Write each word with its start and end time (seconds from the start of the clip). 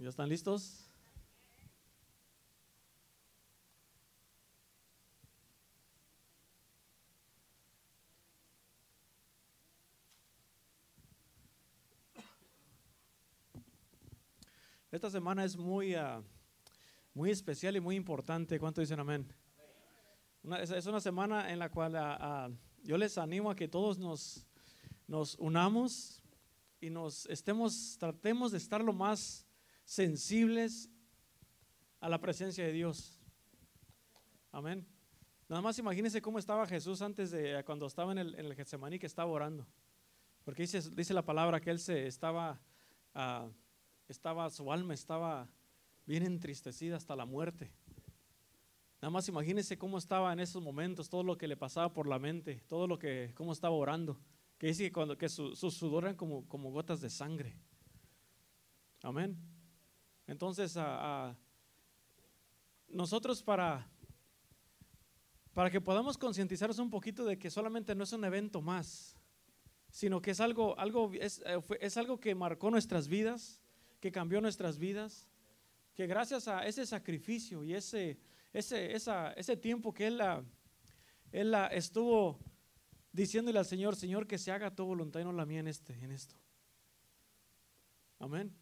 ¿Ya 0.00 0.08
están 0.08 0.30
listos? 0.30 0.88
Esta 14.90 15.10
semana 15.10 15.44
es 15.44 15.54
muy, 15.58 15.94
ah, 15.94 16.22
muy 17.12 17.30
especial 17.30 17.76
y 17.76 17.80
muy 17.80 17.94
importante. 17.94 18.58
¿Cuánto 18.58 18.80
dicen 18.80 19.00
amén? 19.00 19.30
Es 20.62 20.86
una 20.86 21.02
semana 21.02 21.52
en 21.52 21.58
la 21.58 21.68
cual 21.68 21.94
ah, 21.96 22.16
ah, 22.18 22.50
yo 22.82 22.96
les 22.96 23.18
animo 23.18 23.50
a 23.50 23.54
que 23.54 23.68
todos 23.68 23.98
nos, 23.98 24.46
nos 25.06 25.34
unamos 25.34 26.22
y 26.80 26.88
nos 26.88 27.26
estemos, 27.26 27.98
tratemos 27.98 28.52
de 28.52 28.56
estar 28.56 28.82
lo 28.82 28.94
más 28.94 29.46
sensibles 29.90 30.88
a 31.98 32.08
la 32.08 32.20
presencia 32.20 32.64
de 32.64 32.70
Dios. 32.70 33.18
Amén. 34.52 34.86
Nada 35.48 35.60
más 35.62 35.80
imagínense 35.80 36.22
cómo 36.22 36.38
estaba 36.38 36.64
Jesús 36.64 37.02
antes 37.02 37.32
de 37.32 37.64
cuando 37.64 37.86
estaba 37.86 38.12
en 38.12 38.18
el, 38.18 38.34
en 38.36 38.46
el 38.46 38.54
Getsemaní 38.54 39.00
que 39.00 39.06
estaba 39.06 39.28
orando. 39.32 39.66
Porque 40.44 40.62
dice, 40.62 40.80
dice 40.90 41.12
la 41.12 41.24
palabra 41.24 41.60
que 41.60 41.70
él 41.70 41.80
se 41.80 42.06
estaba, 42.06 42.60
ah, 43.14 43.48
estaba, 44.06 44.48
su 44.50 44.70
alma 44.70 44.94
estaba 44.94 45.48
bien 46.06 46.22
entristecida 46.24 46.96
hasta 46.96 47.16
la 47.16 47.24
muerte. 47.24 47.72
Nada 49.02 49.10
más 49.10 49.26
imagínense 49.28 49.76
cómo 49.76 49.98
estaba 49.98 50.32
en 50.32 50.38
esos 50.38 50.62
momentos, 50.62 51.08
todo 51.08 51.24
lo 51.24 51.36
que 51.36 51.48
le 51.48 51.56
pasaba 51.56 51.92
por 51.92 52.06
la 52.06 52.20
mente, 52.20 52.62
todo 52.68 52.86
lo 52.86 52.96
que, 52.96 53.32
cómo 53.34 53.52
estaba 53.52 53.74
orando. 53.74 54.20
Que 54.56 54.68
dice 54.68 54.84
que, 54.84 54.92
cuando, 54.92 55.18
que 55.18 55.28
su, 55.28 55.56
su 55.56 55.68
sudor 55.72 56.04
eran 56.04 56.16
como, 56.16 56.46
como 56.46 56.70
gotas 56.70 57.00
de 57.00 57.10
sangre. 57.10 57.56
Amén. 59.02 59.49
Entonces, 60.30 60.76
a- 60.76 61.36
nosotros 62.88 63.42
para, 63.42 63.90
para 65.52 65.70
que 65.72 65.80
podamos 65.80 66.16
concientizarnos 66.16 66.78
un 66.78 66.88
poquito 66.88 67.24
de 67.24 67.36
que 67.36 67.50
solamente 67.50 67.96
no 67.96 68.04
es 68.04 68.12
un 68.12 68.24
evento 68.24 68.62
más, 68.62 69.16
sino 69.90 70.22
que 70.22 70.30
es 70.30 70.38
algo, 70.40 70.78
algo, 70.78 71.10
es, 71.14 71.42
eh, 71.44 71.60
es 71.80 71.96
algo 71.96 72.20
que 72.20 72.36
marcó 72.36 72.70
nuestras 72.70 73.08
vidas, 73.08 73.60
que 73.98 74.12
cambió 74.12 74.40
nuestras 74.40 74.78
vidas, 74.78 75.26
que 75.94 76.06
gracias 76.06 76.46
a 76.46 76.64
ese 76.64 76.86
sacrificio 76.86 77.64
y 77.64 77.74
ese, 77.74 78.16
ese, 78.52 78.94
esa- 78.94 79.32
ese 79.32 79.56
tiempo 79.56 79.92
que 79.92 80.06
Él, 80.06 80.20
él 81.32 81.54
estuvo 81.72 82.38
diciéndole 83.12 83.58
al 83.58 83.66
Señor, 83.66 83.96
Señor, 83.96 84.28
que 84.28 84.38
se 84.38 84.52
haga 84.52 84.72
tu 84.72 84.84
voluntad 84.84 85.18
y 85.18 85.24
no 85.24 85.32
la 85.32 85.44
mía 85.44 85.58
en, 85.58 85.66
este, 85.66 85.92
en 85.94 86.12
esto. 86.12 86.36
Amén. 88.20 88.59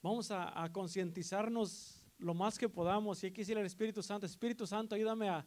Vamos 0.00 0.30
a, 0.30 0.70
concientizarnos 0.72 2.04
lo 2.18 2.34
más 2.34 2.58
que 2.58 2.68
podamos. 2.68 3.22
Y 3.22 3.26
hay 3.26 3.32
que 3.32 3.42
decirle 3.42 3.60
al 3.60 3.66
Espíritu 3.66 4.02
Santo, 4.02 4.26
Espíritu 4.26 4.66
Santo, 4.66 4.94
ayúdame 4.94 5.28
a, 5.28 5.44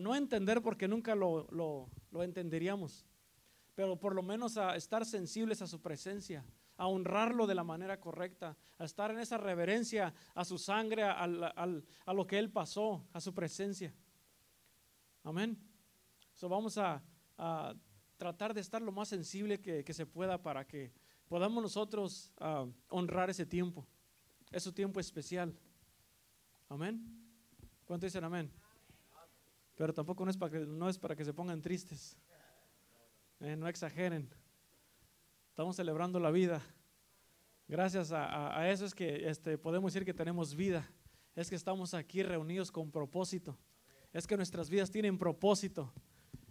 no 0.00 0.14
entender 0.14 0.62
porque 0.62 0.88
nunca 0.88 1.14
lo, 1.14 1.46
lo- 1.50 2.22
entenderíamos. 2.22 3.04
Pero 3.74 3.98
por 3.98 4.14
lo 4.14 4.22
menos 4.22 4.56
a 4.56 4.76
estar 4.76 5.04
sensibles 5.04 5.60
a 5.62 5.66
su 5.66 5.80
presencia, 5.80 6.44
a 6.76 6.86
honrarlo 6.86 7.46
de 7.46 7.54
la 7.54 7.64
manera 7.64 8.00
correcta, 8.00 8.56
a 8.78 8.84
estar 8.84 9.10
en 9.10 9.18
esa 9.18 9.36
reverencia 9.36 10.14
a 10.34 10.44
su 10.44 10.58
sangre, 10.58 11.02
a 11.04 12.14
lo 12.14 12.26
que 12.26 12.38
Él 12.38 12.50
pasó, 12.50 13.06
a 13.12 13.20
su 13.20 13.34
presencia. 13.34 13.92
Amén. 15.22 15.58
So 16.32 16.48
vamos 16.48 16.78
a, 16.78 17.02
tratar 18.16 18.54
de 18.54 18.60
estar 18.60 18.80
lo 18.80 18.92
más 18.92 19.08
sensible 19.08 19.60
que 19.60 19.92
se 19.92 20.06
pueda 20.06 20.40
para 20.40 20.66
que 20.66 20.92
podamos 21.34 21.60
nosotros 21.64 22.32
ah, 22.38 22.64
honrar 22.90 23.28
ese 23.28 23.44
tiempo. 23.44 23.84
Es 24.52 24.64
un 24.68 24.72
tiempo 24.72 25.00
especial. 25.00 25.52
Amén. 26.68 27.04
¿Cuánto 27.84 28.06
dicen 28.06 28.22
amén? 28.22 28.48
Pero 29.74 29.92
tampoco 29.92 30.24
no 30.24 30.30
es 30.30 30.36
para 30.36 30.52
que, 30.52 30.60
no 30.64 30.88
es 30.88 30.96
para 30.96 31.16
que 31.16 31.24
se 31.24 31.34
pongan 31.34 31.60
tristes. 31.60 32.16
Eh, 33.40 33.56
no 33.56 33.66
exageren. 33.66 34.30
Estamos 35.48 35.74
celebrando 35.74 36.20
la 36.20 36.30
vida. 36.30 36.62
Gracias 37.66 38.12
a, 38.12 38.26
a- 38.26 38.60
a 38.60 38.70
eso 38.70 38.84
es 38.84 38.94
que 38.94 39.28
este, 39.28 39.58
podemos 39.58 39.92
decir 39.92 40.06
que 40.06 40.14
tenemos 40.14 40.54
vida. 40.54 40.88
Es 41.34 41.50
que 41.50 41.56
estamos 41.56 41.94
aquí 41.94 42.22
reunidos 42.22 42.70
con 42.70 42.92
propósito. 42.92 43.58
Es 44.12 44.28
que 44.28 44.36
nuestras 44.36 44.70
vidas 44.70 44.88
tienen 44.88 45.18
propósito. 45.18 45.92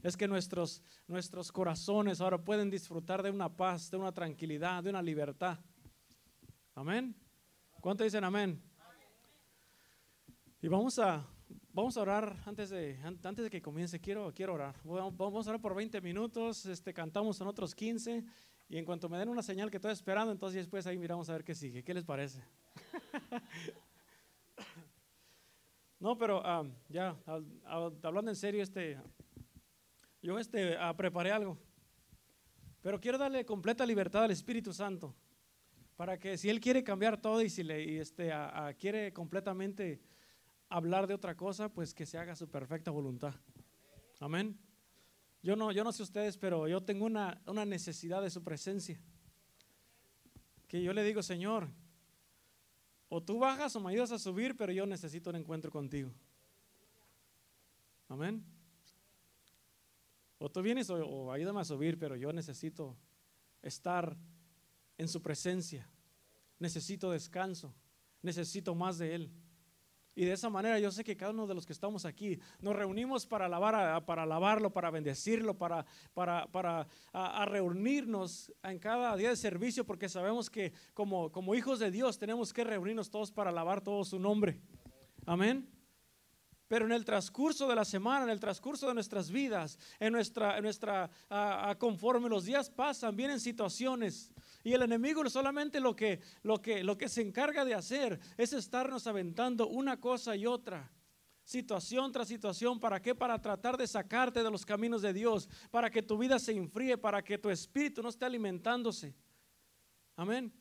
Es 0.04 0.18
que 0.18 0.28
nuestros, 0.28 0.84
nuestros 1.08 1.52
corazones 1.52 2.20
ahora 2.20 2.38
pueden 2.38 2.70
disfrutar 2.70 3.24
de 3.24 3.32
una 3.32 3.50
paz, 3.50 3.90
de 3.90 3.98
una 3.98 4.12
tranquilidad, 4.12 4.84
de 4.84 4.90
una 4.90 5.02
libertad. 5.02 5.58
Amén. 6.76 7.16
¿Cuánto 7.80 8.04
dicen 8.04 8.24
amén? 8.24 8.62
Y 10.62 10.68
vamos 10.68 11.00
a, 11.00 11.26
vamos 11.72 11.96
a 11.96 12.02
orar 12.02 12.36
antes 12.46 12.70
de, 12.70 13.00
an- 13.04 13.20
antes 13.24 13.46
de 13.46 13.50
que 13.50 13.62
comience. 13.62 14.00
Quiero, 14.02 14.34
quiero 14.34 14.54
orar. 14.56 14.76
Vamos 14.84 15.48
a 15.48 15.52
orar 15.52 15.62
por 15.62 15.74
20 15.74 16.02
minutos. 16.02 16.66
Este, 16.66 16.94
cantamos 16.94 17.40
en 17.40 17.48
otros 17.48 17.74
15. 17.74 18.26
Y 18.70 18.78
en 18.78 18.86
cuanto 18.86 19.08
me 19.08 19.18
den 19.18 19.30
una 19.30 19.44
señal 19.44 19.70
que 19.72 19.78
estoy 19.78 19.92
esperando, 19.92 20.32
entonces 20.32 20.64
después 20.64 20.86
ahí 20.88 20.98
miramos 20.98 21.30
a 21.30 21.34
ver 21.34 21.44
qué 21.44 21.54
sigue. 21.56 21.84
¿Qué 21.84 21.94
les 21.94 22.04
parece? 22.04 22.44
no, 26.00 26.18
pero 26.18 26.42
ah, 26.46 26.64
ya, 26.90 27.16
hablando 27.66 28.32
en 28.32 28.36
serio, 28.36 28.64
este, 28.64 29.00
yo 30.24 30.40
este, 30.40 30.78
ah, 30.78 30.96
preparé 30.96 31.32
algo. 31.32 31.60
Pero 32.82 33.00
quiero 33.00 33.18
darle 33.18 33.46
completa 33.46 33.86
libertad 33.86 34.24
al 34.24 34.32
Espíritu 34.32 34.74
Santo. 34.74 35.14
Para 35.98 36.18
que 36.18 36.38
si 36.38 36.50
Él 36.50 36.60
quiere 36.60 36.84
cambiar 36.84 37.22
todo 37.22 37.42
y 37.42 37.50
si 37.50 37.62
le 37.62 37.84
y 37.84 37.98
este, 37.98 38.32
quiere 38.80 39.14
completamente 39.14 40.02
hablar 40.70 41.06
de 41.06 41.14
otra 41.14 41.36
cosa, 41.36 41.70
pues 41.70 41.94
que 41.94 42.06
se 42.06 42.18
haga 42.18 42.36
su 42.36 42.50
perfecta 42.50 42.90
voluntad. 42.90 43.36
Amén. 44.20 44.58
Yo 45.44 45.56
no, 45.58 45.72
yo 45.74 45.84
no 45.84 45.92
sé 45.92 46.04
ustedes, 46.04 46.38
pero 46.38 46.68
yo 46.68 46.82
tengo 46.82 47.06
una, 47.06 47.42
una 47.46 47.66
necesidad 47.66 48.22
de 48.22 48.30
su 48.30 48.44
presencia. 48.44 49.00
Que 50.68 50.82
yo 50.82 50.94
le 50.94 51.04
digo, 51.04 51.22
Señor, 51.22 51.70
o 53.10 53.22
tú 53.22 53.40
bajas 53.40 53.76
o 53.76 53.82
me 53.82 53.92
ayudas 53.92 54.14
a 54.14 54.20
subir, 54.20 54.56
pero 54.56 54.72
yo 54.72 54.86
necesito 54.86 55.30
un 55.30 55.36
encuentro 55.36 55.70
contigo. 55.70 56.12
Amén. 58.08 58.53
O 60.44 60.50
tú 60.50 60.62
vienes 60.62 60.90
o, 60.90 61.32
ayúdame 61.32 61.62
a 61.62 61.64
subir, 61.64 61.98
pero 61.98 62.18
yo 62.18 62.34
necesito 62.34 62.98
estar 63.62 64.18
en 64.98 65.08
su 65.08 65.22
presencia. 65.22 65.90
Necesito 66.60 67.10
descanso. 67.12 67.74
Necesito 68.22 68.76
más 68.76 68.98
de 68.98 69.16
Él. 69.16 69.32
Y 70.16 70.26
de 70.26 70.34
esa 70.34 70.50
manera 70.50 70.78
yo 70.80 70.92
sé 70.92 71.06
que 71.06 71.16
cada 71.16 71.32
uno 71.32 71.48
de 71.48 71.56
los 71.56 71.66
que 71.66 71.72
estamos 71.72 72.04
aquí 72.04 72.42
nos 72.60 72.76
reunimos 72.76 73.26
para 73.26 73.46
alabar 73.46 74.06
para 74.06 74.24
alabarlo, 74.24 74.74
para 74.74 74.92
bendecirlo, 74.92 75.58
para, 75.58 75.86
para, 76.14 76.46
para 76.52 76.88
reunirnos 77.46 78.52
en 78.64 78.80
cada 78.80 79.16
día 79.16 79.30
de 79.30 79.38
servicio, 79.38 79.86
porque 79.86 80.10
sabemos 80.10 80.50
que 80.50 80.74
como, 80.94 81.32
como 81.32 81.56
hijos 81.56 81.80
de 81.80 81.90
Dios 81.90 82.20
tenemos 82.20 82.52
que 82.52 82.66
reunirnos 82.66 83.10
todos 83.10 83.32
para 83.32 83.50
alabar 83.50 83.80
todo 83.80 84.04
su 84.04 84.20
nombre. 84.20 84.60
Amén. 85.26 85.70
Pero 86.74 86.88
en 86.88 86.92
el 86.92 87.06
transcurso 87.06 87.68
de 87.68 87.76
la 87.76 87.86
semana, 87.86 88.24
en 88.24 88.32
el 88.32 88.40
transcurso 88.40 88.88
de 88.88 88.96
nuestras 88.96 89.30
vidas, 89.30 89.78
en 90.00 90.12
nuestra, 90.12 90.58
en 90.58 90.64
nuestra 90.64 91.08
ah, 91.30 91.76
conforme 91.78 92.28
los 92.28 92.46
días 92.46 92.68
pasan, 92.72 93.16
vienen 93.16 93.40
situaciones. 93.40 94.32
Y 94.64 94.74
el 94.74 94.82
enemigo 94.82 95.24
solamente 95.30 95.80
lo 95.80 95.96
que, 95.96 96.20
lo, 96.42 96.60
que, 96.64 96.84
lo 96.84 96.98
que 96.98 97.10
se 97.10 97.22
encarga 97.22 97.64
de 97.64 97.76
hacer 97.76 98.20
es 98.38 98.54
estarnos 98.54 99.06
aventando 99.06 99.68
una 99.68 100.00
cosa 100.00 100.36
y 100.36 100.48
otra. 100.48 100.92
Situación 101.44 102.12
tras 102.12 102.28
situación, 102.28 102.80
¿para 102.80 103.00
qué? 103.00 103.14
Para 103.14 103.40
tratar 103.40 103.78
de 103.78 103.86
sacarte 103.86 104.42
de 104.42 104.50
los 104.50 104.66
caminos 104.66 105.04
de 105.04 105.14
Dios, 105.14 105.48
para 105.70 105.92
que 105.92 106.02
tu 106.02 106.18
vida 106.18 106.40
se 106.40 106.54
enfríe, 106.54 106.98
para 106.98 107.24
que 107.24 107.38
tu 107.38 107.52
espíritu 107.52 108.02
no 108.02 108.10
esté 108.10 108.26
alimentándose. 108.26 109.14
Amén. 110.16 110.52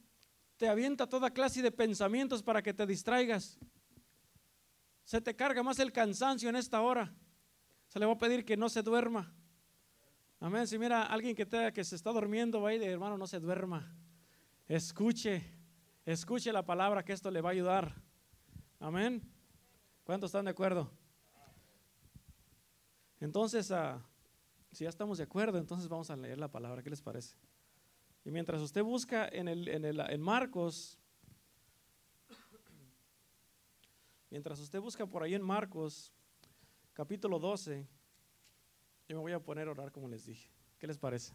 Te 0.59 0.69
avienta 0.69 1.09
toda 1.09 1.31
clase 1.31 1.63
de 1.63 1.73
pensamientos 1.73 2.43
para 2.43 2.63
que 2.63 2.75
te 2.75 2.85
distraigas. 2.85 3.59
Se 5.13 5.21
te 5.21 5.37
carga 5.37 5.63
más 5.63 5.79
el 5.79 5.93
cansancio 5.93 6.49
en 6.49 6.57
esta 6.57 6.81
hora. 6.81 7.13
Se 7.89 7.99
le 7.99 8.07
va 8.07 8.13
a 8.13 8.19
pedir 8.19 8.47
que 8.47 8.57
no 8.57 8.71
se 8.71 8.81
duerma. 8.81 9.31
Amén. 10.41 10.67
Si 10.67 10.79
mira 10.79 11.03
alguien 11.03 11.37
que, 11.37 11.45
te, 11.45 11.71
que 11.71 11.85
se 11.85 11.97
está 11.97 12.13
durmiendo, 12.13 12.63
va 12.63 12.73
ir, 12.73 12.83
hermano, 12.83 13.19
no 13.19 13.27
se 13.27 13.39
duerma. 13.39 13.95
Escuche, 14.67 15.45
escuche 16.07 16.51
la 16.51 16.65
palabra 16.65 17.05
que 17.05 17.13
esto 17.13 17.31
le 17.31 17.43
va 17.43 17.51
a 17.51 17.53
ayudar. 17.53 17.95
Amén. 18.81 19.21
¿Cuántos 20.03 20.29
están 20.29 20.47
de 20.47 20.53
acuerdo? 20.53 20.91
Entonces, 23.21 23.71
ah, 23.71 24.03
si 24.71 24.85
ya 24.85 24.89
estamos 24.89 25.19
de 25.19 25.25
acuerdo, 25.25 25.59
entonces 25.59 25.89
vamos 25.89 26.09
a 26.09 26.17
leer 26.17 26.39
la 26.39 26.49
palabra. 26.49 26.83
¿Qué 26.83 26.89
les 26.89 27.03
parece? 27.03 27.37
Y 28.25 28.31
mientras 28.31 28.63
usted 28.63 28.83
busca 28.83 29.29
en, 29.29 29.49
el, 29.49 29.69
en, 29.69 29.85
el, 29.85 30.01
en 30.01 30.23
Marcos, 30.23 30.99
mientras 34.33 34.59
usted 34.61 34.81
busca 34.81 35.05
por 35.05 35.23
ahí 35.23 35.35
en 35.35 35.43
Marcos, 35.43 36.11
capítulo 36.95 37.39
12, 37.39 37.87
yo 39.07 39.17
me 39.17 39.21
voy 39.21 39.33
a 39.33 39.39
poner 39.39 39.69
a 39.69 39.73
orar 39.73 39.93
como 39.93 40.09
les 40.09 40.25
dije. 40.25 40.51
¿Qué 40.79 40.87
les 40.87 40.97
parece? 40.97 41.35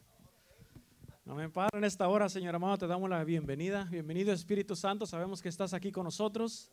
Amén, 1.28 1.52
Padre. 1.52 1.78
En 1.78 1.84
esta 1.84 2.10
hora, 2.10 2.28
Señor 2.28 2.56
amado, 2.56 2.76
te 2.80 2.88
damos 2.88 3.08
la 3.08 3.24
bienvenida. 3.24 3.84
Bienvenido, 3.92 4.34
Espíritu 4.34 4.76
Santo. 4.76 5.06
Sabemos 5.06 5.44
que 5.44 5.50
estás 5.50 5.76
aquí 5.76 5.92
con 5.92 6.06
nosotros. 6.06 6.72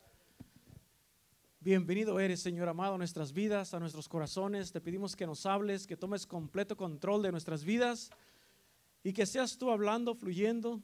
Bienvenido 1.61 2.19
eres, 2.19 2.41
Señor 2.41 2.71
amado, 2.71 2.95
a 2.95 2.99
nuestras 2.99 3.35
vidas, 3.35 3.75
a 3.75 3.79
nuestros 3.79 4.09
corazones. 4.09 4.73
Te 4.73 4.81
pedimos 4.81 5.15
que 5.15 5.27
nos 5.27 5.45
hables, 5.45 5.87
que 5.87 5.97
tomes 5.97 6.27
completo 6.27 6.75
control 6.75 7.23
de 7.23 7.33
nuestras 7.33 7.65
vidas 7.65 8.11
y 9.03 9.13
que 9.13 9.27
seas 9.27 9.59
tú 9.59 9.71
hablando, 9.71 10.15
fluyendo, 10.15 10.81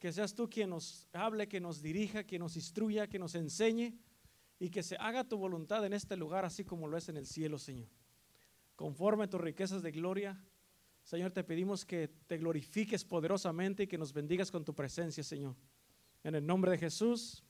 que 0.00 0.12
seas 0.12 0.34
tú 0.34 0.50
quien 0.50 0.70
nos 0.70 1.06
hable, 1.12 1.46
que 1.46 1.60
nos 1.60 1.80
dirija, 1.80 2.24
que 2.24 2.40
nos 2.40 2.56
instruya, 2.56 3.06
que 3.06 3.20
nos 3.20 3.36
enseñe 3.36 3.96
y 4.60 4.68
que 4.68 4.82
se 4.82 4.94
haga 4.96 5.24
tu 5.24 5.38
voluntad 5.38 5.84
en 5.86 5.94
este 5.94 6.18
lugar, 6.18 6.44
así 6.44 6.64
como 6.64 6.86
lo 6.86 6.98
es 6.98 7.08
en 7.08 7.16
el 7.16 7.26
cielo, 7.26 7.58
Señor. 7.58 7.88
Conforme 8.76 9.24
a 9.24 9.30
tus 9.30 9.40
riquezas 9.40 9.82
de 9.82 9.90
gloria, 9.90 10.38
Señor, 11.02 11.32
te 11.32 11.42
pedimos 11.42 11.86
que 11.86 12.08
te 12.26 12.36
glorifiques 12.36 13.02
poderosamente 13.02 13.84
y 13.84 13.86
que 13.86 13.96
nos 13.96 14.12
bendigas 14.12 14.50
con 14.50 14.62
tu 14.62 14.74
presencia, 14.74 15.24
Señor. 15.24 15.56
En 16.22 16.34
el 16.34 16.46
nombre 16.46 16.72
de 16.72 16.78
Jesús. 16.78 17.42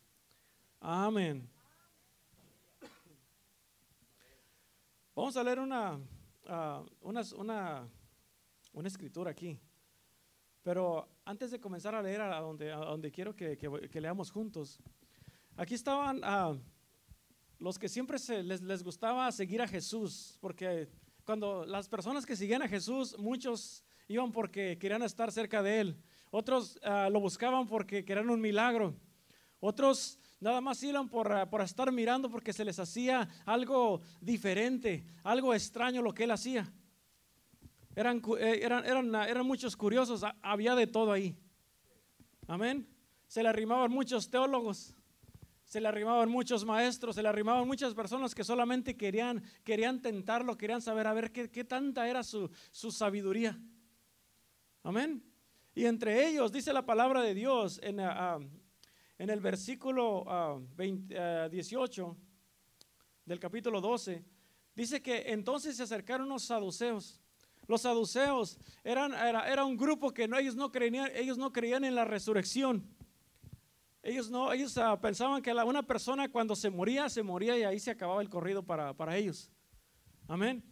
Amén. 0.79 1.51
Vamos 5.12 5.37
a 5.37 5.43
leer 5.43 5.59
una, 5.59 6.01
ah, 6.47 6.85
una, 7.01 7.23
una, 8.73 8.89
escritura 8.89 9.33
aquí. 9.33 9.59
Pero 10.62 11.09
antes 11.25 11.51
de 11.51 11.61
comenzar 11.61 11.97
a 11.97 12.03
leer 12.03 12.21
a 12.21 12.39
donde, 12.41 12.71
a 12.71 12.77
donde 12.77 13.11
quiero 13.11 13.35
que, 13.35 13.59
que, 13.59 14.01
leamos 14.01 14.31
juntos, 14.31 14.79
aquí 15.57 15.75
estaban 15.75 16.19
uh, 16.19 16.59
los 17.61 17.79
que 17.79 17.89
siempre 17.89 18.19
se, 18.19 18.43
les, 18.43 18.62
les 18.62 18.83
gustaba 18.83 19.31
seguir 19.31 19.61
a 19.61 19.69
Jesús, 19.69 20.39
porque 20.41 20.89
cuando 21.25 21.65
las 21.67 21.89
personas 21.89 22.25
que 22.25 22.35
seguían 22.35 22.62
a 22.62 22.69
Jesús, 22.69 23.17
muchos 23.19 23.85
iban 24.09 24.33
porque 24.33 24.79
querían 24.79 25.03
estar 25.03 25.31
cerca 25.31 25.62
de 25.62 25.81
Él, 25.81 25.97
otros 26.31 26.81
uh, 26.83 27.11
lo 27.11 27.21
buscaban 27.21 27.67
porque 27.67 28.05
querían 28.05 28.31
un 28.31 28.41
milagro, 28.41 28.95
otros 29.61 30.19
nada 30.41 30.62
más 30.62 30.83
iban 30.83 31.09
por, 31.09 31.31
uh, 31.31 31.49
por, 31.51 31.61
estar 31.61 31.93
mirando 31.93 32.31
porque 32.31 32.55
se 32.55 32.65
les 32.65 32.79
hacía 32.79 33.29
algo 33.45 34.01
diferente, 34.23 35.05
algo 35.23 35.53
extraño 35.53 36.01
lo 36.01 36.15
que 36.15 36.25
Él 36.25 36.31
hacía. 36.31 36.73
Eran, 37.95 38.23
eh, 38.39 38.61
eran, 38.62 38.87
eran, 38.87 39.15
eran 39.15 39.47
muchos 39.47 39.77
curiosos, 39.77 40.25
había 40.41 40.75
de 40.75 40.87
todo 40.87 41.12
ahí. 41.12 41.37
Amén. 42.47 42.89
Se 43.27 43.43
le 43.43 43.49
arrimaban 43.51 43.91
muchos 43.91 44.31
teólogos 44.31 44.95
se 45.71 45.81
le 45.81 45.87
arrimaban 45.87 46.29
muchos 46.29 46.65
maestros, 46.65 47.15
se 47.15 47.23
le 47.23 47.29
arrimaban 47.29 47.65
muchas 47.65 47.95
personas 47.95 48.35
que 48.35 48.43
solamente 48.43 48.97
querían, 48.97 49.41
querían 49.63 50.03
tentarlo, 50.03 50.59
querían 50.59 50.83
saber 50.83 51.07
a 51.07 51.13
ver 51.13 51.31
qué, 51.31 51.49
qué 51.49 51.63
tanta 51.63 52.09
era 52.09 52.25
su, 52.25 52.51
su, 52.73 52.91
sabiduría. 52.91 53.57
Amén. 54.83 55.23
Y 55.73 55.85
entre 55.85 56.27
ellos 56.27 56.51
dice 56.51 56.73
la 56.73 56.85
palabra 56.85 57.23
de 57.23 57.35
Dios 57.35 57.79
en, 57.85 58.01
uh, 58.01 58.45
en 59.17 59.31
el 59.31 59.39
versículo 59.39 60.25
uh, 60.25 60.67
20, 60.75 61.47
uh, 61.47 61.49
18 61.49 62.17
del 63.27 63.39
capítulo 63.39 63.81
12, 63.81 64.25
dice 64.75 65.01
que 65.01 65.31
entonces 65.31 65.77
se 65.77 65.85
acercaron 65.85 66.29
los 66.29 66.43
saduceos. 66.43 67.21
Los 67.69 67.83
saduceos 67.83 68.59
eran, 68.83 69.15
era, 69.15 69.49
era 69.49 69.65
un 69.65 69.77
grupo 69.77 70.13
que 70.13 70.27
no, 70.27 70.37
ellos, 70.37 70.57
no 70.57 70.73
creían, 70.73 71.13
ellos 71.15 71.39
no 71.39 71.53
creían 71.53 71.85
en 71.85 71.95
la 71.95 72.05
resurrección. 72.05 72.85
Ellos 74.02 74.31
no, 74.31 74.52
ellos 74.52 74.76
uh, 74.79 74.99
pensaban 75.00 75.43
que 75.43 75.52
una 75.52 75.82
persona 75.82 76.31
cuando 76.31 76.56
se 76.56 76.70
moría, 76.70 77.08
se 77.11 77.23
moría 77.23 77.58
y 77.58 77.64
ahí 77.64 77.79
se 77.79 77.91
acababa 77.91 78.23
el 78.23 78.31
corrido 78.31 78.62
para, 78.62 78.94
para 78.94 79.17
ellos. 79.17 79.50
Amén. 80.26 80.64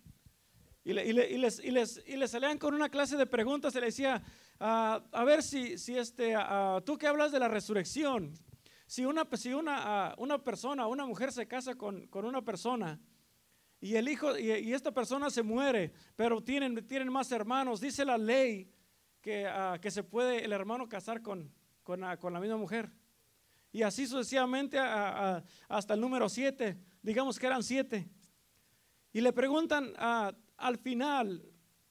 Y, 0.82 0.94
le, 0.94 1.06
y, 1.06 1.12
le, 1.12 1.30
y, 1.30 1.36
les, 1.36 1.62
y, 1.62 1.70
les, 1.70 2.02
y 2.06 2.16
les 2.16 2.30
salían 2.30 2.56
con 2.56 2.74
una 2.74 2.88
clase 2.88 3.18
de 3.18 3.26
preguntas, 3.26 3.74
se 3.74 3.80
le 3.80 3.86
decía, 3.86 4.22
uh, 4.58 4.64
a 5.12 5.24
ver 5.26 5.42
si, 5.42 5.76
si 5.76 5.98
este, 5.98 6.34
uh, 6.36 6.80
tú 6.80 6.96
que 6.96 7.06
hablas 7.06 7.30
de 7.30 7.38
la 7.38 7.48
resurrección, 7.48 8.32
si 8.86 9.04
una, 9.04 9.28
si 9.34 9.52
una, 9.52 10.14
una 10.16 10.42
persona, 10.42 10.86
una 10.86 11.04
mujer 11.04 11.30
se 11.30 11.46
casa 11.46 11.74
con, 11.74 12.06
con 12.06 12.24
una 12.24 12.42
persona 12.42 12.98
y 13.80 13.96
el 13.96 14.08
hijo, 14.08 14.38
y, 14.38 14.72
esta 14.72 14.92
persona 14.92 15.28
se 15.28 15.42
muere, 15.42 15.92
pero 16.16 16.42
tienen, 16.42 16.86
tienen 16.86 17.12
más 17.12 17.30
hermanos, 17.30 17.80
dice 17.80 18.06
la 18.06 18.16
ley 18.16 18.72
que, 19.20 19.46
que 19.82 19.90
se 19.90 20.02
puede 20.02 20.42
el 20.42 20.52
hermano 20.52 20.88
casar 20.88 21.20
con, 21.20 21.52
con, 21.82 22.00
con 22.16 22.32
la 22.32 22.40
misma 22.40 22.56
mujer. 22.56 22.90
Y 23.72 23.82
así 23.82 24.06
sucesivamente 24.06 24.78
hasta 24.78 25.94
el 25.94 26.00
número 26.00 26.28
siete, 26.28 26.78
digamos 27.02 27.38
que 27.38 27.46
eran 27.46 27.62
siete. 27.62 28.08
Y 29.12 29.20
le 29.20 29.32
preguntan 29.32 29.92
al 29.96 30.78
final, 30.78 31.42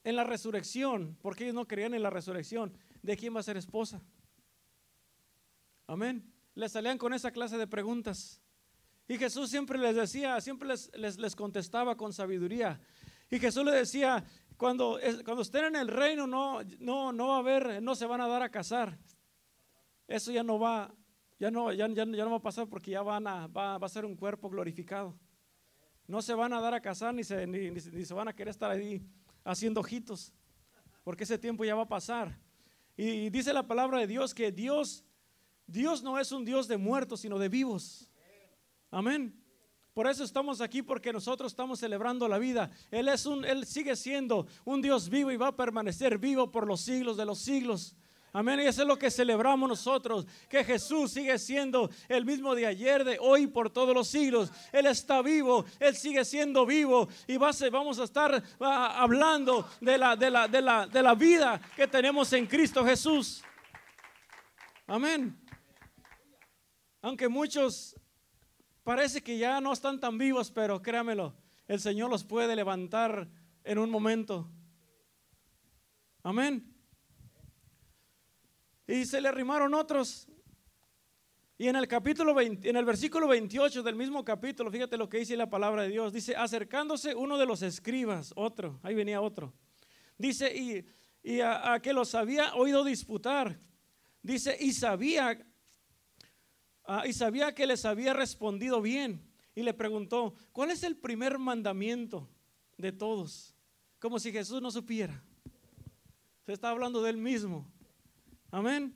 en 0.07 0.15
la 0.15 0.23
resurrección, 0.23 1.17
porque 1.21 1.43
ellos 1.43 1.55
no 1.55 1.67
creían 1.67 1.93
en 1.93 2.01
la 2.01 2.09
resurrección, 2.09 2.71
¿de 3.01 3.17
quién 3.17 3.35
va 3.35 3.41
a 3.41 3.43
ser 3.43 3.57
esposa? 3.57 4.01
Amén. 5.85 6.31
Le 6.55 6.69
salían 6.69 6.97
con 6.97 7.13
esa 7.13 7.29
clase 7.29 7.57
de 7.57 7.67
preguntas. 7.67 8.41
Y 9.09 9.17
Jesús 9.17 9.49
siempre 9.49 9.77
les 9.77 9.97
decía, 9.97 10.39
siempre 10.39 10.69
les, 10.69 10.89
les, 10.95 11.35
contestaba 11.35 11.97
con 11.97 12.13
sabiduría. 12.13 12.79
Y 13.29 13.37
Jesús 13.37 13.65
le 13.65 13.71
decía, 13.71 14.23
cuando, 14.55 14.97
cuando 15.25 15.41
estén 15.41 15.65
en 15.65 15.75
el 15.75 15.89
reino 15.89 16.25
no, 16.25 16.63
no, 16.79 17.11
no 17.11 17.27
va 17.27 17.35
a 17.35 17.39
haber, 17.39 17.83
no 17.83 17.93
se 17.93 18.05
van 18.05 18.21
a 18.21 18.27
dar 18.27 18.41
a 18.41 18.49
casar. 18.49 18.97
Eso 20.07 20.31
ya 20.31 20.43
no 20.43 20.57
va 20.57 20.89
ya 21.39 21.51
no, 21.51 21.71
ya, 21.71 21.87
ya, 21.87 22.05
no 22.05 22.31
va 22.31 22.37
a 22.37 22.41
pasar 22.41 22.67
porque 22.67 22.91
ya 22.91 23.01
van 23.01 23.27
a, 23.27 23.47
va, 23.47 23.75
a 23.75 23.89
ser 23.89 24.05
un 24.05 24.15
cuerpo 24.15 24.49
glorificado. 24.49 25.15
No 26.07 26.21
se 26.21 26.33
van 26.33 26.53
a 26.53 26.61
dar 26.61 26.73
a 26.73 26.81
casar 26.81 27.13
ni 27.13 27.23
se, 27.23 27.45
ni, 27.45 27.69
ni, 27.69 28.05
se 28.05 28.13
van 28.13 28.27
a 28.27 28.33
querer 28.33 28.49
estar 28.49 28.71
ahí 28.71 29.01
haciendo 29.43 29.81
ojitos, 29.81 30.33
porque 31.03 31.23
ese 31.23 31.37
tiempo 31.37 31.63
ya 31.63 31.75
va 31.75 31.83
a 31.83 31.87
pasar. 31.87 32.37
Y, 32.95 33.29
dice 33.29 33.53
la 33.53 33.67
palabra 33.67 33.99
de 33.99 34.07
Dios 34.07 34.33
que 34.33 34.51
Dios, 34.51 35.03
Dios 35.67 36.01
no 36.01 36.17
es 36.17 36.31
un 36.31 36.43
Dios 36.43 36.67
de 36.67 36.77
muertos, 36.77 37.19
sino 37.19 37.37
de 37.37 37.49
vivos. 37.49 38.09
Amén. 38.89 39.37
Por 39.93 40.07
eso 40.07 40.23
estamos 40.23 40.61
aquí 40.61 40.81
porque 40.81 41.11
nosotros 41.11 41.51
estamos 41.51 41.79
celebrando 41.79 42.27
la 42.27 42.37
vida. 42.37 42.71
Él 42.89 43.07
es 43.09 43.25
un 43.25 43.43
él 43.43 43.65
sigue 43.65 43.95
siendo 43.95 44.47
un 44.63 44.81
Dios 44.81 45.09
vivo 45.09 45.31
y 45.31 45.37
va 45.37 45.47
a 45.47 45.55
permanecer 45.55 46.17
vivo 46.17 46.51
por 46.51 46.67
los 46.67 46.81
siglos 46.81 47.17
de 47.17 47.25
los 47.25 47.39
siglos. 47.39 47.95
Amén. 48.37 48.59
Y 48.59 48.67
eso 48.67 48.83
es 48.83 48.87
lo 48.87 48.99
que 48.99 49.09
celebramos 49.09 49.67
nosotros, 49.67 50.27
que 50.47 50.63
Jesús 50.63 51.11
sigue 51.11 51.39
siendo 51.39 51.89
el 52.07 52.23
mismo 52.23 52.53
de 52.53 52.67
ayer, 52.67 53.03
de 53.03 53.17
hoy, 53.19 53.47
por 53.47 53.71
todos 53.71 53.95
los 53.95 54.07
siglos. 54.09 54.51
Él 54.71 54.85
está 54.85 55.23
vivo, 55.23 55.65
Él 55.79 55.95
sigue 55.95 56.23
siendo 56.23 56.63
vivo 56.63 57.09
y 57.25 57.35
vamos 57.37 57.97
a 57.97 58.03
estar 58.03 58.43
hablando 58.59 59.67
de 59.81 59.97
la, 59.97 60.15
de, 60.15 60.29
la, 60.29 60.47
de, 60.47 60.61
la, 60.61 60.85
de 60.85 61.01
la 61.01 61.15
vida 61.15 61.59
que 61.75 61.87
tenemos 61.87 62.31
en 62.31 62.45
Cristo 62.45 62.85
Jesús. 62.85 63.41
Amén. 64.85 65.35
Aunque 67.01 67.27
muchos 67.27 67.99
parece 68.83 69.23
que 69.23 69.39
ya 69.39 69.59
no 69.59 69.73
están 69.73 69.99
tan 69.99 70.15
vivos, 70.15 70.51
pero 70.51 70.79
créamelo, 70.79 71.35
el 71.67 71.79
Señor 71.79 72.11
los 72.11 72.23
puede 72.23 72.55
levantar 72.55 73.27
en 73.63 73.79
un 73.79 73.89
momento. 73.89 74.47
Amén. 76.21 76.76
Y 78.87 79.05
se 79.05 79.19
le 79.19 79.27
arrimaron 79.27 79.73
otros. 79.73 80.27
Y 81.57 81.67
en 81.67 81.75
el 81.75 81.87
capítulo 81.87 82.33
20, 82.33 82.69
en 82.69 82.75
el 82.77 82.85
versículo 82.85 83.27
28 83.27 83.83
del 83.83 83.95
mismo 83.95 84.23
capítulo, 84.23 84.71
fíjate 84.71 84.95
lo 84.95 85.09
que 85.09 85.17
dice 85.17 85.35
la 85.35 85.49
palabra 85.49 85.83
de 85.83 85.89
Dios. 85.89 86.13
Dice, 86.13 86.35
acercándose 86.35 87.13
uno 87.13 87.37
de 87.37 87.45
los 87.45 87.63
escribas, 87.63 88.31
otro, 88.35 88.79
ahí 88.83 88.95
venía 88.95 89.19
otro. 89.19 89.53
Dice, 90.17 90.55
y, 90.55 90.85
y 91.21 91.41
a, 91.41 91.79
que 91.81 91.91
los 91.91 92.15
había 92.15 92.53
oído 92.53 92.85
disputar. 92.85 93.59
Dice, 94.21 94.55
y 94.59 94.71
sabía, 94.71 95.45
y 97.05 97.13
sabía 97.13 97.53
que 97.53 97.67
les 97.67 97.83
había 97.83 98.13
respondido 98.13 98.81
bien. 98.81 99.27
Y 99.53 99.63
le 99.63 99.73
preguntó, 99.73 100.35
¿cuál 100.53 100.71
es 100.71 100.83
el 100.83 100.95
primer 100.95 101.39
mandamiento 101.39 102.29
de 102.77 102.91
todos? 102.91 103.55
Como 103.99 104.19
si 104.19 104.31
Jesús 104.31 104.61
no 104.61 104.71
supiera. 104.71 105.23
Se 106.45 106.53
está 106.53 106.69
hablando 106.69 107.01
de 107.01 107.09
él 107.09 107.17
mismo. 107.17 107.67
Amén. 108.51 108.95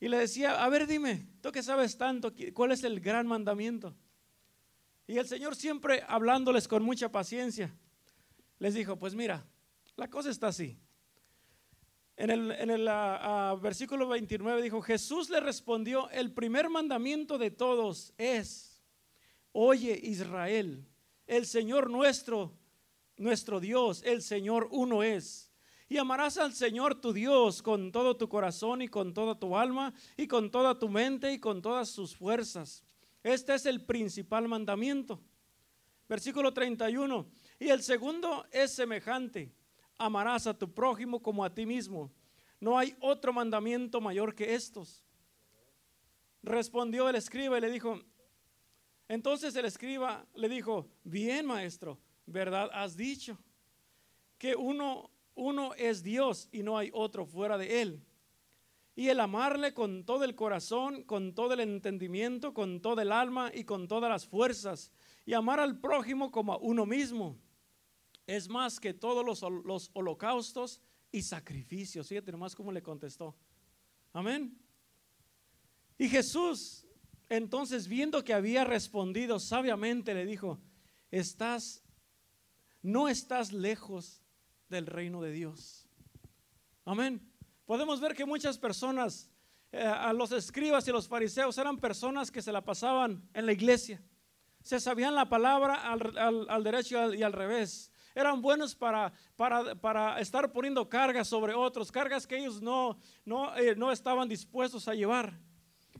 Y 0.00 0.08
le 0.08 0.18
decía, 0.18 0.62
a 0.62 0.68
ver, 0.68 0.86
dime, 0.86 1.26
tú 1.40 1.52
que 1.52 1.62
sabes 1.62 1.96
tanto, 1.96 2.32
¿cuál 2.52 2.72
es 2.72 2.84
el 2.84 3.00
gran 3.00 3.26
mandamiento? 3.26 3.94
Y 5.06 5.18
el 5.18 5.26
Señor 5.26 5.54
siempre 5.54 6.02
hablándoles 6.08 6.66
con 6.66 6.82
mucha 6.82 7.10
paciencia, 7.10 7.74
les 8.58 8.74
dijo, 8.74 8.98
pues 8.98 9.14
mira, 9.14 9.46
la 9.96 10.08
cosa 10.08 10.30
está 10.30 10.48
así. 10.48 10.78
En 12.16 12.30
el, 12.30 12.50
en 12.52 12.70
el 12.70 12.88
versículo 13.60 14.08
29 14.08 14.62
dijo, 14.62 14.80
Jesús 14.80 15.30
le 15.30 15.40
respondió, 15.40 16.08
el 16.10 16.32
primer 16.32 16.70
mandamiento 16.70 17.38
de 17.38 17.50
todos 17.50 18.12
es, 18.18 18.82
oye 19.52 19.98
Israel, 20.02 20.86
el 21.26 21.46
Señor 21.46 21.90
nuestro, 21.90 22.56
nuestro 23.16 23.58
Dios, 23.60 24.02
el 24.04 24.22
Señor 24.22 24.68
uno 24.70 25.02
es. 25.02 25.53
Y 25.88 25.98
amarás 25.98 26.38
al 26.38 26.54
Señor 26.54 27.00
tu 27.00 27.12
Dios 27.12 27.62
con 27.62 27.92
todo 27.92 28.16
tu 28.16 28.28
corazón 28.28 28.82
y 28.82 28.88
con 28.88 29.12
toda 29.12 29.38
tu 29.38 29.56
alma 29.56 29.92
y 30.16 30.26
con 30.26 30.50
toda 30.50 30.78
tu 30.78 30.88
mente 30.88 31.32
y 31.32 31.38
con 31.38 31.60
todas 31.60 31.90
sus 31.90 32.16
fuerzas. 32.16 32.82
Este 33.22 33.54
es 33.54 33.66
el 33.66 33.84
principal 33.84 34.48
mandamiento. 34.48 35.20
Versículo 36.08 36.52
31. 36.52 37.26
Y 37.58 37.68
el 37.68 37.82
segundo 37.82 38.46
es 38.50 38.72
semejante. 38.72 39.52
Amarás 39.98 40.46
a 40.46 40.58
tu 40.58 40.72
prójimo 40.72 41.22
como 41.22 41.44
a 41.44 41.54
ti 41.54 41.66
mismo. 41.66 42.10
no 42.60 42.78
hay 42.78 42.96
otro 43.00 43.32
mandamiento 43.32 44.00
mayor 44.00 44.34
que 44.34 44.54
estos. 44.54 45.04
Respondió 46.42 47.08
el 47.08 47.16
escriba 47.16 47.58
y 47.58 47.60
le 47.60 47.70
dijo, 47.70 48.00
entonces 49.08 49.54
el 49.56 49.66
escriba 49.66 50.26
le 50.34 50.48
dijo, 50.48 50.88
bien 51.02 51.46
maestro, 51.46 51.98
verdad 52.26 52.70
has 52.72 52.96
dicho, 52.96 53.38
que 54.38 54.56
uno, 54.56 55.10
uno 55.34 55.74
es 55.74 56.02
Dios 56.02 56.48
y 56.52 56.62
no 56.62 56.78
hay 56.78 56.90
otro 56.92 57.26
fuera 57.26 57.58
de 57.58 57.82
él. 57.82 58.04
Y 58.96 59.08
el 59.08 59.18
amarle 59.18 59.74
con 59.74 60.04
todo 60.04 60.22
el 60.22 60.36
corazón, 60.36 61.02
con 61.02 61.34
todo 61.34 61.54
el 61.54 61.60
entendimiento, 61.60 62.54
con 62.54 62.80
todo 62.80 63.00
el 63.00 63.10
alma 63.10 63.50
y 63.52 63.64
con 63.64 63.88
todas 63.88 64.08
las 64.08 64.26
fuerzas. 64.26 64.92
Y 65.26 65.32
amar 65.32 65.58
al 65.58 65.80
prójimo 65.80 66.30
como 66.30 66.52
a 66.52 66.58
uno 66.58 66.86
mismo. 66.86 67.36
Es 68.26 68.48
más 68.48 68.78
que 68.78 68.94
todos 68.94 69.24
los, 69.24 69.90
holocaustos 69.94 70.80
y 71.10 71.22
sacrificios. 71.22 72.08
Fíjate 72.08 72.30
nomás 72.30 72.54
cómo 72.54 72.70
le 72.70 72.82
contestó. 72.82 73.34
Amén. 74.12 74.56
Y 75.98 76.08
Jesús, 76.08 76.86
entonces 77.28 77.88
viendo 77.88 78.22
que 78.22 78.32
había 78.32 78.64
respondido 78.64 79.40
sabiamente, 79.40 80.14
le 80.14 80.24
dijo, 80.24 80.60
estás, 81.10 81.82
no 82.80 83.08
estás 83.08 83.52
lejos 83.52 84.23
del 84.68 84.86
reino 84.86 85.20
de 85.22 85.32
Dios. 85.32 85.86
Amén. 86.84 87.20
Podemos 87.64 88.00
ver 88.00 88.14
que 88.14 88.24
muchas 88.24 88.58
personas, 88.58 89.30
eh, 89.72 89.82
a 89.82 90.12
los 90.12 90.32
escribas 90.32 90.86
y 90.86 90.92
los 90.92 91.08
fariseos, 91.08 91.56
eran 91.56 91.78
personas 91.78 92.30
que 92.30 92.42
se 92.42 92.52
la 92.52 92.62
pasaban 92.62 93.26
en 93.32 93.46
la 93.46 93.52
iglesia. 93.52 94.02
Se 94.62 94.80
sabían 94.80 95.14
la 95.14 95.28
palabra 95.28 95.92
al, 95.92 96.64
derecho 96.64 97.12
y 97.12 97.22
al 97.22 97.32
revés 97.32 97.90
eran 98.14 98.40
buenos 98.40 98.74
para, 98.74 99.12
para, 99.36 100.20
estar 100.20 100.52
poniendo 100.52 100.88
cargas 100.88 101.28
sobre 101.28 101.52
otros, 101.52 101.90
cargas 101.90 102.26
que 102.26 102.38
ellos 102.38 102.62
no, 102.62 102.98
no, 103.24 103.54
eh, 103.56 103.74
no 103.74 103.90
estaban 103.90 104.28
dispuestos 104.28 104.86
a 104.88 104.94
llevar. 104.94 105.38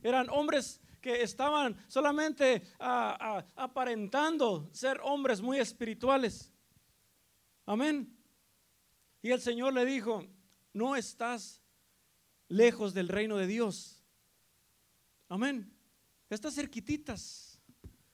Eran 0.02 0.28
hombres 0.30 0.80
que 1.00 1.22
estaban 1.22 1.76
solamente 1.88 2.62
aparentando 2.78 4.70
ser 4.72 5.00
hombres 5.02 5.42
muy 5.42 5.58
espirituales. 5.58 6.50
Amén. 7.66 8.10
Y 9.24 9.32
el 9.32 9.40
Señor 9.40 9.72
le 9.72 9.86
dijo, 9.86 10.22
no 10.74 10.96
estás 10.96 11.62
lejos 12.46 12.92
del 12.92 13.08
reino 13.08 13.38
de 13.38 13.46
Dios. 13.46 14.04
Amén. 15.30 15.74
Estás 16.28 16.56
cerquititas. 16.56 17.58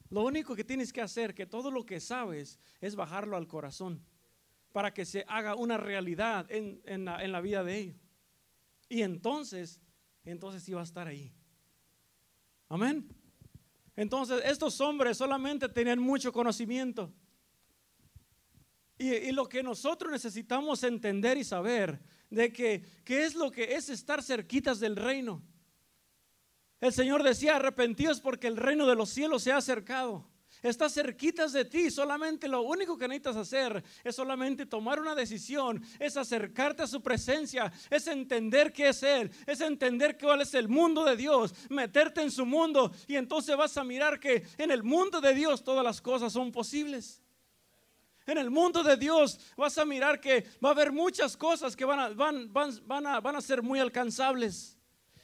Lo 0.08 0.22
único 0.22 0.54
que 0.54 0.62
tienes 0.62 0.92
que 0.92 1.00
hacer, 1.00 1.34
que 1.34 1.46
todo 1.46 1.72
lo 1.72 1.84
que 1.84 1.98
sabes, 1.98 2.60
es 2.80 2.94
bajarlo 2.94 3.36
al 3.36 3.48
corazón 3.48 4.06
para 4.70 4.94
que 4.94 5.04
se 5.04 5.24
haga 5.26 5.56
una 5.56 5.78
realidad 5.78 6.46
en, 6.48 7.04
la, 7.04 7.40
vida 7.40 7.64
de 7.64 7.76
ellos. 7.76 7.96
Y 8.88 9.02
entonces, 9.02 9.80
entonces 10.24 10.68
iba 10.68 10.80
a 10.80 10.84
estar 10.84 11.08
ahí. 11.08 11.32
Amén. 12.68 13.08
Entonces, 13.96 14.42
estos 14.44 14.80
hombres 14.80 15.16
solamente 15.16 15.68
tenían 15.68 15.98
mucho 15.98 16.32
conocimiento. 16.32 17.12
Y, 19.00 19.32
lo 19.32 19.48
que 19.48 19.62
nosotros 19.62 20.12
necesitamos 20.12 20.84
entender 20.84 21.38
y 21.38 21.44
saber 21.44 21.98
de 22.28 22.52
que 22.52 22.84
qué 23.02 23.24
es 23.24 23.34
lo 23.34 23.50
que 23.50 23.74
es 23.74 23.88
estar 23.88 24.22
cerquitas 24.22 24.78
del 24.78 24.94
reino. 24.94 25.42
El 26.82 26.92
Señor 26.92 27.22
decía, 27.22 27.56
arrepentidos 27.56 28.20
porque 28.20 28.46
el 28.46 28.58
reino 28.58 28.86
de 28.86 28.96
los 28.96 29.08
cielos 29.08 29.42
se 29.42 29.52
ha 29.52 29.56
acercado. 29.56 30.28
Está 30.62 30.90
cerquitas 30.90 31.54
de 31.54 31.64
ti, 31.64 31.90
solamente 31.90 32.46
lo 32.46 32.60
único 32.60 32.98
que 32.98 33.08
necesitas 33.08 33.36
hacer 33.36 33.82
es 34.04 34.14
solamente 34.14 34.66
tomar 34.66 35.00
una 35.00 35.14
decisión, 35.14 35.82
es 35.98 36.18
acercarte 36.18 36.82
a 36.82 36.86
su 36.86 37.02
presencia, 37.02 37.72
es 37.88 38.06
entender 38.06 38.70
qué 38.70 38.90
es 38.90 39.02
Él, 39.02 39.30
es 39.46 39.62
entender 39.62 40.18
cuál 40.18 40.42
es 40.42 40.52
el 40.52 40.68
mundo 40.68 41.06
de 41.06 41.16
Dios, 41.16 41.54
meterte 41.70 42.20
en 42.20 42.30
su 42.30 42.44
mundo 42.44 42.92
y 43.08 43.16
entonces 43.16 43.56
vas 43.56 43.78
a 43.78 43.84
mirar 43.84 44.20
que 44.20 44.42
en 44.58 44.70
el 44.70 44.82
mundo 44.82 45.22
de 45.22 45.32
Dios 45.32 45.64
todas 45.64 45.82
las 45.84 46.02
cosas 46.02 46.34
son 46.34 46.52
posibles. 46.52 47.22
En 48.26 48.38
el 48.38 48.50
mundo 48.50 48.82
de 48.82 48.96
Dios 48.96 49.38
vas 49.56 49.76
a 49.78 49.84
mirar 49.84 50.20
que 50.20 50.46
va 50.64 50.70
a 50.70 50.72
haber 50.72 50.92
muchas 50.92 51.36
cosas 51.36 51.74
que 51.74 51.84
van 51.84 51.98
a, 51.98 52.08
van, 52.10 52.52
van, 52.52 53.06
a, 53.06 53.20
van 53.20 53.36
a 53.36 53.40
ser 53.40 53.62
muy 53.62 53.78
alcanzables. 53.80 54.76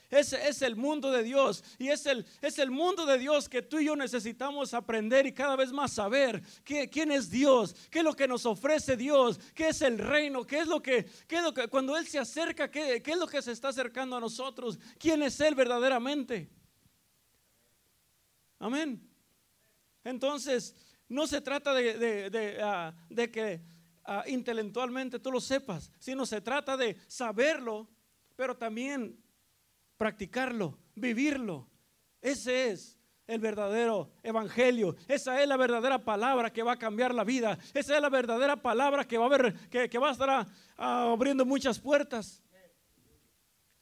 Ese 0.09 0.49
es 0.49 0.63
el 0.63 0.77
mundo 0.77 1.11
de 1.11 1.23
Dios. 1.23 1.65
Y 1.79 1.89
es 1.89 2.07
el, 2.07 2.25
es 2.41 2.59
el 2.59 2.71
mundo 2.71 3.07
de 3.07 3.19
Dios 3.19 3.49
que 3.49 3.63
tú 3.63 3.79
y 3.79 3.87
yo 3.87 3.97
necesitamos 3.97 4.73
aprender 4.73 5.27
y 5.27 5.33
cada 5.33 5.57
vez 5.57 5.73
más 5.73 5.93
saber 5.93 6.43
quién 6.65 7.11
es 7.11 7.31
Dios, 7.31 7.75
qué 7.91 7.99
es 7.99 8.05
lo 8.05 8.15
que 8.15 8.29
nos 8.29 8.47
ofrece 8.47 8.97
Dios, 8.97 9.41
qué 9.55 9.69
es 9.69 9.83
el 9.83 9.99
reino, 9.99 10.47
qué 10.47 10.61
es 10.61 10.69
lo 10.69 10.81
que, 10.81 11.07
qué 11.27 11.41
cuando 11.71 11.97
Él 11.97 12.07
se 12.07 12.19
acerca, 12.19 12.71
qué, 12.71 13.03
qué 13.03 13.13
es 13.13 13.19
lo 13.19 13.27
que 13.27 13.43
se 13.43 13.53
está 13.53 13.69
acercando 13.69 14.17
a 14.17 14.21
nosotros, 14.21 14.79
quién 14.99 15.23
es 15.23 15.41
Él 15.41 15.55
verdaderamente. 15.55 16.49
Amén. 18.59 19.03
Entonces, 20.05 20.75
no 21.09 21.27
se 21.27 21.41
trata 21.41 21.73
de, 21.75 21.99
de, 21.99 22.31
de, 22.31 22.63
ah, 22.63 22.95
que 23.33 23.61
ah, 24.05 24.25
intelectualmente 24.27 25.19
tú 25.19 25.31
lo 25.31 25.41
sepas, 25.41 25.91
sino 25.99 26.27
se 26.27 26.41
trata 26.41 26.77
de 26.77 26.97
saberlo, 27.07 27.89
pero 28.35 28.57
también 28.57 29.23
practicarlo, 29.97 30.79
vivirlo. 30.95 31.69
Ese 32.21 32.71
es 32.71 32.99
el 33.27 33.41
verdadero 33.41 34.11
evangelio. 34.23 34.97
Esa 35.09 35.41
es 35.43 35.49
la 35.49 35.57
verdadera 35.57 36.05
palabra 36.05 36.53
que 36.53 36.63
va 36.63 36.73
a 36.73 36.79
cambiar 36.79 37.15
la 37.15 37.25
vida. 37.25 37.59
Esa 37.75 37.97
es 37.97 38.03
la 38.03 38.09
verdadera 38.09 38.57
palabra 38.57 39.05
que 39.05 39.19
va 39.19 39.27
a, 39.27 39.29
ver, 39.29 39.55
que, 39.69 39.99
va 39.99 40.09
a 40.09 40.13
estar 40.13 40.47
abriendo 40.77 41.45
muchas 41.45 41.79
puertas. 41.79 42.43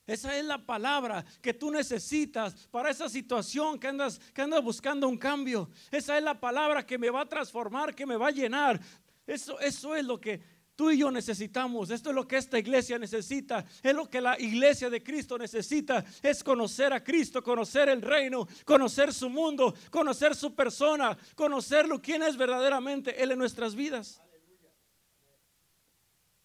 Esa 0.06 0.36
es 0.36 0.44
la 0.44 0.58
palabra 0.58 1.24
que 1.40 1.54
tú 1.54 1.70
necesitas 1.70 2.54
para 2.70 2.90
esa 2.90 3.08
situación 3.08 3.78
que 3.78 3.88
andas, 3.88 4.18
que 4.34 4.42
andas 4.42 4.62
buscando 4.62 5.08
un 5.08 5.16
cambio. 5.16 5.70
Esa 5.90 6.18
es 6.18 6.24
la 6.24 6.38
palabra 6.38 6.84
que 6.84 6.98
me 6.98 7.10
va 7.10 7.22
a 7.22 7.28
transformar, 7.28 7.94
que 7.94 8.04
me 8.04 8.16
va 8.16 8.28
a 8.28 8.30
llenar. 8.30 8.80
Eso, 9.26 9.58
eso 9.60 9.96
es 9.96 10.04
lo 10.04 10.20
que 10.20 10.42
Tú 10.76 10.90
y 10.90 10.98
yo 10.98 11.10
necesitamos, 11.10 11.90
esto 11.90 12.10
es 12.10 12.16
lo 12.16 12.26
que 12.26 12.36
esta 12.36 12.58
iglesia 12.58 12.98
necesita, 12.98 13.64
es 13.80 13.94
lo 13.94 14.10
que 14.10 14.20
la 14.20 14.38
iglesia 14.40 14.90
de 14.90 15.04
Cristo 15.04 15.38
necesita, 15.38 16.04
es 16.20 16.42
conocer 16.42 16.92
a 16.92 17.04
Cristo, 17.04 17.44
conocer 17.44 17.88
el 17.88 18.02
reino, 18.02 18.48
conocer 18.64 19.14
su 19.14 19.30
mundo, 19.30 19.72
conocer 19.90 20.34
su 20.34 20.52
persona, 20.52 21.16
conocerlo, 21.36 22.02
quién 22.02 22.24
es 22.24 22.36
verdaderamente 22.36 23.22
Él 23.22 23.30
en 23.30 23.38
nuestras 23.38 23.76
vidas. 23.76 24.20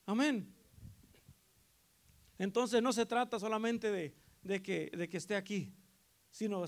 Amén. 0.06 0.59
Entonces 2.40 2.82
no 2.82 2.92
se 2.94 3.06
trata 3.06 3.38
solamente 3.40 3.92
de, 3.92 4.64
que, 4.64 4.90
de 4.96 5.10
que, 5.10 5.18
esté 5.18 5.36
aquí, 5.36 5.72
sino 6.32 6.64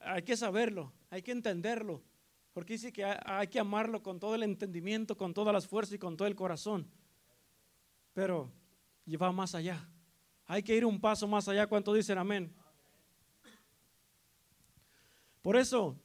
hay 0.00 0.22
que 0.22 0.36
saberlo, 0.36 0.92
hay 1.10 1.22
que 1.22 1.32
entenderlo, 1.32 2.02
porque 2.52 2.74
dice 2.74 2.92
que 2.92 3.04
hay 3.04 3.48
que 3.48 3.58
amarlo 3.58 4.02
con 4.02 4.20
todo 4.20 4.36
el 4.36 4.44
entendimiento, 4.44 5.16
con 5.16 5.34
todas 5.34 5.52
las 5.52 5.66
fuerzas 5.66 5.94
y 5.94 5.98
con 5.98 6.16
todo 6.16 6.28
el 6.28 6.36
corazón. 6.36 6.88
Pero 8.14 8.50
lleva 9.04 9.30
más 9.32 9.54
allá. 9.54 9.88
Hay 10.46 10.62
que 10.62 10.74
ir 10.74 10.84
un 10.84 11.00
paso 11.00 11.26
más 11.26 11.46
allá. 11.48 11.66
¿Cuánto 11.66 11.92
dicen 11.92 12.16
amén? 12.16 12.54
Por 15.42 15.56
eso 15.56 15.96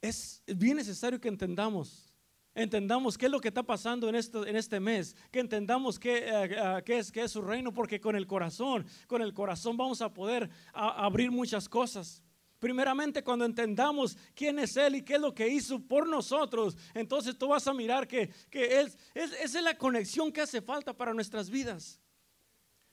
es 0.00 0.42
bien 0.46 0.76
necesario 0.76 1.20
que 1.20 1.28
entendamos, 1.28 2.09
entendamos 2.54 3.16
qué 3.16 3.26
es 3.26 3.32
lo 3.32 3.40
que 3.40 3.48
está 3.48 3.62
pasando 3.62 4.08
en 4.08 4.14
este, 4.14 4.38
en 4.38 4.56
este 4.56 4.80
mes, 4.80 5.16
que 5.30 5.40
entendamos 5.40 5.98
qué, 5.98 6.18
eh, 6.18 6.50
eh, 6.50 6.82
qué, 6.84 6.98
es, 6.98 7.12
qué 7.12 7.22
es 7.22 7.32
su 7.32 7.42
reino, 7.42 7.72
porque 7.72 8.00
con 8.00 8.16
el 8.16 8.26
corazón, 8.26 8.86
con 9.06 9.22
el 9.22 9.32
corazón 9.32 9.76
vamos 9.76 10.02
a 10.02 10.12
poder 10.12 10.50
abrir 10.72 11.30
muchas 11.30 11.68
cosas. 11.68 12.22
Primeramente, 12.58 13.24
cuando 13.24 13.46
entendamos 13.46 14.18
quién 14.34 14.58
es 14.58 14.76
Él 14.76 14.96
y 14.96 15.02
qué 15.02 15.14
es 15.14 15.20
lo 15.20 15.34
que 15.34 15.48
hizo 15.48 15.80
por 15.80 16.06
nosotros, 16.06 16.76
entonces 16.92 17.38
tú 17.38 17.48
vas 17.48 17.66
a 17.66 17.72
mirar 17.72 18.06
que, 18.06 18.28
que 18.50 18.80
es, 18.80 18.98
esa 19.14 19.58
es 19.58 19.64
la 19.64 19.78
conexión 19.78 20.30
que 20.30 20.42
hace 20.42 20.60
falta 20.60 20.92
para 20.92 21.14
nuestras 21.14 21.48
vidas. 21.48 21.98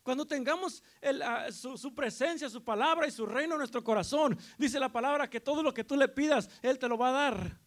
Cuando 0.08 0.26
tengamos 0.26 0.82
ah, 1.22 1.48
su, 1.52 1.94
presencia, 1.94 2.50
su 2.50 2.64
palabra 2.64 3.08
y 3.08 3.12
su 3.12 3.26
reino 3.26 3.56
en 3.56 3.60
nuestro 3.60 3.84
corazón, 3.84 4.40
dice 4.58 4.80
la 4.80 4.90
palabra 4.90 5.30
que 5.30 5.42
todo 5.42 5.62
lo 5.62 5.74
que 5.74 5.84
tú 5.84 5.98
le 5.98 6.08
pidas, 6.08 6.50
Él 6.62 6.80
te 6.80 6.88
lo 6.88 6.98
va 6.98 7.10
a 7.10 7.12
dar. 7.12 7.67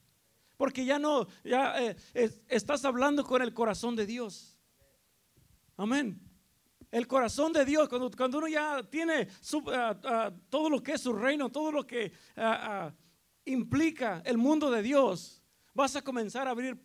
Porque 0.60 0.84
ya 0.84 0.98
no, 0.98 1.26
ya 1.42 1.82
eh, 1.82 1.96
estás 2.46 2.84
hablando 2.84 3.24
con 3.24 3.40
el 3.40 3.54
corazón 3.54 3.96
de 3.96 4.04
Dios. 4.04 4.58
Amén. 5.74 6.20
El 6.90 7.06
corazón 7.06 7.50
de 7.54 7.64
Dios, 7.64 7.88
cuando, 7.88 8.10
cuando 8.10 8.36
uno 8.36 8.46
ya 8.46 8.82
tiene 8.82 9.26
ah, 9.72 9.98
ah, 10.04 10.32
todo 10.50 10.68
lo 10.68 10.82
que 10.82 10.92
es 10.92 11.00
su 11.00 11.14
reino, 11.14 11.48
todo 11.48 11.72
lo 11.72 11.86
que 11.86 12.12
ah, 12.36 12.92
implica 13.46 14.20
el 14.22 14.36
mundo 14.36 14.70
de 14.70 14.82
Dios, 14.82 15.42
vas 15.72 15.96
a 15.96 16.02
comenzar 16.02 16.46
a 16.46 16.50
abrir, 16.50 16.78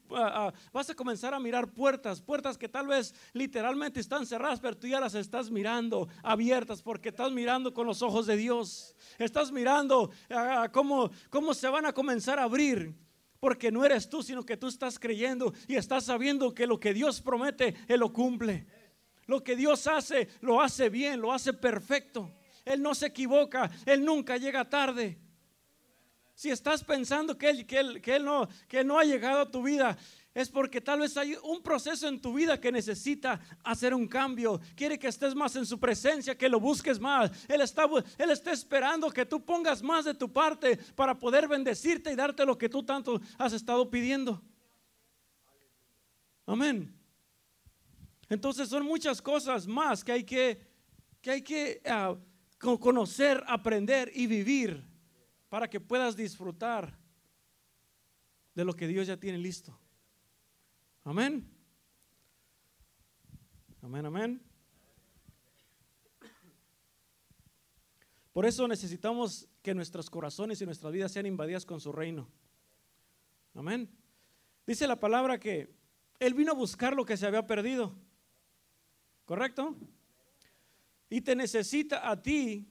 vas 0.72 0.90
a 0.90 0.96
comenzar 0.96 1.34
a 1.34 1.40
mirar 1.42 1.74
puertas, 1.74 2.22
puertas 2.22 2.58
que 2.58 2.70
tal 2.70 2.88
vez 2.88 3.14
literalmente 3.34 4.00
están 4.00 4.26
cerradas, 4.26 4.62
pero 4.62 4.78
tú 4.78 4.88
ya 4.88 5.02
las 5.02 5.16
estás 5.16 5.52
mirando 5.52 6.08
abiertas 6.24 6.82
porque 6.82 7.10
estás 7.10 7.30
mirando 7.34 7.74
con 7.74 7.86
los 7.86 8.02
ojos 8.02 8.26
de 8.26 8.38
Dios. 8.38 8.96
Estás 9.18 9.52
mirando 9.52 10.12
cómo, 10.72 11.12
cómo 11.30 11.54
se 11.54 11.68
van 11.68 11.86
a 11.86 11.92
comenzar 11.92 12.40
a 12.40 12.44
abrir. 12.44 13.04
Porque 13.40 13.72
no 13.72 13.86
eres 13.86 14.10
tú, 14.10 14.24
sino 14.24 14.46
que 14.46 14.58
tú 14.58 14.68
estás 14.68 14.98
creyendo 14.98 15.54
y 15.68 15.76
estás 15.76 16.06
sabiendo 16.06 16.54
que 16.54 16.68
lo 16.68 16.80
que 16.80 16.94
Dios 16.94 17.22
promete, 17.22 17.76
Él 17.88 18.00
lo 18.00 18.12
cumple. 18.12 18.66
Lo 19.28 19.44
que 19.44 19.56
Dios 19.56 19.88
hace, 19.88 20.30
lo 20.42 20.62
hace 20.62 20.90
bien, 20.90 21.20
lo 21.20 21.34
hace 21.34 21.54
perfecto. 21.54 22.34
Él 22.64 22.82
no 22.82 22.96
se 22.96 23.08
equivoca, 23.08 23.70
Él 23.86 24.04
nunca 24.04 24.38
llega 24.38 24.70
tarde. 24.70 25.18
Si 26.34 26.50
estás 26.50 26.84
pensando 26.84 27.38
que 27.38 27.50
Él, 27.50 27.66
que 27.66 27.80
él, 27.80 28.02
que 28.02 28.16
él 28.18 28.26
no, 28.26 28.48
que 28.68 28.84
no 28.84 29.00
ha 29.00 29.04
llegado 29.04 29.42
a 29.42 29.52
tu 29.52 29.64
vida, 29.64 29.98
es 30.36 30.50
porque 30.50 30.82
tal 30.82 31.00
vez 31.00 31.16
hay 31.16 31.38
un 31.44 31.64
proceso 31.64 32.10
en 32.10 32.20
tu 32.20 32.34
vida 32.34 32.60
que 32.60 32.70
necesita 32.70 33.40
hacer 33.64 33.94
un 33.94 34.06
cambio. 34.06 34.60
Quiere 34.76 35.00
que 35.00 35.08
estés 35.08 35.34
más 35.34 35.56
en 35.56 35.66
su 35.66 35.80
presencia, 35.80 36.38
que 36.38 36.50
lo 36.50 36.60
busques 36.60 37.00
más. 37.00 37.32
Él 37.48 37.62
está, 37.62 37.88
él 38.18 38.30
está 38.30 38.52
esperando 38.52 39.10
que 39.10 39.26
tú 39.26 39.46
pongas 39.46 39.82
más 39.82 40.04
de 40.04 40.14
tu 40.14 40.32
parte 40.32 40.76
para 40.94 41.18
poder 41.18 41.48
bendecirte 41.48 42.12
y 42.12 42.18
darte 42.18 42.46
lo 42.46 42.58
que 42.58 42.68
tú 42.68 42.84
tanto 42.84 43.22
has 43.38 43.54
estado 43.54 43.90
pidiendo. 43.90 44.44
Amén. 46.46 46.94
Entonces 48.28 48.68
son 48.68 48.84
muchas 48.84 49.22
cosas 49.22 49.66
más 49.66 50.04
que 50.04 50.12
hay 50.12 50.26
que, 50.26 50.60
que, 51.22 51.32
hay 51.32 51.42
que 51.44 51.82
ah, 51.86 52.14
conocer, 52.60 53.42
aprender 53.48 54.12
y 54.14 54.28
vivir 54.28 54.84
para 55.48 55.70
que 55.70 55.80
puedas 55.80 56.14
disfrutar 56.18 57.00
de 58.54 58.66
lo 58.66 58.74
que 58.74 58.86
Dios 58.86 59.08
ya 59.08 59.16
tiene 59.16 59.38
listo. 59.38 59.80
Amén. 61.06 61.48
Amén, 63.84 64.06
amén. 64.08 64.42
Por 68.34 68.48
eso 68.48 68.68
necesitamos 68.68 69.48
que 69.62 69.76
nuestros 69.76 70.10
corazones 70.10 70.60
y 70.62 70.66
nuestras 70.66 70.92
vidas 70.92 71.12
sean 71.12 71.28
invadidas 71.28 71.64
con 71.64 71.80
su 71.80 71.92
reino. 71.92 72.28
Amén. 73.54 73.88
Dice 74.66 74.88
la 74.88 75.00
palabra 75.00 75.40
que 75.40 75.72
Él 76.20 76.34
vino 76.34 76.54
a 76.54 76.56
buscar 76.56 76.96
lo 76.96 77.06
que 77.06 77.18
se 77.18 77.28
había 77.28 77.46
perdido. 77.46 77.96
¿Correcto? 79.26 79.76
Y 81.08 81.22
te 81.22 81.36
necesita 81.36 82.10
a 82.10 82.20
ti 82.20 82.68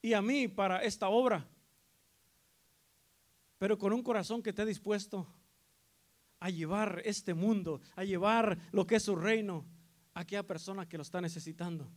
y 0.00 0.12
a 0.12 0.22
mí 0.22 0.46
para 0.46 0.84
esta 0.84 1.08
obra. 1.08 1.48
Pero 3.58 3.76
con 3.76 3.92
un 3.92 4.04
corazón 4.04 4.40
que 4.40 4.50
esté 4.50 4.64
dispuesto 4.64 5.26
a 6.40 6.50
llevar 6.50 7.02
este 7.04 7.34
mundo, 7.34 7.80
a 7.94 8.04
llevar 8.04 8.58
lo 8.72 8.86
que 8.86 8.96
es 8.96 9.02
su 9.02 9.14
reino 9.14 9.66
a 10.14 10.20
aquella 10.20 10.46
persona 10.46 10.88
que 10.88 10.96
lo 10.96 11.02
está 11.02 11.20
necesitando. 11.20 11.90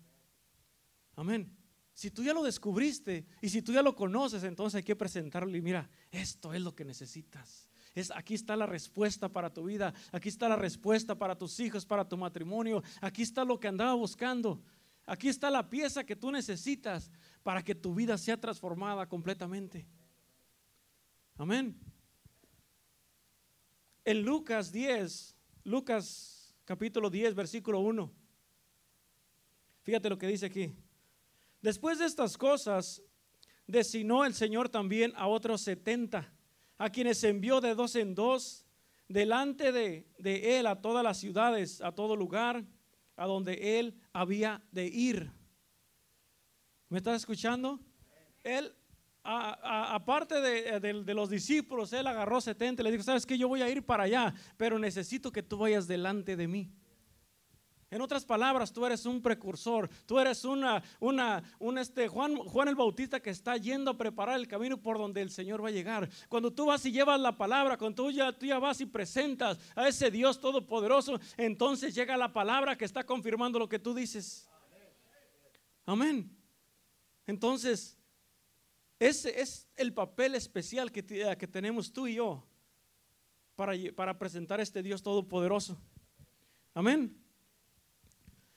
Amén. 1.15 1.57
Si 1.93 2.11
tú 2.11 2.23
ya 2.23 2.33
lo 2.33 2.43
descubriste 2.43 3.25
y 3.41 3.49
si 3.49 3.61
tú 3.61 3.71
ya 3.71 3.81
lo 3.81 3.95
conoces, 3.95 4.43
entonces 4.43 4.77
hay 4.77 4.83
que 4.83 4.95
presentarle 4.95 5.57
y 5.57 5.61
mira, 5.61 5.89
esto 6.11 6.53
es 6.53 6.61
lo 6.61 6.75
que 6.75 6.83
necesitas. 6.83 7.69
Es, 7.93 8.11
aquí 8.11 8.33
está 8.33 8.55
la 8.55 8.65
respuesta 8.65 9.29
para 9.29 9.53
tu 9.53 9.65
vida, 9.65 9.93
aquí 10.11 10.29
está 10.29 10.49
la 10.49 10.55
respuesta 10.55 11.15
para 11.15 11.37
tus 11.37 11.59
hijos, 11.59 11.85
para 11.85 12.07
tu 12.07 12.17
matrimonio, 12.17 12.83
aquí 12.99 13.21
está 13.21 13.45
lo 13.45 13.59
que 13.59 13.67
andaba 13.67 13.93
buscando, 13.93 14.63
aquí 15.05 15.29
está 15.29 15.51
la 15.51 15.69
pieza 15.69 16.03
que 16.03 16.15
tú 16.15 16.31
necesitas 16.31 17.11
para 17.43 17.63
que 17.63 17.75
tu 17.75 17.93
vida 17.93 18.17
sea 18.17 18.41
transformada 18.41 19.07
completamente. 19.07 19.85
Amén. 21.37 21.79
En 24.05 24.21
Lucas 24.23 24.71
10, 24.71 25.35
Lucas 25.63 26.53
capítulo 26.65 27.09
10, 27.09 27.35
versículo 27.35 27.79
1. 27.79 28.11
Fíjate 29.83 30.09
lo 30.09 30.17
que 30.17 30.27
dice 30.27 30.45
aquí. 30.45 30.75
Después 31.61 31.99
de 31.99 32.05
estas 32.05 32.37
cosas, 32.37 33.01
designó 33.65 34.25
el 34.25 34.33
Señor 34.33 34.67
también 34.67 35.13
a 35.15 35.27
otros 35.27 35.61
setenta, 35.61 36.33
a 36.77 36.89
quienes 36.89 37.23
envió 37.23 37.61
de 37.61 37.75
dos 37.75 37.95
en 37.95 38.13
dos, 38.13 38.65
delante 39.07 39.71
de, 39.71 40.05
de 40.17 40.59
él 40.59 40.67
a 40.67 40.81
todas 40.81 41.03
las 41.03 41.17
ciudades, 41.17 41.79
a 41.79 41.93
todo 41.93 42.17
lugar, 42.17 42.65
a 43.15 43.25
donde 43.25 43.79
él 43.79 43.95
había 44.11 44.61
de 44.71 44.85
ir. 44.85 45.31
¿Me 46.89 46.97
estás 46.97 47.15
escuchando? 47.15 47.79
Él 48.43 48.75
aparte 49.23 50.41
de, 50.41 50.79
de, 50.79 51.13
los 51.13 51.29
discípulos, 51.29 51.93
él 51.93 52.07
agarró 52.07 52.41
70 52.41 52.81
y 52.81 52.83
le 52.83 52.91
dijo, 52.91 53.03
sabes 53.03 53.25
que 53.25 53.37
yo 53.37 53.47
voy 53.47 53.61
a 53.61 53.69
ir 53.69 53.85
para 53.85 54.03
allá, 54.03 54.33
pero 54.57 54.77
necesito 54.77 55.31
que 55.31 55.41
tú 55.43 55.57
vayas 55.57 55.87
delante 55.87 56.35
de 56.35 56.47
mí. 56.47 56.71
En 57.93 58.01
otras 58.01 58.25
palabras, 58.25 58.73
tú 58.73 58.83
eres 58.87 59.05
un 59.05 59.21
precursor, 59.21 59.87
tú 60.07 60.19
eres 60.19 60.43
una, 60.45 60.81
una, 60.99 61.43
un 61.59 61.77
este 61.77 62.07
Juan, 62.07 62.35
Juan 62.37 62.67
el 62.67 62.73
Bautista 62.73 63.19
que 63.19 63.29
está 63.29 63.55
yendo 63.55 63.91
a 63.91 63.97
preparar 63.97 64.39
el 64.39 64.47
camino 64.47 64.81
por 64.81 64.97
donde 64.97 65.21
el 65.21 65.29
Señor 65.29 65.63
va 65.63 65.67
a 65.67 65.71
llegar. 65.71 66.09
Cuando 66.27 66.51
tú 66.51 66.65
vas 66.65 66.83
y 66.87 66.91
llevas 66.91 67.19
la 67.19 67.37
palabra, 67.37 67.77
cuando 67.77 68.03
tú 68.03 68.11
ya, 68.11 68.31
tú 68.31 68.47
ya 68.47 68.57
vas 68.57 68.81
y 68.81 68.87
presentas 68.87 69.59
a 69.75 69.87
ese 69.87 70.09
Dios 70.09 70.39
todopoderoso, 70.39 71.19
entonces 71.37 71.93
llega 71.93 72.17
la 72.17 72.33
palabra 72.33 72.75
que 72.75 72.85
está 72.85 73.03
confirmando 73.03 73.59
lo 73.59 73.69
que 73.69 73.77
tú 73.77 73.93
dices. 73.93 74.49
Amén. 75.85 76.35
Entonces, 77.27 77.95
ese 79.07 79.41
es 79.41 79.67
el 79.75 79.93
papel 79.93 80.35
especial 80.35 80.91
que, 80.91 81.03
que 81.03 81.47
tenemos 81.47 81.91
tú 81.91 82.07
y 82.07 82.15
yo 82.15 82.47
para, 83.55 83.73
para 83.95 84.17
presentar 84.17 84.59
a 84.59 84.63
este 84.63 84.81
Dios 84.81 85.03
todopoderoso. 85.03 85.77
Amén. 86.73 87.23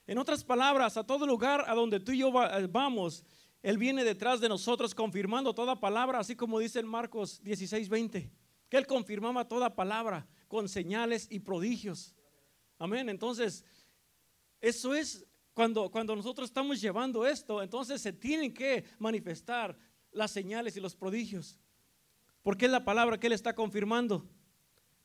En 0.07 0.19
otras 0.19 0.45
palabras, 0.45 0.97
a 0.97 1.05
todo 1.05 1.27
lugar 1.27 1.65
a 1.67 1.75
donde 1.75 1.99
tú 1.99 2.13
y 2.13 2.19
yo 2.19 2.31
eh, 2.45 2.69
vamos, 2.71 3.25
Él 3.61 3.77
viene 3.77 4.05
detrás 4.05 4.41
de 4.41 4.49
nosotros 4.49 4.95
confirmando 4.95 5.53
toda 5.53 5.81
palabra, 5.81 6.21
así 6.21 6.37
como 6.37 6.61
dice 6.61 6.79
en 6.79 6.87
Marcos 6.87 7.43
16, 7.43 7.89
20, 7.89 8.31
que 8.69 8.77
Él 8.77 8.87
confirmaba 8.87 9.49
toda 9.49 9.75
palabra 9.75 10.29
con 10.47 10.69
señales 10.69 11.27
y 11.29 11.41
prodigios. 11.41 12.15
Amén. 12.79 13.09
Entonces, 13.09 13.65
eso 14.61 14.95
es 14.95 15.27
cuando, 15.55 15.91
cuando 15.91 16.15
nosotros 16.15 16.51
estamos 16.51 16.81
llevando 16.81 17.27
esto, 17.27 17.63
entonces 17.63 18.01
se 18.01 18.13
tienen 18.13 18.55
que 18.55 18.85
manifestar 18.99 19.77
las 20.16 20.31
señales 20.31 20.76
y 20.76 20.81
los 20.81 20.96
prodigios. 20.96 21.61
Porque 22.42 22.66
es 22.66 22.72
la 22.72 22.85
palabra 22.85 23.18
que 23.18 23.26
Él 23.26 23.33
está 23.33 23.55
confirmando. 23.55 24.26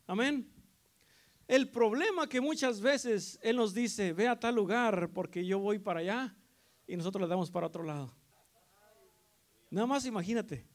Amén. 0.07 0.49
El 1.47 1.69
problema 1.69 2.29
que 2.29 2.39
muchas 2.39 2.79
veces 2.79 3.37
Él 3.43 3.57
nos 3.57 3.73
dice, 3.73 4.13
ve 4.13 4.27
a 4.27 4.39
tal 4.39 4.55
lugar 4.55 5.11
porque 5.13 5.45
yo 5.45 5.59
voy 5.59 5.79
para 5.79 5.99
allá 5.99 6.35
y 6.87 6.95
nosotros 6.95 7.21
le 7.21 7.27
damos 7.27 7.51
para 7.51 7.67
otro 7.67 7.83
lado. 7.83 8.15
Nada 9.69 9.85
más 9.85 10.05
imagínate. 10.05 10.65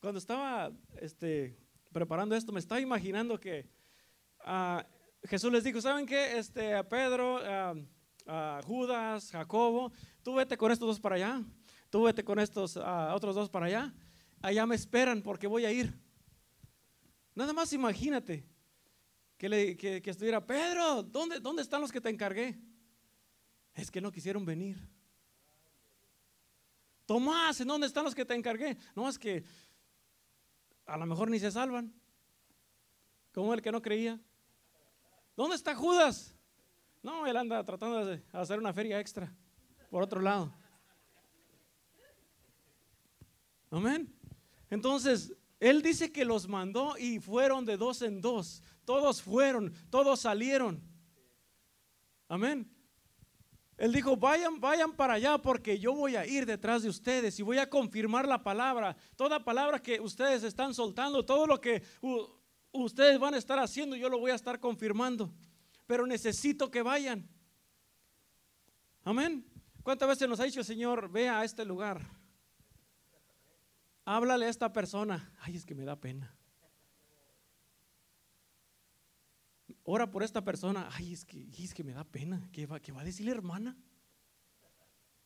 Cuando 0.00 0.18
estaba 0.18 0.72
este, 1.00 1.56
preparando 1.92 2.34
esto, 2.34 2.52
me 2.52 2.60
estaba 2.60 2.80
imaginando 2.80 3.38
que 3.38 3.68
ah, 4.44 4.84
Jesús 5.24 5.52
les 5.52 5.64
dijo, 5.64 5.80
¿saben 5.80 6.06
qué? 6.06 6.36
Este, 6.38 6.74
a 6.74 6.88
Pedro, 6.88 7.38
a 8.26 8.60
Judas, 8.64 9.30
Jacobo, 9.30 9.92
tú 10.22 10.34
vete 10.34 10.56
con 10.56 10.72
estos 10.72 10.88
dos 10.88 11.00
para 11.00 11.14
allá 11.14 11.44
tú 11.90 12.04
vete 12.04 12.24
con 12.24 12.38
estos 12.38 12.76
ah, 12.76 13.14
otros 13.14 13.34
dos 13.34 13.50
para 13.50 13.66
allá, 13.66 13.94
allá 14.40 14.66
me 14.66 14.74
esperan 14.74 15.22
porque 15.22 15.46
voy 15.46 15.64
a 15.64 15.72
ir. 15.72 15.98
Nada 17.34 17.52
más 17.52 17.72
imagínate 17.72 18.46
que, 19.36 20.02
estuviera, 20.04 20.44
Pedro, 20.46 21.02
¿dónde, 21.02 21.40
¿dónde 21.40 21.62
están 21.62 21.80
los 21.80 21.92
que 21.92 22.00
te 22.00 22.08
encargué? 22.08 22.58
Es 23.74 23.90
que 23.90 24.00
no 24.00 24.10
quisieron 24.10 24.44
venir. 24.44 24.76
Tomás, 27.04 27.60
¿en 27.60 27.68
dónde 27.68 27.86
están 27.86 28.04
los 28.04 28.14
que 28.14 28.24
te 28.24 28.34
encargué? 28.34 28.76
No, 28.94 29.08
es 29.08 29.18
que 29.18 29.44
a 30.86 30.96
lo 30.96 31.06
mejor 31.06 31.30
ni 31.30 31.38
se 31.38 31.50
salvan. 31.50 31.92
Como 33.32 33.52
el 33.52 33.60
que 33.60 33.70
no 33.70 33.82
creía. 33.82 34.18
¿Dónde 35.36 35.56
está 35.56 35.74
Judas? 35.74 36.34
No, 37.02 37.26
él 37.26 37.36
anda 37.36 37.62
tratando 37.62 38.04
de 38.04 38.22
hacer 38.32 38.58
una 38.58 38.72
feria 38.72 38.98
extra 38.98 39.32
por 39.90 40.02
otro 40.02 40.20
lado. 40.20 40.52
Amén. 43.76 44.10
Entonces, 44.70 45.34
Él 45.60 45.82
dice 45.82 46.10
que 46.10 46.24
los 46.24 46.48
mandó 46.48 46.96
y 46.96 47.20
fueron 47.20 47.66
de 47.66 47.76
dos 47.76 48.00
en 48.00 48.22
dos. 48.22 48.62
Todos 48.86 49.20
fueron, 49.20 49.74
todos 49.90 50.20
salieron. 50.20 50.82
Amén. 52.26 52.74
Él 53.76 53.92
dijo, 53.92 54.16
vayan, 54.16 54.58
vayan 54.60 54.96
para 54.96 55.14
allá 55.14 55.36
porque 55.36 55.78
yo 55.78 55.92
voy 55.92 56.16
a 56.16 56.26
ir 56.26 56.46
detrás 56.46 56.84
de 56.84 56.88
ustedes 56.88 57.38
y 57.38 57.42
voy 57.42 57.58
a 57.58 57.68
confirmar 57.68 58.26
la 58.26 58.42
palabra. 58.42 58.96
Toda 59.14 59.44
palabra 59.44 59.82
que 59.82 60.00
ustedes 60.00 60.42
están 60.42 60.72
soltando, 60.72 61.26
todo 61.26 61.46
lo 61.46 61.60
que 61.60 61.82
ustedes 62.72 63.18
van 63.18 63.34
a 63.34 63.38
estar 63.38 63.58
haciendo, 63.58 63.94
yo 63.94 64.08
lo 64.08 64.18
voy 64.18 64.30
a 64.30 64.36
estar 64.36 64.58
confirmando. 64.58 65.30
Pero 65.86 66.06
necesito 66.06 66.70
que 66.70 66.80
vayan. 66.80 67.28
Amén. 69.04 69.44
¿Cuántas 69.82 70.08
veces 70.08 70.26
nos 70.26 70.40
ha 70.40 70.44
dicho 70.44 70.60
el 70.60 70.66
Señor, 70.66 71.10
vea 71.10 71.40
a 71.40 71.44
este 71.44 71.62
lugar? 71.66 72.15
Háblale 74.06 74.46
a 74.46 74.48
esta 74.48 74.72
persona. 74.72 75.30
Ay, 75.40 75.56
es 75.56 75.66
que 75.66 75.74
me 75.74 75.84
da 75.84 76.00
pena. 76.00 76.34
Ora 79.84 80.10
por 80.10 80.22
esta 80.22 80.42
persona. 80.42 80.88
Ay, 80.92 81.12
es 81.12 81.24
que, 81.26 81.46
es 81.58 81.74
que 81.74 81.84
me 81.84 81.92
da 81.92 82.04
pena. 82.04 82.48
¿Qué 82.52 82.64
va, 82.64 82.80
va 82.94 83.00
a 83.02 83.04
decir 83.04 83.26
la 83.26 83.32
hermana? 83.32 83.76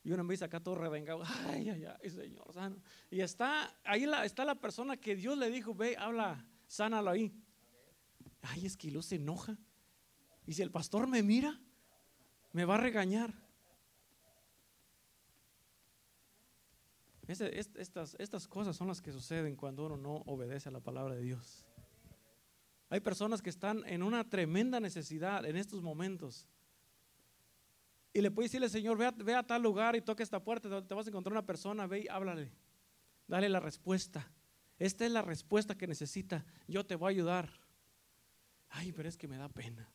Y 0.03 0.13
una 0.13 0.23
vez 0.23 0.43
acá 0.43 0.61
todo 0.61 0.75
revengado. 0.75 1.23
Ay, 1.47 1.69
ay, 1.69 1.85
ay, 1.85 2.11
Señor, 2.11 2.53
sano. 2.53 2.83
Y 3.11 3.21
está, 3.21 3.79
ahí 3.85 4.07
la, 4.07 4.25
está 4.25 4.45
la 4.45 4.55
persona 4.55 4.97
que 4.97 5.15
Dios 5.15 5.39
le 5.39 5.51
dijo, 5.51 5.75
ve, 5.75 5.97
habla, 5.99 6.45
sánalo 6.67 7.11
ahí. 7.11 7.33
Ay, 8.43 8.67
es 8.67 8.77
que 8.77 8.91
lo 8.91 9.03
se 9.03 9.17
enoja. 9.17 9.57
Y 10.47 10.55
si 10.55 10.63
el 10.63 10.71
pastor 10.71 11.07
me 11.07 11.23
mira, 11.23 11.61
Me 12.53 12.65
va 12.65 12.75
a 12.75 12.79
regañar. 12.79 13.33
Estas, 17.31 18.17
estas 18.19 18.49
cosas 18.49 18.77
son 18.77 18.89
las 18.89 19.01
que 19.01 19.13
suceden 19.13 19.57
cuando 19.57 19.87
uno 19.87 19.97
no 19.97 20.15
obedece 20.27 20.69
a 20.69 20.73
la 20.73 20.81
palabra 20.81 21.15
de 21.15 21.23
Dios. 21.23 21.65
Hay 22.89 23.01
personas 23.01 23.41
que 23.41 23.51
están 23.51 23.85
en 23.87 24.03
una 24.03 24.29
tremenda 24.29 24.81
necesidad 24.81 25.45
en 25.45 25.57
estos 25.57 25.81
momentos. 25.83 26.49
Y 28.13 28.21
le 28.21 28.31
puede 28.33 28.47
decirle, 28.47 28.69
Señor, 28.69 28.99
ve 28.99 29.35
a, 29.35 29.43
tal 29.45 29.63
lugar 29.63 29.95
y 29.95 30.01
toca 30.01 30.25
esta 30.25 30.43
puerta, 30.43 30.85
te 30.85 30.95
vas 30.95 31.07
a 31.07 31.11
encontrar 31.11 31.33
una 31.33 31.47
persona, 31.47 31.87
ve 31.87 32.01
y 32.01 32.09
háblale. 32.09 32.53
Dale 33.29 33.49
la 33.49 33.61
respuesta. 33.61 34.29
Esta 34.77 35.07
es 35.07 35.13
la 35.13 35.23
respuesta 35.23 35.77
que 35.77 35.87
necesita. 35.87 36.45
Yo 36.67 36.85
te 36.85 36.97
voy 36.97 37.13
a 37.13 37.15
ayudar. 37.15 37.51
Ay, 38.71 38.91
pero 38.93 39.09
es 39.09 39.17
que 39.17 39.29
me 39.29 39.37
da 39.37 39.49
pena. 39.49 39.89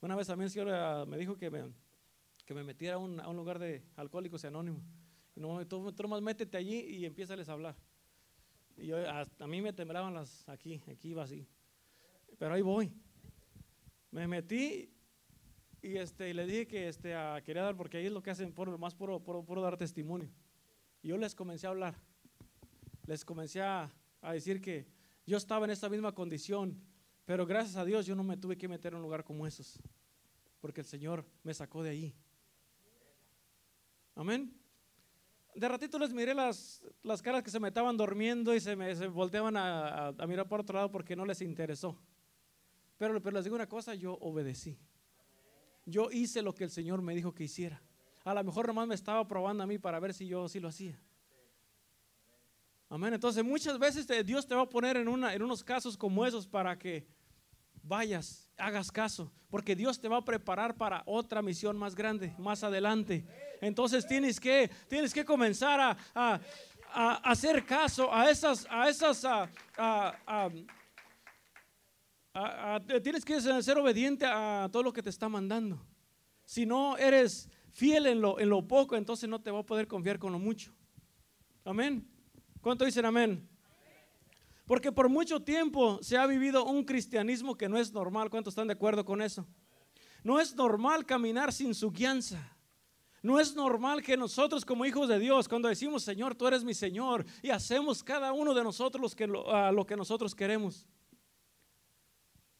Una 0.00 0.14
vez 0.14 0.28
también 0.28 0.44
el 0.46 0.50
Señor 0.52 1.08
me 1.08 1.16
dijo 1.16 1.36
que 1.36 1.50
me, 1.50 1.72
que 2.44 2.54
me 2.54 2.62
metiera 2.62 2.94
a 2.94 2.98
un, 2.98 3.36
lugar 3.36 3.58
de 3.58 3.84
alcohólicos 3.96 4.44
anónimos. 4.44 4.84
No, 5.36 5.66
tú, 5.66 5.92
tú 5.92 6.02
nomás 6.02 6.22
métete 6.22 6.56
allí 6.56 6.80
y 6.80 7.04
empieza 7.04 7.34
a 7.34 7.52
hablar. 7.52 7.76
Y 8.76 8.86
yo, 8.86 8.98
a, 9.08 9.24
a, 9.38 9.46
mí 9.46 9.62
me 9.62 9.72
temblaban 9.72 10.14
las 10.14 10.48
aquí, 10.48 10.82
aquí 10.88 11.10
iba 11.10 11.22
así 11.22 11.46
pero 12.38 12.54
ahí 12.54 12.62
voy. 12.62 12.92
Me 14.10 14.26
metí 14.26 14.92
y 15.82 15.96
este, 15.96 16.32
le 16.34 16.46
dije 16.46 16.66
que 16.66 16.88
este, 16.88 17.14
quería 17.44 17.62
dar, 17.62 17.76
porque 17.76 17.98
ahí 17.98 18.06
es 18.06 18.12
lo 18.12 18.22
que 18.22 18.30
hacen, 18.30 18.52
por, 18.52 18.76
más 18.78 18.94
puro, 18.94 19.20
puro, 19.20 19.62
dar 19.62 19.76
testimonio. 19.76 20.30
Y 21.02 21.08
yo 21.08 21.16
les 21.16 21.34
comencé 21.34 21.66
a 21.66 21.70
hablar, 21.70 21.94
les 23.06 23.24
comencé 23.24 23.62
a, 23.62 23.90
a 24.20 24.32
decir 24.32 24.60
que 24.60 24.86
yo 25.26 25.36
estaba 25.36 25.64
en 25.66 25.70
esa 25.70 25.88
misma 25.88 26.12
condición, 26.12 26.80
pero 27.24 27.46
gracias 27.46 27.76
a 27.76 27.84
Dios 27.84 28.06
yo 28.06 28.14
no 28.14 28.24
me 28.24 28.36
tuve 28.36 28.56
que 28.56 28.68
meter 28.68 28.92
en 28.92 28.96
un 28.96 29.02
lugar 29.02 29.24
como 29.24 29.46
esos, 29.46 29.80
porque 30.60 30.80
el 30.80 30.86
Señor 30.86 31.24
me 31.42 31.54
sacó 31.54 31.82
de 31.82 31.90
ahí. 31.90 32.14
Amén. 34.14 34.65
De 35.56 35.68
ratito 35.68 35.98
les 35.98 36.12
miré 36.12 36.34
las, 36.34 36.82
las 37.02 37.22
caras 37.22 37.42
que 37.42 37.50
se 37.50 37.58
me 37.58 37.68
estaban 37.68 37.96
durmiendo 37.96 38.54
y 38.54 38.60
se 38.60 38.76
me 38.76 38.94
volteaban 39.08 39.56
a, 39.56 40.12
mirar 40.28 40.46
por 40.46 40.60
otro 40.60 40.76
lado 40.76 40.90
porque 40.90 41.16
no 41.16 41.24
les 41.24 41.40
interesó. 41.40 41.98
Pero, 42.98 43.22
pero 43.22 43.36
les 43.36 43.44
digo 43.44 43.56
una 43.56 43.66
cosa, 43.66 43.94
yo 43.94 44.18
obedecí. 44.20 44.78
Yo 45.86 46.10
hice 46.10 46.42
lo 46.42 46.54
que 46.54 46.64
el 46.64 46.70
Señor 46.70 47.00
me 47.00 47.14
dijo 47.14 47.32
que 47.32 47.44
hiciera. 47.44 47.80
A 48.24 48.34
lo 48.34 48.44
mejor 48.44 48.66
nomás 48.66 48.86
me 48.86 48.94
estaba 48.94 49.26
probando 49.26 49.62
a 49.62 49.66
mí 49.66 49.78
para 49.78 49.98
ver 49.98 50.12
si 50.12 50.26
yo 50.26 50.46
sí 50.46 50.60
lo 50.60 50.68
hacía. 50.68 51.00
Amén. 52.90 53.14
Entonces 53.14 53.42
muchas 53.42 53.78
veces 53.78 54.06
Dios 54.26 54.46
te 54.46 54.54
va 54.54 54.62
a 54.62 54.68
poner 54.68 54.98
en, 54.98 55.08
una, 55.08 55.32
en 55.32 55.42
unos 55.42 55.64
casos 55.64 55.96
como 55.96 56.26
esos 56.26 56.46
para 56.46 56.78
que 56.78 57.06
vayas, 57.82 58.45
hagas 58.56 58.90
caso, 58.90 59.32
porque 59.48 59.76
Dios 59.76 60.00
te 60.00 60.08
va 60.08 60.18
a 60.18 60.24
preparar 60.24 60.76
para 60.76 61.02
otra 61.06 61.42
misión 61.42 61.76
más 61.76 61.94
grande, 61.94 62.34
más 62.38 62.64
adelante. 62.64 63.24
Entonces 63.60 64.06
tienes 64.06 64.40
que, 64.40 64.70
tienes 64.88 65.12
que 65.12 65.24
comenzar 65.24 65.80
a, 65.80 65.96
a, 66.92 67.14
hacer 67.30 67.64
caso 67.64 68.12
a 68.12 68.30
esas, 68.30 68.66
a 68.70 68.88
esas 68.88 69.24
a, 69.24 70.50
tienes 73.02 73.24
que 73.24 73.40
ser 73.40 73.78
obediente 73.78 74.26
a 74.26 74.68
todo 74.70 74.82
lo 74.82 74.92
que 74.92 75.02
te 75.02 75.10
está 75.10 75.28
mandando. 75.28 75.80
Si 76.44 76.66
no 76.66 76.96
eres 76.96 77.48
fiel 77.72 78.06
en 78.06 78.20
lo, 78.20 78.38
en 78.38 78.48
lo 78.48 78.66
poco, 78.66 78.96
entonces 78.96 79.28
no 79.28 79.40
te 79.40 79.50
va 79.50 79.60
a 79.60 79.66
poder 79.66 79.86
confiar 79.86 80.18
con 80.18 80.32
lo 80.32 80.38
mucho. 80.38 80.72
Amén. 81.64 82.06
¿Cuánto 82.60 82.84
dicen 82.84 83.04
amén? 83.04 83.48
Porque 84.66 84.92
por 84.92 85.08
mucho 85.08 85.40
tiempo 85.40 85.98
se 86.02 86.18
ha 86.18 86.26
vivido 86.26 86.64
un 86.64 86.84
cristianismo 86.84 87.56
que 87.56 87.68
no 87.68 87.78
es 87.78 87.92
normal. 87.92 88.28
¿Cuántos 88.28 88.52
están 88.52 88.66
de 88.66 88.74
acuerdo 88.74 89.04
con 89.04 89.22
eso? 89.22 89.46
No 90.22 90.38
es 90.38 90.54
normal 90.54 91.06
caminar 91.06 91.52
sin 91.52 91.74
su 91.74 91.90
guianza. 91.90 92.52
No 93.22 93.40
es 93.40 93.54
normal 93.54 94.02
que 94.02 94.16
nosotros 94.16 94.64
como 94.64 94.84
hijos 94.84 95.08
de 95.08 95.18
Dios, 95.18 95.48
cuando 95.48 95.68
decimos, 95.68 96.02
Señor, 96.02 96.34
tú 96.34 96.46
eres 96.46 96.62
mi 96.62 96.74
Señor, 96.74 97.24
y 97.42 97.50
hacemos 97.50 98.02
cada 98.04 98.32
uno 98.32 98.52
de 98.52 98.62
nosotros 98.62 99.14
que, 99.16 99.26
lo 99.26 99.86
que 99.86 99.96
nosotros 99.96 100.34
queremos 100.34 100.86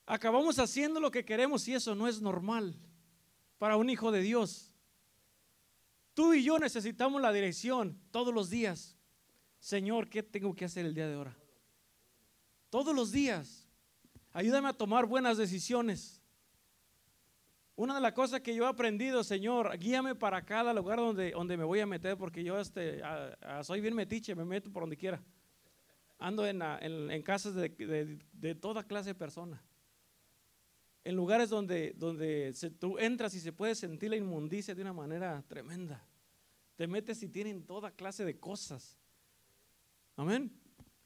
acabamos 0.06 0.58
haciendo 0.58 1.00
lo 1.00 1.10
que 1.10 1.24
queremos 1.24 1.66
y 1.66 1.74
eso 1.74 1.94
no 1.94 2.06
es 2.06 2.22
normal 2.22 2.74
para 3.58 3.76
un 3.76 3.90
hijo 3.90 4.12
de 4.12 4.22
Dios. 4.22 4.72
Tú 6.14 6.32
y 6.32 6.44
yo 6.44 6.58
necesitamos 6.58 7.20
la 7.20 7.32
dirección 7.32 8.00
todos 8.10 8.32
los 8.32 8.48
días. 8.48 8.96
Señor, 9.58 10.08
¿qué 10.08 10.22
tengo 10.22 10.54
que 10.54 10.64
hacer 10.64 10.86
el 10.86 10.94
día 10.94 11.08
de 11.08 11.14
ahora? 11.14 11.36
Todos 12.70 12.94
los 12.94 13.12
días. 13.12 13.66
Ayúdame 14.32 14.68
a 14.68 14.72
tomar 14.72 15.06
buenas 15.06 15.38
decisiones. 15.38 16.22
Una 17.74 17.94
de 17.94 18.00
las 18.00 18.12
cosas 18.12 18.40
que 18.40 18.54
yo 18.54 18.64
he 18.64 18.68
aprendido, 18.68 19.22
Señor, 19.22 19.78
guíame 19.78 20.14
para 20.14 20.44
cada 20.44 20.72
lugar 20.72 20.98
donde, 20.98 21.32
donde 21.32 21.56
me 21.56 21.64
voy 21.64 21.80
a 21.80 21.86
meter, 21.86 22.16
porque 22.16 22.42
yo 22.42 22.58
este, 22.58 23.02
soy 23.62 23.80
bien 23.80 23.94
metiche, 23.94 24.34
me 24.34 24.44
meto 24.44 24.72
por 24.72 24.82
donde 24.82 24.96
quiera. 24.96 25.22
Ando 26.18 26.46
en, 26.46 26.62
en, 26.62 27.22
casas 27.22 27.54
de, 27.54 28.18
de 28.32 28.54
toda 28.54 28.84
clase 28.84 29.10
de 29.10 29.14
personas 29.14 29.60
en 31.06 31.14
lugares 31.14 31.48
donde, 31.48 31.94
donde 31.96 32.52
tú 32.80 32.98
entras 32.98 33.32
y 33.36 33.38
se 33.38 33.52
puede 33.52 33.76
sentir 33.76 34.10
la 34.10 34.16
inmundicia 34.16 34.74
de 34.74 34.82
una 34.82 34.92
manera 34.92 35.40
tremenda. 35.46 36.04
Te 36.74 36.88
metes 36.88 37.22
y 37.22 37.28
tienen 37.28 37.64
toda 37.64 37.92
clase 37.92 38.24
de 38.24 38.40
cosas. 38.40 38.98
Amén. 40.16 40.50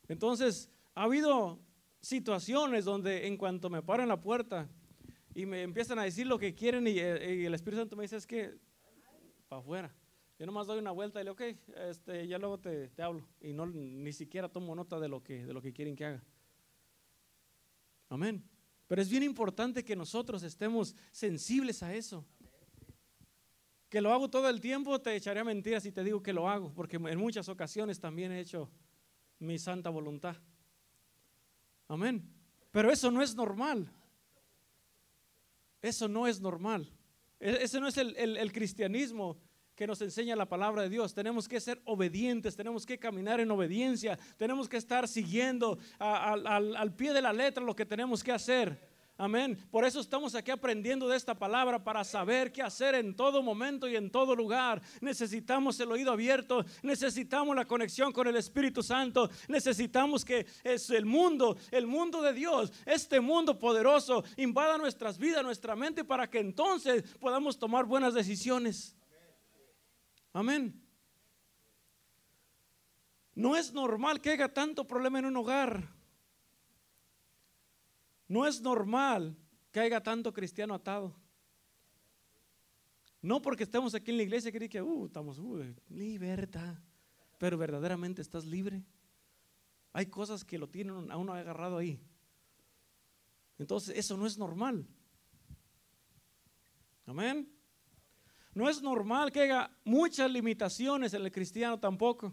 Entonces, 0.08 0.70
ha 1.00 1.04
habido 1.04 1.58
situaciones 2.02 2.84
donde 2.84 3.26
en 3.26 3.38
cuanto 3.38 3.70
me 3.70 3.80
paro 3.80 4.02
en 4.02 4.10
la 4.10 4.20
puerta 4.20 4.68
y 5.34 5.46
me 5.46 5.62
empiezan 5.62 5.98
a 5.98 6.02
decir 6.02 6.26
lo 6.26 6.38
que 6.38 6.54
quieren 6.54 6.86
y, 6.86 6.98
eh, 6.98 7.46
el 7.46 7.54
Espíritu 7.54 7.80
Santo 7.80 7.96
me 7.96 8.02
dice 8.02 8.18
es 8.18 8.26
que 8.26 8.54
para 9.48 9.60
afuera. 9.60 9.96
Yo 10.38 10.44
nomás 10.44 10.66
doy 10.66 10.78
una 10.78 10.90
vuelta 10.90 11.18
y 11.18 11.24
le 11.24 11.30
digo, 11.30 11.42
ok, 11.42 11.58
este, 11.88 12.28
ya 12.28 12.36
luego 12.36 12.60
te, 12.60 12.90
hablo. 12.98 13.26
Y 13.40 13.54
no, 13.54 13.64
ni 13.64 14.12
siquiera 14.12 14.50
tomo 14.50 14.74
nota 14.74 15.00
de 15.00 15.08
lo, 15.08 15.22
que, 15.22 15.46
de 15.46 15.54
lo 15.54 15.62
que 15.62 15.72
quieren 15.72 15.96
que 15.96 16.04
haga. 16.04 16.24
Amén. 18.10 18.44
Pero 18.86 19.00
es 19.00 19.08
bien 19.08 19.22
importante 19.22 19.82
que 19.82 19.96
nosotros 19.96 20.42
estemos 20.42 20.94
sensibles 21.12 21.82
a 21.82 21.94
eso. 21.94 22.26
Que 23.88 24.02
lo 24.02 24.12
hago 24.12 24.28
todo 24.28 24.50
el 24.50 24.60
tiempo, 24.60 25.00
te 25.00 25.16
echaré 25.16 25.42
mentiras 25.44 25.82
si 25.82 25.92
te 25.92 26.04
digo 26.04 26.22
que 26.22 26.34
lo 26.34 26.46
hago, 26.46 26.74
porque 26.74 26.96
en 26.96 27.18
muchas 27.18 27.48
ocasiones 27.48 27.98
también 27.98 28.32
he 28.32 28.40
hecho 28.40 28.70
mi 29.38 29.58
santa 29.58 29.88
voluntad. 29.88 30.36
Amén. 31.90 32.22
Pero 32.70 32.88
eso 32.92 33.10
no 33.10 33.20
es 33.20 33.34
normal. 33.34 33.90
Eso 35.82 36.06
no 36.06 36.28
es 36.28 36.40
normal. 36.40 36.88
E-, 37.40 37.64
ese 37.64 37.80
no 37.80 37.88
es 37.88 37.96
el, 37.96 38.52
cristianismo 38.52 39.36
que 39.74 39.88
nos 39.88 40.00
enseña 40.00 40.36
la 40.36 40.48
palabra 40.48 40.82
de 40.82 40.88
Dios. 40.88 41.14
Tenemos 41.14 41.48
que 41.48 41.58
ser 41.58 41.82
obedientes, 41.84 42.54
tenemos 42.54 42.86
que 42.86 42.96
caminar 42.96 43.40
en 43.40 43.50
obediencia, 43.50 44.16
tenemos 44.36 44.68
que 44.68 44.76
estar 44.76 45.08
siguiendo 45.08 45.78
al, 45.98 46.94
pie 46.94 47.12
de 47.12 47.22
la 47.22 47.32
letra 47.32 47.64
lo 47.64 47.74
que 47.74 47.86
tenemos 47.86 48.22
que 48.22 48.30
hacer. 48.30 48.89
Amén. 49.20 49.54
Por 49.70 49.84
eso 49.84 50.00
estamos 50.00 50.34
aquí 50.34 50.50
aprendiendo 50.50 51.06
de 51.06 51.14
esta 51.14 51.34
palabra 51.34 51.84
para 51.84 52.04
saber 52.04 52.50
qué 52.50 52.62
hacer 52.62 52.94
en 52.94 53.14
todo 53.14 53.42
momento 53.42 53.86
y 53.86 53.94
en 53.94 54.10
todo 54.10 54.34
lugar. 54.34 54.80
Necesitamos 55.02 55.78
el 55.78 55.92
oído 55.92 56.10
abierto, 56.10 56.64
necesitamos 56.82 57.54
la 57.54 57.66
conexión 57.66 58.14
con 58.14 58.28
el 58.28 58.36
Espíritu 58.36 58.82
Santo, 58.82 59.28
necesitamos 59.46 60.24
que 60.24 60.46
es 60.64 60.88
el 60.88 61.04
mundo, 61.04 61.58
el 61.70 61.86
mundo 61.86 62.22
de 62.22 62.32
Dios, 62.32 62.72
este 62.86 63.20
mundo 63.20 63.58
poderoso 63.58 64.24
invada 64.38 64.78
nuestras 64.78 65.18
vidas, 65.18 65.42
nuestra 65.42 65.76
mente 65.76 66.02
para 66.02 66.30
que 66.30 66.38
entonces 66.38 67.02
podamos 67.20 67.58
tomar 67.58 67.84
buenas 67.84 68.14
decisiones. 68.14 68.96
Amén. 70.32 70.82
No 73.34 73.54
es 73.54 73.70
normal 73.74 74.22
que 74.22 74.30
haya 74.30 74.48
tanto 74.48 74.86
problema 74.86 75.18
en 75.18 75.26
un 75.26 75.36
hogar. 75.36 75.99
No 78.30 78.46
es 78.46 78.60
normal 78.60 79.36
que 79.72 79.80
haya 79.80 80.00
tanto 80.00 80.32
cristiano 80.32 80.72
atado. 80.72 81.12
No 83.20 83.42
porque 83.42 83.64
estemos 83.64 83.92
aquí 83.92 84.12
en 84.12 84.18
la 84.18 84.22
iglesia 84.22 84.52
que 84.52 84.68
que 84.68 84.80
uh, 84.80 85.06
estamos 85.06 85.40
uh, 85.40 85.64
libertad, 85.88 86.76
pero 87.38 87.58
verdaderamente 87.58 88.22
estás 88.22 88.44
libre. 88.44 88.84
Hay 89.92 90.06
cosas 90.06 90.44
que 90.44 90.58
lo 90.58 90.68
tienen 90.68 91.10
a 91.10 91.16
uno 91.16 91.34
agarrado 91.34 91.78
ahí. 91.78 92.00
Entonces, 93.58 93.98
eso 93.98 94.16
no 94.16 94.28
es 94.28 94.38
normal. 94.38 94.86
Amén. 97.06 97.52
No 98.54 98.70
es 98.70 98.80
normal 98.80 99.32
que 99.32 99.40
haya 99.40 99.76
muchas 99.82 100.30
limitaciones 100.30 101.14
en 101.14 101.22
el 101.22 101.32
cristiano 101.32 101.80
tampoco. 101.80 102.32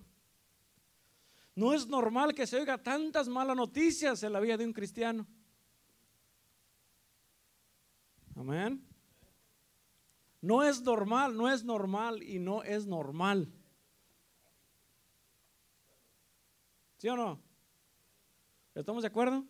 No 1.56 1.74
es 1.74 1.88
normal 1.88 2.36
que 2.36 2.46
se 2.46 2.58
oiga 2.58 2.78
tantas 2.78 3.28
malas 3.28 3.58
noticias 3.58 4.22
en 4.22 4.32
la 4.32 4.40
vida 4.40 4.58
de 4.58 4.66
un 4.68 4.74
cristiano. 4.74 5.26
Amén. 8.38 8.86
No 10.42 10.64
es 10.64 10.82
normal, 10.82 11.36
no 11.36 11.52
es 11.52 11.64
normal 11.64 12.22
y 12.22 12.38
no 12.38 12.62
es 12.62 12.86
normal. 12.86 13.52
¿Sí 16.98 17.10
o 17.10 17.16
no? 17.16 17.42
¿Estamos 18.76 19.02
de 19.02 19.08
acuerdo? 19.08 19.44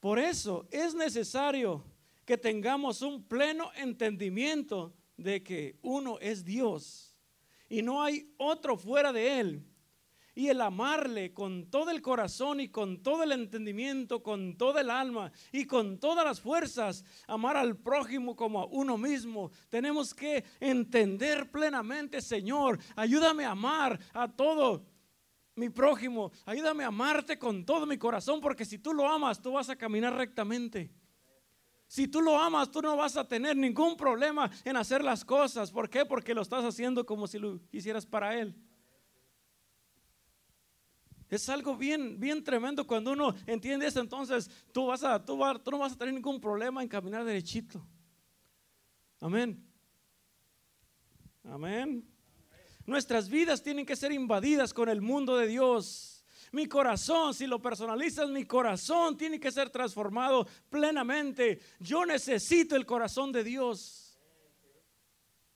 Por 0.00 0.18
eso 0.18 0.66
es 0.72 0.96
necesario 0.96 1.84
que 2.24 2.36
tengamos 2.36 3.02
un 3.02 3.22
pleno 3.22 3.70
entendimiento 3.76 4.92
de 5.16 5.44
que 5.44 5.78
uno 5.80 6.18
es 6.18 6.44
Dios 6.44 7.16
y 7.68 7.82
no 7.82 8.02
hay 8.02 8.34
otro 8.36 8.76
fuera 8.76 9.12
de 9.12 9.38
Él. 9.38 9.71
Y 10.34 10.48
el 10.48 10.60
amarle 10.62 11.34
con 11.34 11.70
todo 11.70 11.90
el 11.90 12.00
corazón 12.00 12.60
y 12.60 12.68
con 12.68 13.02
todo 13.02 13.22
el 13.22 13.32
entendimiento, 13.32 14.22
con 14.22 14.56
toda 14.56 14.80
el 14.80 14.90
alma 14.90 15.30
y 15.52 15.66
con 15.66 15.98
todas 15.98 16.24
las 16.24 16.40
fuerzas, 16.40 17.04
amar 17.26 17.56
al 17.56 17.76
prójimo 17.76 18.34
como 18.34 18.60
a 18.60 18.66
uno 18.66 18.96
mismo. 18.96 19.50
Tenemos 19.68 20.14
que 20.14 20.42
entender 20.58 21.50
plenamente, 21.50 22.22
Señor, 22.22 22.78
ayúdame 22.96 23.44
a 23.44 23.50
amar 23.50 23.98
a 24.14 24.26
todo 24.26 24.86
mi 25.54 25.68
prójimo, 25.68 26.32
ayúdame 26.46 26.84
a 26.84 26.88
amarte 26.88 27.38
con 27.38 27.64
todo 27.64 27.84
mi 27.86 27.98
corazón, 27.98 28.40
porque 28.40 28.64
si 28.64 28.78
tú 28.78 28.94
lo 28.94 29.06
amas, 29.06 29.40
tú 29.40 29.52
vas 29.52 29.68
a 29.68 29.76
caminar 29.76 30.14
rectamente. 30.14 30.90
Si 31.86 32.08
tú 32.08 32.22
lo 32.22 32.38
amas, 32.38 32.70
tú 32.70 32.80
no 32.80 32.96
vas 32.96 33.18
a 33.18 33.28
tener 33.28 33.54
ningún 33.54 33.98
problema 33.98 34.50
en 34.64 34.78
hacer 34.78 35.04
las 35.04 35.26
cosas. 35.26 35.70
¿Por 35.70 35.90
qué? 35.90 36.06
Porque 36.06 36.32
lo 36.32 36.40
estás 36.40 36.64
haciendo 36.64 37.04
como 37.04 37.26
si 37.26 37.38
lo 37.38 37.60
hicieras 37.70 38.06
para 38.06 38.38
Él. 38.38 38.56
Es 41.32 41.48
algo 41.48 41.74
bien, 41.74 42.20
bien 42.20 42.44
tremendo 42.44 42.86
cuando 42.86 43.12
uno 43.12 43.34
entiende 43.46 43.86
eso. 43.86 44.00
Entonces 44.00 44.50
tú, 44.70 44.88
vas 44.88 45.02
a, 45.02 45.24
tú, 45.24 45.40
tú 45.64 45.70
no 45.70 45.78
vas 45.78 45.94
a 45.94 45.96
tener 45.96 46.12
ningún 46.12 46.38
problema 46.38 46.82
en 46.82 46.88
caminar 46.88 47.24
derechito. 47.24 47.82
Amén. 49.18 49.66
Amén. 51.42 52.06
Nuestras 52.84 53.30
vidas 53.30 53.62
tienen 53.62 53.86
que 53.86 53.96
ser 53.96 54.12
invadidas 54.12 54.74
con 54.74 54.90
el 54.90 55.00
mundo 55.00 55.38
de 55.38 55.46
Dios. 55.46 56.22
Mi 56.50 56.66
corazón, 56.66 57.32
si 57.32 57.46
lo 57.46 57.62
personalizas, 57.62 58.28
mi 58.28 58.44
corazón 58.44 59.16
tiene 59.16 59.40
que 59.40 59.50
ser 59.50 59.70
transformado 59.70 60.46
plenamente. 60.68 61.60
Yo 61.80 62.04
necesito 62.04 62.76
el 62.76 62.84
corazón 62.84 63.32
de 63.32 63.42
Dios. 63.42 64.20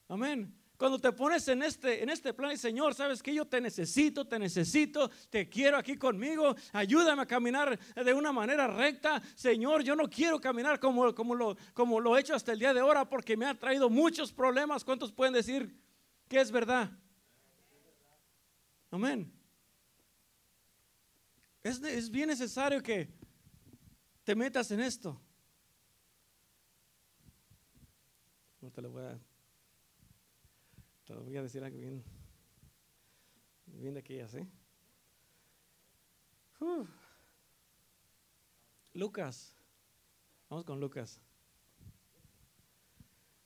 Amén. 0.08 0.58
Cuando 0.76 0.98
te 0.98 1.10
pones 1.12 1.48
en 1.48 1.62
este, 1.62 2.02
en 2.02 2.10
este 2.10 2.34
plan, 2.34 2.56
Señor, 2.58 2.94
sabes 2.94 3.22
que 3.22 3.34
yo 3.34 3.46
te 3.46 3.60
necesito, 3.60 4.26
te 4.26 4.38
necesito, 4.38 5.10
te 5.30 5.48
quiero 5.48 5.78
aquí 5.78 5.96
conmigo, 5.96 6.54
ayúdame 6.72 7.22
a 7.22 7.26
caminar 7.26 7.78
de 7.78 8.12
una 8.12 8.30
manera 8.30 8.66
recta. 8.66 9.22
Señor, 9.34 9.82
yo 9.82 9.96
no 9.96 10.08
quiero 10.08 10.38
caminar 10.38 10.78
como, 10.78 11.14
como, 11.14 11.34
lo, 11.34 11.56
como 11.72 11.98
lo 11.98 12.16
he 12.16 12.20
hecho 12.20 12.34
hasta 12.34 12.52
el 12.52 12.58
día 12.58 12.74
de 12.74 12.80
ahora 12.80 13.08
porque 13.08 13.36
me 13.36 13.46
ha 13.46 13.58
traído 13.58 13.88
muchos 13.88 14.32
problemas. 14.32 14.84
¿Cuántos 14.84 15.12
pueden 15.12 15.32
decir 15.32 15.74
que 16.28 16.40
es 16.40 16.50
verdad? 16.50 16.90
Amén. 18.90 19.32
Es, 21.62 22.10
bien 22.10 22.28
necesario 22.28 22.80
que 22.80 23.08
te 24.22 24.36
metas 24.36 24.70
en 24.70 24.80
esto. 24.80 25.20
No 28.60 28.70
te 28.70 28.80
lo 28.80 28.90
voy 28.90 29.02
a. 29.02 29.18
Te 31.06 31.14
voy 31.14 31.36
a 31.36 31.42
decir 31.42 31.62
algo 31.62 31.78
bien. 31.78 32.02
Bien 33.66 33.94
de 33.94 34.00
aquellas, 34.00 34.34
¿eh? 34.34 34.46
Lucas. 38.92 39.54
Vamos 40.48 40.64
con 40.64 40.80
Lucas. 40.80 41.20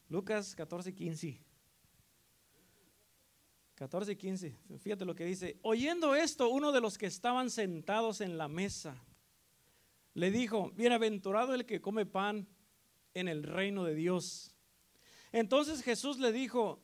Lucas 0.09 0.55
14, 0.55 0.95
15. 0.95 1.39
14 3.75 4.13
y 4.13 4.17
15. 4.17 4.57
Fíjate 4.79 5.05
lo 5.05 5.15
que 5.15 5.25
dice. 5.25 5.59
Oyendo 5.63 6.15
esto, 6.15 6.49
uno 6.49 6.73
de 6.73 6.81
los 6.81 6.97
que 6.97 7.07
estaban 7.07 7.51
sentados 7.51 8.23
en 8.23 8.39
la 8.39 8.49
mesa 8.49 8.95
le 10.15 10.31
dijo, 10.31 10.71
bienaventurado 10.73 11.55
el 11.55 11.67
que 11.67 11.81
come 11.81 12.07
pan 12.07 12.49
en 13.13 13.29
el 13.29 13.43
reino 13.43 13.85
de 13.85 13.95
Dios. 13.95 14.55
Entonces 15.33 15.83
Jesús 15.83 16.19
le 16.19 16.33
dijo, 16.33 16.83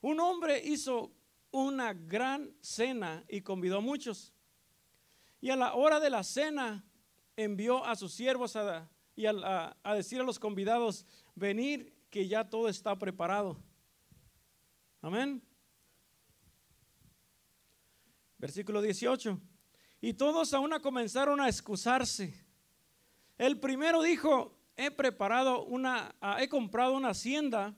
un 0.00 0.20
hombre 0.20 0.62
hizo 0.64 1.12
una 1.50 1.92
gran 1.92 2.54
cena 2.60 3.24
y 3.28 3.40
convidó 3.40 3.78
a 3.78 3.80
muchos. 3.80 4.32
Y 5.40 5.50
a 5.50 5.56
la 5.56 5.74
hora 5.74 6.00
de 6.00 6.10
la 6.10 6.22
cena 6.22 6.84
envió 7.36 7.84
a 7.84 7.96
sus 7.96 8.12
siervos 8.12 8.56
a, 8.56 8.88
y 9.14 9.26
a, 9.26 9.76
a 9.82 9.94
decir 9.94 10.20
a 10.20 10.24
los 10.24 10.38
convidados, 10.38 11.06
venir 11.34 11.96
que 12.10 12.26
ya 12.26 12.48
todo 12.48 12.68
está 12.68 12.98
preparado. 12.98 13.62
Amén. 15.00 15.42
Versículo 18.38 18.80
18. 18.80 19.40
Y 20.00 20.14
todos 20.14 20.54
aún 20.54 20.70
comenzaron 20.80 21.40
a 21.40 21.48
excusarse. 21.48 22.46
El 23.36 23.58
primero 23.58 24.02
dijo, 24.02 24.56
he 24.76 24.90
preparado 24.90 25.64
una, 25.64 26.14
he 26.38 26.48
comprado 26.48 26.94
una 26.94 27.10
hacienda 27.10 27.76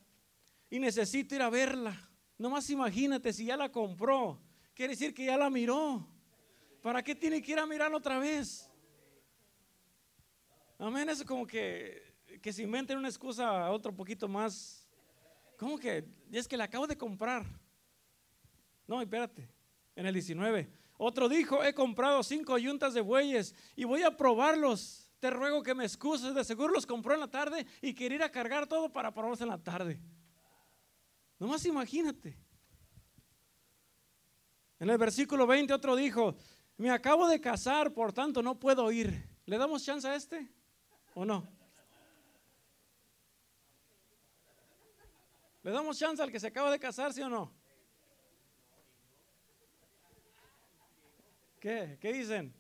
y 0.69 0.79
necesito 0.79 1.35
ir 1.35 1.43
a 1.43 1.51
verla. 1.51 2.10
Nomás 2.41 2.71
imagínate 2.71 3.35
si 3.35 3.45
ya 3.45 3.55
la 3.55 3.71
compró. 3.71 4.41
Quiere 4.73 4.95
decir 4.95 5.13
que 5.13 5.27
ya 5.27 5.37
la 5.37 5.51
miró. 5.51 6.09
¿Para 6.81 7.03
qué 7.03 7.15
tiene 7.15 7.43
que 7.43 7.53
ir 7.53 7.59
a 7.59 7.67
mirarla 7.67 7.99
otra 7.99 8.19
vez? 8.19 8.67
Amén, 10.79 11.11
eso 11.11 11.27
como 11.27 11.47
que, 11.47 12.03
que 12.41 12.51
se 12.51 12.63
inventen 12.63 12.97
una 12.97 13.09
excusa 13.09 13.71
otro 13.71 13.95
poquito 13.95 14.27
más. 14.27 14.89
¿Cómo 15.59 15.79
que? 15.79 16.03
Es 16.33 16.49
que 16.49 16.57
la 16.57 16.65
acabo 16.65 16.87
de 16.87 16.97
comprar. 16.97 17.45
No, 18.87 19.03
espérate 19.03 19.47
en 19.95 20.07
el 20.07 20.15
19. 20.15 20.67
Otro 20.97 21.29
dijo, 21.29 21.63
he 21.63 21.75
comprado 21.75 22.23
cinco 22.23 22.57
yuntas 22.57 22.95
de 22.95 23.03
bueyes 23.03 23.55
y 23.77 23.85
voy 23.85 24.03
a 24.03 24.17
probarlos. 24.17 25.11
Te 25.19 25.29
ruego 25.29 25.63
que 25.63 25.75
me 25.75 25.85
excuses, 25.85 26.35
de 26.35 26.43
seguro 26.43 26.73
los 26.73 26.87
compró 26.87 27.13
en 27.13 27.21
la 27.21 27.29
tarde 27.29 27.67
y 27.83 27.93
quería 27.93 28.17
ir 28.17 28.23
a 28.23 28.31
cargar 28.31 28.67
todo 28.67 28.91
para 28.91 29.13
probarlos 29.13 29.43
en 29.43 29.49
la 29.49 29.63
tarde. 29.63 30.01
Nomás 31.41 31.65
imagínate. 31.65 32.37
En 34.79 34.91
el 34.91 34.99
versículo 34.99 35.47
20 35.47 35.73
otro 35.73 35.97
dijo, 35.97 36.37
me 36.77 36.91
acabo 36.91 37.27
de 37.27 37.41
casar, 37.41 37.93
por 37.95 38.13
tanto 38.13 38.43
no 38.43 38.61
puedo 38.61 38.93
ir. 38.93 39.27
¿Le 39.47 39.57
damos 39.57 39.83
chance 39.83 40.07
a 40.07 40.15
este 40.15 40.49
o 41.15 41.25
no? 41.25 41.49
¿Le 45.63 45.71
damos 45.71 45.99
chance 45.99 46.23
al 46.23 46.31
que 46.31 46.39
se 46.39 46.47
acaba 46.47 46.71
de 46.71 46.79
casar, 46.79 47.13
sí 47.13 47.23
o 47.23 47.29
no? 47.29 47.53
¿Qué? 51.59 51.99
¿Qué 52.01 52.13
dicen? 52.13 52.55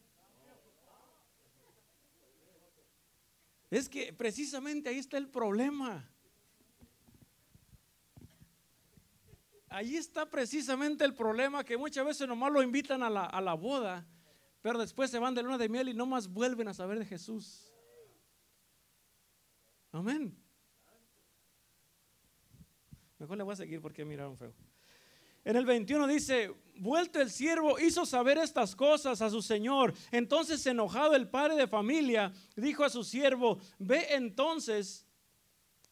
Es 3.70 3.88
que 3.88 4.12
precisamente 4.12 4.88
ahí 4.88 4.98
está 4.98 5.18
el 5.18 5.28
problema. 5.28 6.09
Ahí 9.70 9.96
está 9.96 10.28
precisamente 10.28 11.04
el 11.04 11.14
problema 11.14 11.64
que 11.64 11.76
muchas 11.76 12.04
veces 12.04 12.26
nomás 12.26 12.52
lo 12.52 12.60
invitan 12.60 13.04
a 13.04 13.08
la, 13.08 13.24
a 13.24 13.40
la 13.40 13.54
boda, 13.54 14.04
pero 14.60 14.80
después 14.80 15.12
se 15.12 15.20
van 15.20 15.32
de 15.32 15.44
luna 15.44 15.58
de 15.58 15.68
miel 15.68 15.88
y 15.88 15.94
no 15.94 16.06
más 16.06 16.26
vuelven 16.26 16.66
a 16.66 16.74
saber 16.74 16.98
de 16.98 17.06
Jesús. 17.06 17.72
Amén. 19.92 20.36
Mejor 23.18 23.36
le 23.36 23.44
voy 23.44 23.52
a 23.52 23.56
seguir 23.56 23.80
porque 23.80 24.04
miraron 24.04 24.36
feo. 24.36 24.52
En 25.44 25.54
el 25.54 25.64
21 25.64 26.06
dice, 26.08 26.52
vuelto 26.76 27.20
el 27.20 27.30
siervo 27.30 27.78
hizo 27.78 28.04
saber 28.04 28.38
estas 28.38 28.74
cosas 28.74 29.22
a 29.22 29.30
su 29.30 29.40
señor. 29.40 29.94
Entonces 30.10 30.66
enojado 30.66 31.14
el 31.14 31.28
padre 31.28 31.54
de 31.54 31.68
familia 31.68 32.32
dijo 32.56 32.82
a 32.82 32.90
su 32.90 33.04
siervo, 33.04 33.60
ve 33.78 34.14
entonces, 34.14 35.06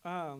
ah, 0.02 0.36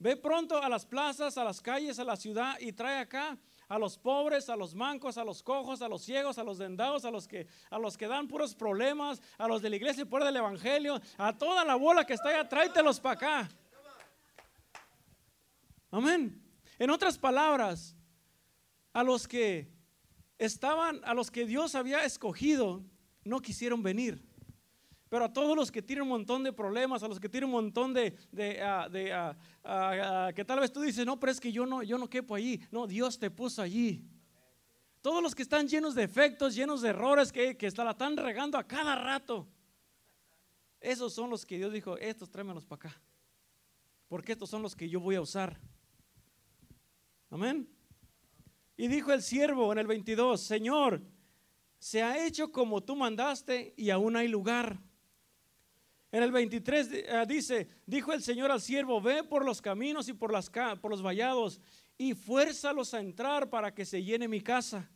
ve 0.00 0.16
pronto 0.16 0.60
a 0.60 0.68
las 0.68 0.84
plazas, 0.84 1.38
a 1.38 1.44
las 1.44 1.60
calles, 1.60 1.98
a 1.98 2.04
la 2.04 2.16
ciudad 2.16 2.58
y 2.58 2.72
trae 2.72 2.98
acá 2.98 3.38
a 3.68 3.78
los 3.78 3.96
pobres, 3.96 4.48
a 4.48 4.56
los 4.56 4.74
mancos, 4.74 5.16
a 5.16 5.24
los 5.24 5.44
cojos, 5.44 5.80
a 5.80 5.88
los 5.88 6.02
ciegos, 6.02 6.38
a 6.38 6.42
los 6.42 6.58
dendados, 6.58 7.04
a 7.04 7.10
los 7.10 7.28
que, 7.28 7.46
a 7.70 7.78
los 7.78 7.96
que 7.96 8.08
dan 8.08 8.26
puros 8.26 8.52
problemas, 8.52 9.22
a 9.38 9.46
los 9.46 9.62
de 9.62 9.70
la 9.70 9.76
iglesia 9.76 10.02
y 10.02 10.06
por 10.06 10.24
del 10.24 10.36
evangelio, 10.36 11.00
a 11.16 11.38
toda 11.38 11.64
la 11.64 11.76
bola 11.76 12.04
que 12.04 12.14
está 12.14 12.30
allá, 12.30 12.48
tráetelos 12.48 12.98
para 12.98 13.14
acá. 13.14 13.50
Amén. 15.92 16.42
En 16.80 16.90
otras 16.90 17.16
palabras, 17.16 17.94
a 18.92 19.04
los 19.04 19.28
que 19.28 19.70
estaban, 20.36 21.00
a 21.04 21.14
los 21.14 21.30
que 21.30 21.46
Dios 21.46 21.76
había 21.76 22.04
escogido, 22.04 22.82
no 23.22 23.40
quisieron 23.40 23.84
venir. 23.84 24.26
Pero 25.10 25.24
a 25.24 25.32
todos 25.32 25.56
los 25.56 25.72
que 25.72 25.82
tienen 25.82 26.04
un 26.04 26.10
montón 26.10 26.44
de 26.44 26.52
problemas, 26.52 27.02
a 27.02 27.08
los 27.08 27.18
que 27.18 27.28
tienen 27.28 27.48
un 27.48 27.56
montón 27.56 27.92
de, 27.92 28.16
de, 28.30 28.62
ah, 28.62 28.88
ah, 29.12 29.36
ah, 29.64 30.32
que 30.32 30.44
tal 30.44 30.60
vez 30.60 30.72
tú 30.72 30.80
dices, 30.80 31.04
no, 31.04 31.18
pero 31.18 31.32
es 31.32 31.40
que 31.40 31.50
yo 31.50 31.66
no, 31.66 31.82
yo 31.82 31.98
no 31.98 32.08
quepo 32.08 32.36
allí. 32.36 32.60
No, 32.70 32.86
Dios 32.86 33.18
te 33.18 33.28
puso 33.28 33.60
allí. 33.60 34.04
Todos 35.02 35.20
los 35.20 35.34
que 35.34 35.42
están 35.42 35.66
llenos 35.66 35.96
de 35.96 36.04
efectos, 36.04 36.54
llenos 36.54 36.80
de 36.80 36.90
errores, 36.90 37.32
que, 37.32 37.56
que 37.56 37.68
la 37.72 37.90
están 37.90 38.16
regando 38.16 38.56
a 38.56 38.62
cada 38.68 38.94
rato. 38.94 39.48
Esos 40.80 41.12
son 41.12 41.28
los 41.28 41.44
que 41.44 41.56
Dios 41.56 41.72
dijo, 41.72 41.98
estos 41.98 42.30
tráemelos 42.30 42.64
para 42.64 42.90
acá. 42.90 43.02
Porque 44.06 44.32
estos 44.32 44.48
son 44.48 44.62
los 44.62 44.76
que 44.76 44.88
yo 44.88 45.00
voy 45.00 45.16
a 45.16 45.20
usar. 45.20 45.58
Amén. 47.30 47.68
Y 48.76 48.86
dijo 48.86 49.12
el 49.12 49.22
siervo 49.22 49.72
en 49.72 49.78
el 49.78 49.88
22, 49.88 50.40
Señor, 50.40 51.02
se 51.80 52.00
ha 52.00 52.24
hecho 52.24 52.52
como 52.52 52.80
tú 52.80 52.94
mandaste 52.94 53.74
y 53.76 53.90
aún 53.90 54.14
hay 54.14 54.28
lugar. 54.28 54.78
En 56.12 56.22
el 56.22 56.32
23 56.32 56.88
eh, 56.92 57.24
dice, 57.28 57.68
dijo 57.86 58.12
el 58.12 58.22
Señor 58.22 58.50
al 58.50 58.60
siervo, 58.60 59.00
ve 59.00 59.22
por 59.22 59.44
los 59.44 59.62
caminos 59.62 60.08
y 60.08 60.12
por, 60.12 60.32
las, 60.32 60.50
por 60.50 60.90
los 60.90 61.02
vallados 61.02 61.60
y 61.96 62.14
fuérzalos 62.14 62.94
a 62.94 63.00
entrar 63.00 63.48
para 63.48 63.72
que 63.72 63.84
se 63.84 64.02
llene 64.02 64.26
mi 64.26 64.40
casa. 64.40 64.90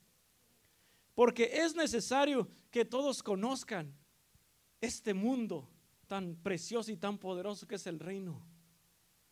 Porque 1.14 1.50
es 1.52 1.76
necesario 1.76 2.48
que 2.70 2.84
todos 2.84 3.22
conozcan 3.22 3.94
este 4.80 5.14
mundo 5.14 5.68
tan 6.08 6.34
precioso 6.36 6.90
y 6.90 6.96
tan 6.96 7.18
poderoso 7.18 7.66
que 7.66 7.76
es 7.76 7.86
el 7.86 8.00
reino. 8.00 8.44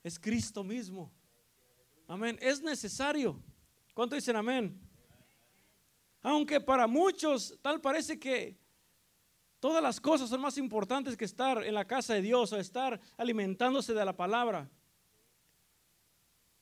Es 0.04 0.18
Cristo 0.18 0.62
mismo. 0.62 1.12
Amén. 2.06 2.38
Es 2.40 2.62
necesario. 2.62 3.42
¿Cuánto 3.94 4.14
dicen 4.14 4.36
amén? 4.36 4.80
Aunque 6.22 6.60
para 6.60 6.86
muchos 6.86 7.58
tal 7.60 7.80
parece 7.80 8.18
que 8.18 8.61
Todas 9.62 9.80
las 9.80 10.00
cosas 10.00 10.28
son 10.28 10.40
más 10.40 10.58
importantes 10.58 11.16
que 11.16 11.24
estar 11.24 11.62
en 11.62 11.74
la 11.74 11.84
casa 11.84 12.14
de 12.14 12.20
Dios 12.20 12.52
o 12.52 12.56
estar 12.56 13.00
alimentándose 13.16 13.94
de 13.94 14.04
la 14.04 14.16
palabra. 14.16 14.68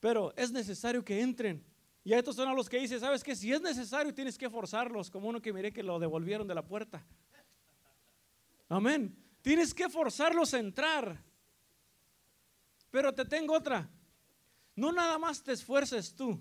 Pero 0.00 0.34
es 0.36 0.52
necesario 0.52 1.02
que 1.02 1.22
entren. 1.22 1.64
Y 2.04 2.12
estos 2.12 2.36
son 2.36 2.50
a 2.50 2.52
los 2.52 2.68
que 2.68 2.78
dicen, 2.78 3.00
¿sabes 3.00 3.24
qué? 3.24 3.34
Si 3.34 3.50
es 3.50 3.62
necesario 3.62 4.12
tienes 4.12 4.36
que 4.36 4.50
forzarlos, 4.50 5.10
como 5.10 5.30
uno 5.30 5.40
que 5.40 5.50
miré 5.50 5.72
que 5.72 5.82
lo 5.82 5.98
devolvieron 5.98 6.46
de 6.46 6.54
la 6.54 6.60
puerta. 6.62 7.02
Amén. 8.68 9.16
Tienes 9.40 9.72
que 9.72 9.88
forzarlos 9.88 10.52
a 10.52 10.58
entrar. 10.58 11.24
Pero 12.90 13.14
te 13.14 13.24
tengo 13.24 13.54
otra. 13.54 13.88
No 14.76 14.92
nada 14.92 15.16
más 15.16 15.42
te 15.42 15.52
esfuerces 15.52 16.14
tú. 16.14 16.38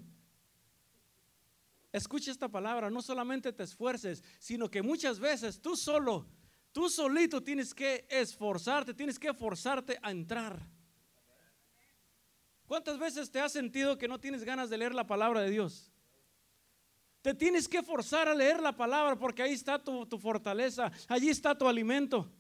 Escucha 1.93 2.31
esta 2.31 2.49
palabra, 2.49 2.89
no 2.89 3.01
solamente 3.01 3.53
te 3.53 3.63
esfuerces, 3.63 4.25
sino 4.39 4.69
que 4.69 4.81
muchas 4.81 5.21
veces 5.21 5.61
tú 5.61 5.77
solo 5.77 6.27
Tú 6.71 6.89
solito 6.89 7.41
tienes 7.41 7.73
que 7.73 8.05
esforzarte, 8.09 8.93
tienes 8.93 9.17
que 9.17 9.33
forzarte 9.33 9.97
a 10.01 10.11
entrar. 10.11 10.59
¿Cuántas 12.67 12.99
veces 12.99 13.31
te 13.31 13.39
has 13.39 13.51
sentido 13.51 13.97
que 13.97 14.07
no 14.07 14.19
tienes 14.19 14.43
ganas 14.43 14.69
de 14.69 14.77
leer 14.77 14.93
la 14.93 15.07
palabra 15.07 15.41
de 15.41 15.49
Dios? 15.49 15.91
Te 17.23 17.33
tienes 17.33 17.67
que 17.67 17.81
forzar 17.81 18.29
a 18.29 18.35
leer 18.35 18.61
la 18.61 18.75
palabra 18.75 19.17
porque 19.17 19.41
ahí 19.41 19.53
está 19.53 19.83
tu, 19.83 20.05
fortaleza, 20.19 20.91
allí 21.07 21.29
está 21.29 21.57
tu 21.57 21.67
alimento. 21.67 22.31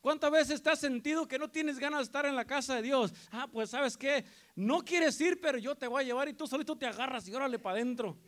¿Cuántas 0.00 0.30
veces 0.30 0.60
te 0.60 0.70
has 0.70 0.80
sentido 0.80 1.26
que 1.26 1.38
no 1.38 1.48
tienes 1.48 1.78
ganas 1.78 2.00
de 2.00 2.04
estar 2.04 2.26
en 2.26 2.34
la 2.34 2.44
casa 2.44 2.74
de 2.74 2.82
Dios? 2.82 3.14
Ah, 3.30 3.48
pues 3.50 3.70
sabes 3.70 3.96
qué, 3.96 4.24
no 4.56 4.84
quieres 4.84 5.20
ir, 5.20 5.40
pero 5.40 5.58
yo 5.58 5.76
te 5.76 5.86
voy 5.86 6.02
a 6.02 6.06
llevar 6.06 6.28
y 6.28 6.34
tú 6.34 6.46
solito 6.48 6.76
te 6.76 6.86
agarras 6.86 7.26
y 7.28 7.34
órale 7.34 7.60
para 7.60 7.76
adentro. 7.76 8.18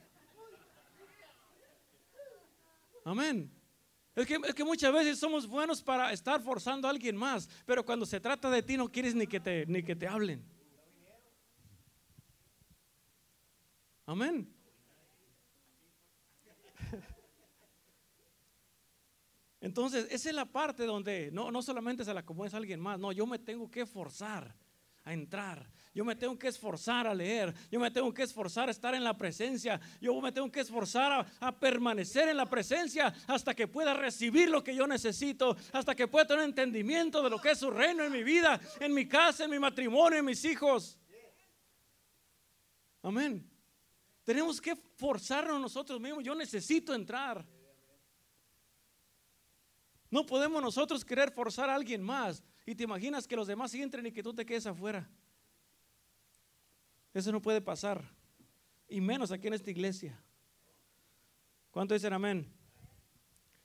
Amén. 3.05 3.58
Es 4.19 4.27
que, 4.27 4.65
muchas 4.65 4.93
veces 4.93 5.17
somos 5.17 5.47
buenos 5.47 5.81
para 5.81 6.13
estar 6.13 6.43
forzando 6.43 6.89
a 6.89 6.91
alguien 6.91 7.17
más, 7.17 7.49
pero 7.65 7.85
cuando 7.85 8.05
se 8.05 8.19
trata 8.19 8.51
de 8.51 8.65
ti 8.65 8.77
no 8.77 8.91
quieres 8.91 9.15
ni 9.15 9.29
que 9.29 9.39
te, 9.39 9.65
ni 9.67 9.81
que 9.81 9.95
te 9.95 10.09
hablen. 10.09 10.45
Amén. 14.07 14.53
Entonces, 19.61 20.09
esa 20.11 20.31
es 20.31 20.35
la 20.35 20.47
parte 20.47 20.85
donde 20.85 21.31
no, 21.31 21.53
no 21.53 21.63
solamente 21.63 22.05
se 22.05 22.13
la 22.13 22.21
acomodes 22.21 22.55
a 22.55 22.57
alguien 22.57 22.81
más, 22.81 22.99
no, 22.99 23.13
yo 23.13 23.25
me 23.25 23.39
tengo 23.39 23.71
que 23.71 23.87
forzar 23.87 24.53
a 25.05 25.13
entrar. 25.13 25.71
Yo 25.95 26.05
me 26.05 26.15
tengo 26.15 26.39
que 26.39 26.49
esforzar 26.49 27.07
a 27.07 27.15
leer. 27.15 27.55
Yo 27.71 27.81
me 27.81 27.91
tengo 27.91 28.13
que 28.13 28.23
esforzar 28.23 28.69
a 28.69 28.71
estar 28.71 28.95
en 28.95 29.03
la 29.03 29.17
presencia. 29.17 29.81
Yo 30.01 30.21
me 30.21 30.33
tengo 30.33 30.51
que 30.51 30.61
esforzar 30.61 31.27
a, 31.41 31.53
permanecer 31.53 32.29
en 32.29 32.37
la 32.37 32.47
presencia 32.47 33.15
hasta 33.27 33.55
que 33.55 33.67
pueda 33.67 33.95
recibir 33.95 34.49
lo 34.51 34.63
que 34.63 34.75
yo 34.75 34.87
necesito. 34.87 35.57
Hasta 35.73 35.95
que 35.95 36.07
pueda 36.07 36.27
tener 36.27 36.45
entendimiento 36.45 37.23
de 37.23 37.31
lo 37.31 37.41
que 37.41 37.53
es 37.53 37.59
su 37.59 37.71
reino 37.71 38.05
en 38.05 38.13
mi 38.13 38.23
vida, 38.23 38.61
en 38.81 38.95
mi 38.95 39.09
casa, 39.09 39.45
en 39.45 39.51
mi 39.51 39.59
matrimonio, 39.59 40.19
en 40.19 40.25
mis 40.25 40.45
hijos. 40.45 40.99
Amén. 43.03 43.49
Tenemos 44.25 44.61
que 44.61 44.77
forzarnos 44.77 45.61
nosotros 45.61 46.01
mismos. 46.01 46.23
Yo 46.23 46.35
necesito 46.35 46.95
entrar. 46.95 47.47
No 50.11 50.25
podemos 50.25 50.63
nosotros 50.63 51.05
querer 51.05 51.31
forzar 51.31 51.69
a 51.69 51.75
alguien 51.75 52.03
más 52.03 52.43
y 52.65 52.75
te 52.75 52.85
imaginas 52.85 53.27
que 53.27 53.37
los 53.37 53.47
demás 53.47 53.75
entren 53.75 54.07
y 54.07 54.13
que 54.13 54.23
tú 54.23 54.35
te 54.35 54.45
quedes 54.45 54.67
afuera. 54.67 55.09
Eso 57.15 57.33
no 57.33 57.43
puede 57.43 57.61
pasar. 57.61 58.03
Y 58.89 59.01
menos 59.01 59.31
aquí 59.33 59.49
en 59.49 59.55
esta 59.55 59.71
iglesia. 59.71 60.21
¿Cuánto 61.71 61.95
dicen 61.95 62.13
amén? 62.13 62.51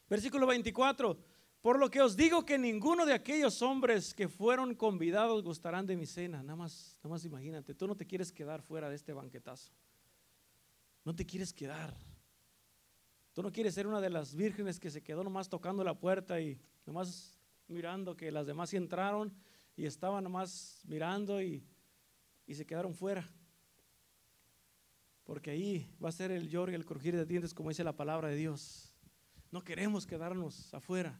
Versículo 0.10 0.48
24. 0.48 1.18
Por 1.62 1.80
lo 1.80 1.90
que 1.90 2.02
os 2.02 2.18
digo 2.18 2.46
que 2.46 2.58
ninguno 2.58 3.06
de 3.06 3.14
aquellos 3.14 3.62
hombres 3.62 4.14
que 4.14 4.28
fueron 4.28 4.76
convidados 4.76 5.44
gustarán 5.44 5.88
de 5.88 5.96
mi 5.96 6.06
cena. 6.06 6.44
Nada 6.44 6.58
más, 6.58 6.98
nada 6.98 7.14
más 7.14 7.24
imagínate, 7.24 7.74
tú 7.74 7.88
no 7.88 7.96
te 7.96 8.06
quieres 8.06 8.32
quedar 8.32 8.62
fuera 8.62 8.90
de 8.90 8.96
este 8.96 9.14
banquetazo. 9.14 9.72
No 11.06 11.16
te 11.16 11.26
quieres 11.26 11.54
quedar. 11.54 11.96
Tú 13.34 13.42
no 13.42 13.52
quieres 13.52 13.74
ser 13.74 13.88
una 13.88 14.02
de 14.02 14.10
las 14.10 14.36
vírgenes 14.36 14.80
que 14.80 14.92
se 14.92 15.02
quedó 15.02 15.24
nomás 15.24 15.50
tocando 15.50 15.84
la 15.84 15.98
puerta 15.98 16.40
y 16.40 16.60
nomás 16.86 17.40
mirando 17.68 18.16
que 18.16 18.32
las 18.32 18.46
demás 18.46 18.74
entraron 18.74 19.34
y 19.76 19.86
estaban 19.86 20.24
nomás 20.24 20.82
mirando 20.86 21.42
y, 21.42 21.66
y 22.46 22.56
se 22.56 22.66
quedaron 22.66 22.94
fuera. 22.96 23.30
Porque 25.24 25.52
ahí 25.52 25.90
va 26.04 26.10
a 26.10 26.12
ser 26.12 26.32
el 26.32 26.50
lloro 26.50 26.72
y 26.72 26.76
el 26.76 26.86
crujir 26.86 27.16
de 27.16 27.26
dientes, 27.26 27.54
como 27.54 27.70
dice 27.70 27.84
la 27.84 27.96
palabra 27.96 28.28
de 28.30 28.36
Dios. 28.36 28.94
No 29.52 29.64
queremos 29.64 30.06
quedarnos 30.06 30.74
afuera. 30.74 31.20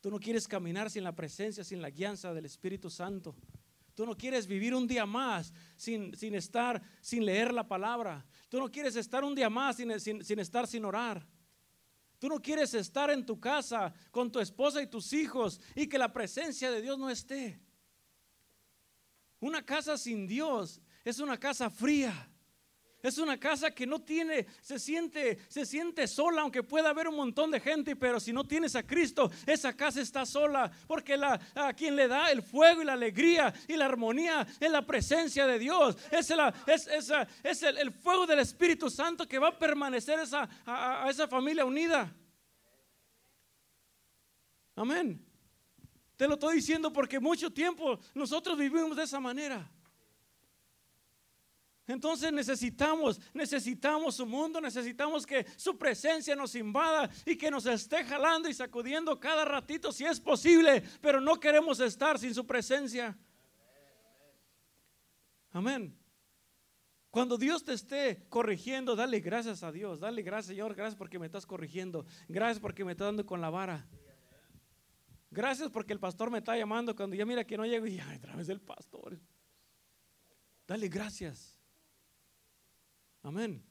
Tú 0.00 0.10
no 0.10 0.18
quieres 0.18 0.48
caminar 0.48 0.90
sin 0.90 1.04
la 1.04 1.14
presencia, 1.14 1.62
sin 1.62 1.80
la 1.80 1.90
guianza 1.90 2.34
del 2.34 2.46
Espíritu 2.46 2.90
Santo. 2.90 3.36
Tú 3.94 4.06
no 4.06 4.16
quieres 4.16 4.46
vivir 4.46 4.74
un 4.74 4.86
día 4.88 5.06
más 5.06 5.52
sin, 5.76 6.16
sin 6.16 6.34
estar, 6.34 6.82
sin 7.00 7.24
leer 7.24 7.52
la 7.52 7.68
palabra. 7.68 8.26
Tú 8.48 8.58
no 8.58 8.70
quieres 8.70 8.96
estar 8.96 9.22
un 9.22 9.34
día 9.34 9.50
más 9.50 9.76
sin, 9.76 10.00
sin, 10.00 10.24
sin 10.24 10.38
estar 10.40 10.66
sin 10.66 10.84
orar. 10.84 11.24
Tú 12.18 12.28
no 12.28 12.40
quieres 12.40 12.72
estar 12.74 13.10
en 13.10 13.26
tu 13.26 13.38
casa 13.38 13.92
con 14.10 14.32
tu 14.32 14.40
esposa 14.40 14.80
y 14.80 14.86
tus 14.86 15.12
hijos 15.12 15.60
y 15.74 15.88
que 15.88 15.98
la 15.98 16.12
presencia 16.12 16.70
de 16.70 16.80
Dios 16.80 16.98
no 16.98 17.10
esté. 17.10 17.60
Una 19.42 19.60
casa 19.66 19.98
sin 19.98 20.28
Dios 20.28 20.80
es 21.04 21.18
una 21.18 21.36
casa 21.36 21.68
fría. 21.68 22.28
Es 23.02 23.18
una 23.18 23.40
casa 23.40 23.72
que 23.72 23.84
no 23.84 24.00
tiene, 24.00 24.46
se 24.60 24.78
siente, 24.78 25.40
se 25.48 25.66
siente 25.66 26.06
sola, 26.06 26.42
aunque 26.42 26.62
pueda 26.62 26.90
haber 26.90 27.08
un 27.08 27.16
montón 27.16 27.50
de 27.50 27.58
gente, 27.58 27.96
pero 27.96 28.20
si 28.20 28.32
no 28.32 28.44
tienes 28.44 28.76
a 28.76 28.84
Cristo, 28.84 29.32
esa 29.44 29.76
casa 29.76 30.00
está 30.00 30.24
sola, 30.24 30.70
porque 30.86 31.16
la, 31.16 31.40
a 31.56 31.72
quien 31.72 31.96
le 31.96 32.06
da 32.06 32.30
el 32.30 32.40
fuego 32.40 32.82
y 32.82 32.84
la 32.84 32.92
alegría 32.92 33.52
y 33.66 33.74
la 33.74 33.86
armonía 33.86 34.46
es 34.60 34.70
la 34.70 34.86
presencia 34.86 35.44
de 35.48 35.58
Dios, 35.58 35.96
es, 36.12 36.30
el, 37.62 37.90
fuego 37.90 38.24
del 38.24 38.38
Espíritu 38.38 38.88
Santo 38.88 39.26
que 39.26 39.40
va 39.40 39.48
a 39.48 39.58
permanecer 39.58 40.20
a 40.20 41.08
esa 41.10 41.26
familia 41.26 41.64
unida. 41.64 42.14
Amén. 44.76 45.31
Te 46.16 46.26
lo 46.28 46.34
estoy 46.34 46.56
diciendo 46.56 46.92
porque 46.92 47.18
mucho 47.18 47.52
tiempo 47.52 47.98
nosotros 48.14 48.56
vivimos 48.56 48.96
de 48.96 49.04
esa 49.04 49.20
manera. 49.20 49.70
Entonces 51.86 52.32
necesitamos, 52.32 53.20
necesitamos 53.34 54.14
su 54.16 54.24
mundo, 54.24 54.60
necesitamos 54.60 55.26
que 55.26 55.44
su 55.56 55.76
presencia 55.76 56.36
nos 56.36 56.54
invada 56.54 57.10
y 57.26 57.36
que 57.36 57.50
nos 57.50 57.66
esté 57.66 58.04
jalando 58.04 58.48
y 58.48 58.54
sacudiendo 58.54 59.18
cada 59.18 59.44
ratito 59.44 59.90
si 59.90 60.04
es 60.04 60.20
posible, 60.20 60.82
pero 61.00 61.20
no 61.20 61.40
queremos 61.40 61.80
estar 61.80 62.18
sin 62.18 62.34
su 62.34 62.46
presencia. 62.46 63.18
Amén. 65.50 65.98
Cuando 67.10 67.36
Dios 67.36 67.62
te 67.62 67.74
esté 67.74 68.24
corrigiendo, 68.30 68.96
dale 68.96 69.20
gracias 69.20 69.62
a 69.62 69.70
Dios, 69.70 70.00
dale 70.00 70.22
gracias 70.22 70.46
Señor, 70.46 70.74
gracias 70.74 70.96
porque 70.96 71.18
me 71.18 71.26
estás 71.26 71.44
corrigiendo, 71.44 72.06
gracias 72.28 72.58
porque 72.58 72.84
me 72.84 72.92
estás 72.92 73.08
dando 73.08 73.26
con 73.26 73.40
la 73.40 73.50
vara. 73.50 73.86
Gracias 75.32 75.70
porque 75.70 75.94
el 75.94 75.98
pastor 75.98 76.30
me 76.30 76.38
está 76.38 76.58
llamando 76.58 76.94
cuando 76.94 77.16
ya 77.16 77.24
mira 77.24 77.42
que 77.42 77.56
no 77.56 77.64
llego 77.64 77.86
y 77.86 77.98
a 77.98 78.20
través 78.20 78.46
del 78.46 78.60
pastor. 78.60 79.18
Dale 80.66 80.88
gracias. 80.88 81.58
Amén. 83.22 83.64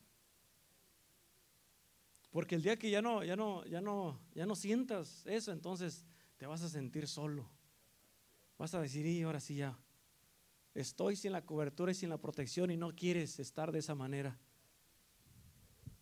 Porque 2.31 2.55
el 2.55 2.63
día 2.63 2.77
que 2.77 2.89
ya 2.89 3.03
no, 3.03 3.23
ya 3.23 3.35
no, 3.35 3.63
ya 3.65 3.79
no, 3.79 4.19
ya 4.33 4.47
no 4.47 4.55
sientas 4.55 5.23
eso, 5.27 5.51
entonces 5.51 6.03
te 6.37 6.47
vas 6.47 6.63
a 6.63 6.69
sentir 6.69 7.07
solo. 7.07 7.47
Vas 8.57 8.73
a 8.73 8.81
decir, 8.81 9.05
y 9.05 9.21
ahora 9.21 9.39
sí 9.39 9.55
ya, 9.55 9.77
estoy 10.73 11.15
sin 11.15 11.31
la 11.31 11.45
cobertura 11.45 11.91
y 11.91 11.95
sin 11.95 12.09
la 12.09 12.17
protección 12.17 12.71
y 12.71 12.77
no 12.77 12.95
quieres 12.95 13.39
estar 13.39 13.71
de 13.71 13.79
esa 13.79 13.93
manera. 13.93 14.39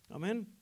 Amén. 0.08 0.59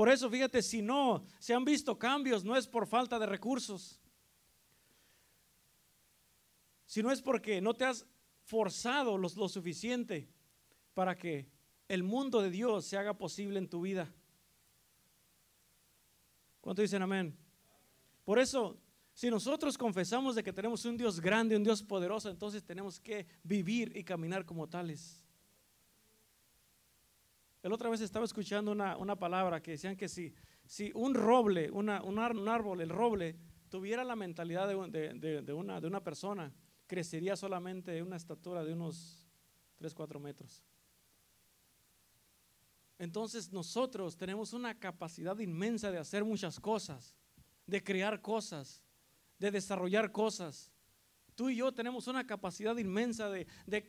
Por 0.00 0.08
eso, 0.08 0.30
fíjate, 0.30 0.62
si 0.62 0.80
no 0.80 1.26
se 1.38 1.52
han 1.52 1.62
visto 1.62 1.98
cambios, 1.98 2.42
no 2.42 2.56
es 2.56 2.66
por 2.66 2.86
falta 2.86 3.18
de 3.18 3.26
recursos, 3.26 4.00
sino 6.86 7.10
es 7.12 7.20
porque 7.20 7.60
no 7.60 7.74
te 7.74 7.84
has 7.84 8.06
forzado 8.46 9.18
lo, 9.18 9.28
suficiente 9.28 10.26
para 10.94 11.18
que 11.18 11.50
el 11.86 12.02
mundo 12.02 12.40
de 12.40 12.48
Dios 12.48 12.86
se 12.86 12.96
haga 12.96 13.12
posible 13.12 13.58
en 13.58 13.68
tu 13.68 13.82
vida. 13.82 14.10
¿Cuánto 16.62 16.80
dicen 16.80 17.02
amén? 17.02 17.36
Por 18.24 18.38
eso, 18.38 18.80
si 19.12 19.28
nosotros 19.28 19.76
confesamos 19.76 20.34
de 20.34 20.42
que 20.42 20.54
tenemos 20.54 20.82
un 20.86 20.96
Dios 20.96 21.20
grande, 21.20 21.58
un 21.58 21.62
Dios 21.62 21.82
poderoso, 21.82 22.30
entonces 22.30 22.64
tenemos 22.64 22.98
que 22.98 23.26
vivir 23.42 23.94
y 23.94 24.02
caminar 24.02 24.46
como 24.46 24.66
tales. 24.66 25.19
El 27.62 27.72
otra 27.72 27.90
vez 27.90 28.00
estaba 28.00 28.24
escuchando 28.24 28.72
una, 28.72 29.16
palabra 29.16 29.62
que 29.62 29.72
decían 29.72 29.96
que 29.96 30.08
si, 30.08 30.32
si 30.64 30.90
un 30.94 31.14
roble, 31.14 31.70
una, 31.70 32.02
un, 32.02 32.18
árbol, 32.18 32.80
el 32.80 32.88
roble, 32.88 33.36
tuviera 33.68 34.02
la 34.02 34.16
mentalidad 34.16 34.66
de, 34.66 35.52
una, 35.54 35.80
de 35.80 35.86
una 35.86 36.02
persona, 36.02 36.52
crecería 36.86 37.36
solamente 37.36 38.02
una 38.02 38.16
estatura 38.16 38.64
de 38.64 38.72
unos 38.72 39.28
3, 39.76 39.94
4 39.94 40.20
metros. 40.20 40.64
Entonces 42.98 43.52
nosotros 43.52 44.16
tenemos 44.16 44.52
una 44.52 44.78
capacidad 44.78 45.38
inmensa 45.38 45.90
de 45.90 45.98
hacer 45.98 46.24
muchas 46.24 46.60
cosas, 46.60 47.16
de 47.66 47.82
crear 47.82 48.20
cosas, 48.20 48.82
de 49.38 49.50
desarrollar 49.50 50.12
cosas. 50.12 50.70
Tú 51.40 51.48
y 51.48 51.56
yo 51.56 51.72
tenemos 51.72 52.06
una 52.06 52.26
capacidad 52.26 52.76
inmensa 52.76 53.30
de, 53.30 53.46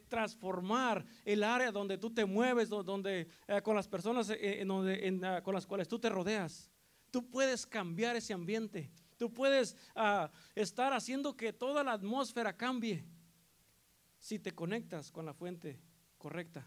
transformar 0.07 1.05
el 1.25 1.43
área 1.43 1.69
donde 1.69 1.97
tú 1.97 2.09
te 2.09 2.23
mueves, 2.23 2.69
donde, 2.69 3.27
eh, 3.45 3.61
con 3.61 3.75
las 3.75 3.89
personas 3.89 4.29
eh, 4.29 4.65
ah, 5.21 5.41
con 5.43 5.53
las 5.53 5.67
cuales 5.67 5.89
tú 5.89 5.99
te 5.99 6.07
rodeas. 6.07 6.71
Tú 7.11 7.29
puedes 7.29 7.65
cambiar 7.65 8.15
ese 8.15 8.31
ambiente. 8.31 8.89
Tú 9.17 9.33
puedes 9.33 9.75
ah, 9.95 10.31
estar 10.55 10.93
haciendo 10.93 11.35
que 11.35 11.51
toda 11.51 11.83
la 11.83 11.91
atmósfera 11.91 12.55
cambie 12.55 13.03
si 14.17 14.39
te 14.39 14.55
conectas 14.55 15.11
con 15.11 15.25
la 15.25 15.33
fuente 15.33 15.77
correcta, 16.17 16.65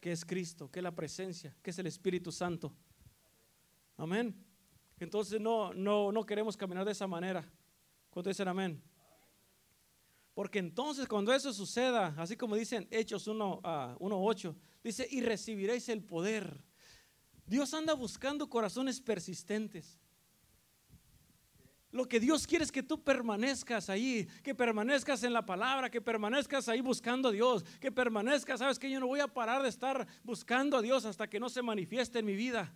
que 0.00 0.10
es 0.10 0.24
Cristo, 0.24 0.68
que 0.72 0.80
es 0.80 0.82
la 0.82 0.90
presencia, 0.90 1.54
que 1.62 1.70
es 1.70 1.78
el 1.78 1.86
Espíritu 1.86 2.32
Santo. 2.32 2.74
Amén. 3.96 4.34
Entonces 4.98 5.40
no, 5.40 5.72
no, 5.72 6.10
no 6.10 6.26
queremos 6.26 6.56
caminar 6.56 6.84
de 6.84 6.90
esa 6.90 7.06
manera. 7.06 7.48
¿Cuánto 8.10 8.28
dicen 8.28 8.48
amén? 8.48 8.82
Porque 10.36 10.58
entonces 10.58 11.08
cuando 11.08 11.32
eso 11.32 11.50
suceda, 11.50 12.12
así 12.18 12.36
como 12.36 12.56
dicen 12.56 12.86
Hechos 12.90 13.26
1.8, 13.26 14.50
uh, 14.50 14.56
dice, 14.84 15.08
y 15.10 15.22
recibiréis 15.22 15.88
el 15.88 16.02
poder. 16.02 16.62
Dios 17.46 17.72
anda 17.72 17.94
buscando 17.94 18.46
corazones 18.46 19.00
persistentes. 19.00 19.98
Lo 21.90 22.06
que 22.06 22.20
Dios 22.20 22.46
quiere 22.46 22.64
es 22.64 22.70
que 22.70 22.82
tú 22.82 23.02
permanezcas 23.02 23.88
ahí, 23.88 24.28
que 24.42 24.54
permanezcas 24.54 25.22
en 25.22 25.32
la 25.32 25.46
palabra, 25.46 25.88
que 25.88 26.02
permanezcas 26.02 26.68
ahí 26.68 26.82
buscando 26.82 27.30
a 27.30 27.32
Dios, 27.32 27.64
que 27.80 27.90
permanezcas, 27.90 28.58
sabes 28.58 28.78
que 28.78 28.90
yo 28.90 29.00
no 29.00 29.06
voy 29.06 29.20
a 29.20 29.28
parar 29.28 29.62
de 29.62 29.70
estar 29.70 30.06
buscando 30.22 30.76
a 30.76 30.82
Dios 30.82 31.06
hasta 31.06 31.30
que 31.30 31.40
no 31.40 31.48
se 31.48 31.62
manifieste 31.62 32.18
en 32.18 32.26
mi 32.26 32.36
vida. 32.36 32.74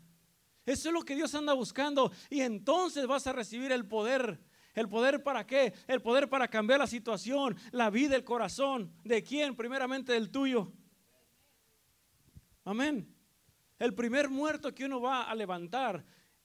Eso 0.65 0.89
es 0.89 0.95
lo 0.95 1.03
que 1.03 1.15
Dios 1.15 1.35
anda 1.35 1.53
buscando 1.53 2.11
y 2.31 2.41
entonces 2.41 3.07
vas 3.07 3.27
a 3.27 3.35
recibir 3.35 3.71
el 3.71 3.87
poder 3.87 4.41
¿El 4.75 4.89
poder 4.89 5.23
para 5.23 5.47
qué? 5.47 5.75
El 5.87 6.01
poder 6.01 6.29
para 6.29 6.49
cambiar 6.49 6.79
la 6.79 6.87
situación, 6.87 7.57
la 7.73 7.91
vida, 7.91 8.15
el 8.15 8.25
corazón. 8.25 8.93
¿De 9.05 9.23
quién? 9.23 9.57
Primeramente 9.57 10.13
del 10.13 10.31
tuyo. 10.31 10.73
Amén. 12.65 13.13
El 13.79 13.95
primer 13.95 14.29
muerto 14.29 14.73
que 14.75 14.85
uno 14.85 15.01
va 15.01 15.25
a 15.25 15.35
levantar 15.35 16.05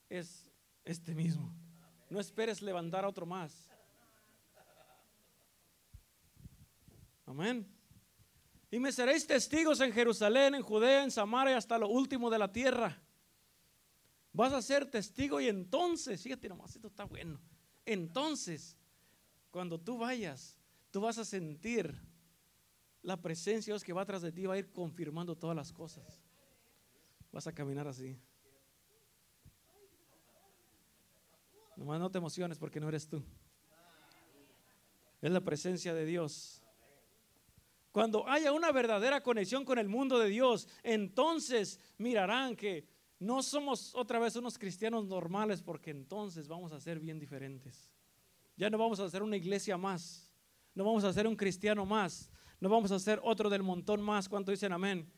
es 0.09 0.47
este 0.83 1.13
mismo. 1.13 1.53
No 2.09 2.19
esperes 2.19 2.61
levantar 2.61 3.05
a 3.05 3.09
otro 3.09 3.25
más. 3.25 3.69
Amén. 7.27 7.67
Y 8.71 8.79
me 8.79 8.91
seréis 8.91 9.27
testigos 9.27 9.79
en 9.81 9.91
Jerusalén, 9.91 10.55
en 10.55 10.61
Judea, 10.61 11.03
en 11.03 11.11
Samaria, 11.11 11.57
hasta 11.57 11.77
lo 11.77 11.89
último 11.89 12.29
de 12.29 12.39
la 12.39 12.51
tierra. 12.51 13.01
Vas 14.33 14.53
a 14.53 14.61
ser 14.61 14.89
testigo 14.89 15.39
y 15.39 15.47
entonces, 15.47 16.21
fíjate 16.21 16.49
nomás, 16.49 16.75
esto 16.75 16.87
está 16.87 17.05
bueno 17.05 17.39
entonces, 17.85 18.77
cuando 19.51 19.79
tú 19.79 19.97
vayas, 19.97 20.57
tú 20.91 21.01
vas 21.01 21.17
a 21.17 21.25
sentir 21.25 21.93
la 23.01 23.21
presencia 23.21 23.71
de 23.71 23.75
Dios 23.75 23.83
que 23.83 23.93
va 23.93 24.01
atrás 24.01 24.21
de 24.21 24.31
ti, 24.31 24.45
va 24.45 24.55
a 24.55 24.57
ir 24.57 24.71
confirmando 24.71 25.35
todas 25.37 25.55
las 25.55 25.71
cosas. 25.71 26.21
Vas 27.31 27.45
a 27.47 27.53
caminar 27.53 27.87
así. 27.87 28.19
Nomás 31.75 31.99
no 31.99 32.09
te 32.09 32.17
emociones 32.17 32.57
porque 32.57 32.79
no 32.79 32.87
eres 32.89 33.07
tú. 33.07 33.21
Es 35.21 35.31
la 35.31 35.41
presencia 35.41 35.93
de 35.93 36.05
Dios. 36.05 36.61
Cuando 37.91 38.27
haya 38.27 38.51
una 38.51 38.71
verdadera 38.71 39.21
conexión 39.21 39.63
con 39.63 39.79
el 39.79 39.87
mundo 39.87 40.19
de 40.19 40.29
Dios, 40.29 40.67
entonces 40.83 41.79
mirarán 41.97 42.55
que 42.55 42.87
no 43.19 43.41
somos 43.41 43.93
otra 43.95 44.19
vez 44.19 44.35
unos 44.35 44.57
cristianos 44.57 45.05
normales 45.05 45.61
porque 45.61 45.91
entonces 45.91 46.47
vamos 46.47 46.71
a 46.71 46.79
ser 46.79 46.99
bien 46.99 47.19
diferentes. 47.19 47.91
Ya 48.57 48.69
no 48.69 48.77
vamos 48.77 48.99
a 48.99 49.09
ser 49.09 49.23
una 49.23 49.37
iglesia 49.37 49.77
más. 49.77 50.33
No 50.73 50.83
vamos 50.83 51.03
a 51.03 51.13
ser 51.13 51.27
un 51.27 51.35
cristiano 51.35 51.85
más. 51.85 52.29
No 52.59 52.69
vamos 52.69 52.91
a 52.91 52.99
ser 52.99 53.19
otro 53.23 53.49
del 53.49 53.63
montón 53.63 54.01
más. 54.01 54.27
¿Cuánto 54.27 54.51
dicen 54.51 54.73
amén? 54.73 55.11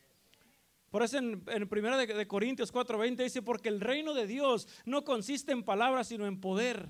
Por 0.89 1.03
eso 1.03 1.17
en, 1.17 1.43
en 1.47 1.67
1 1.69 1.97
de, 1.97 2.07
de 2.07 2.27
Corintios 2.27 2.73
4:20 2.73 3.23
dice, 3.23 3.41
porque 3.41 3.69
el 3.69 3.81
reino 3.81 4.13
de 4.13 4.25
Dios 4.25 4.67
no 4.85 5.03
consiste 5.03 5.51
en 5.51 5.63
palabras, 5.63 6.07
sino 6.07 6.25
en 6.25 6.39
poder. 6.39 6.87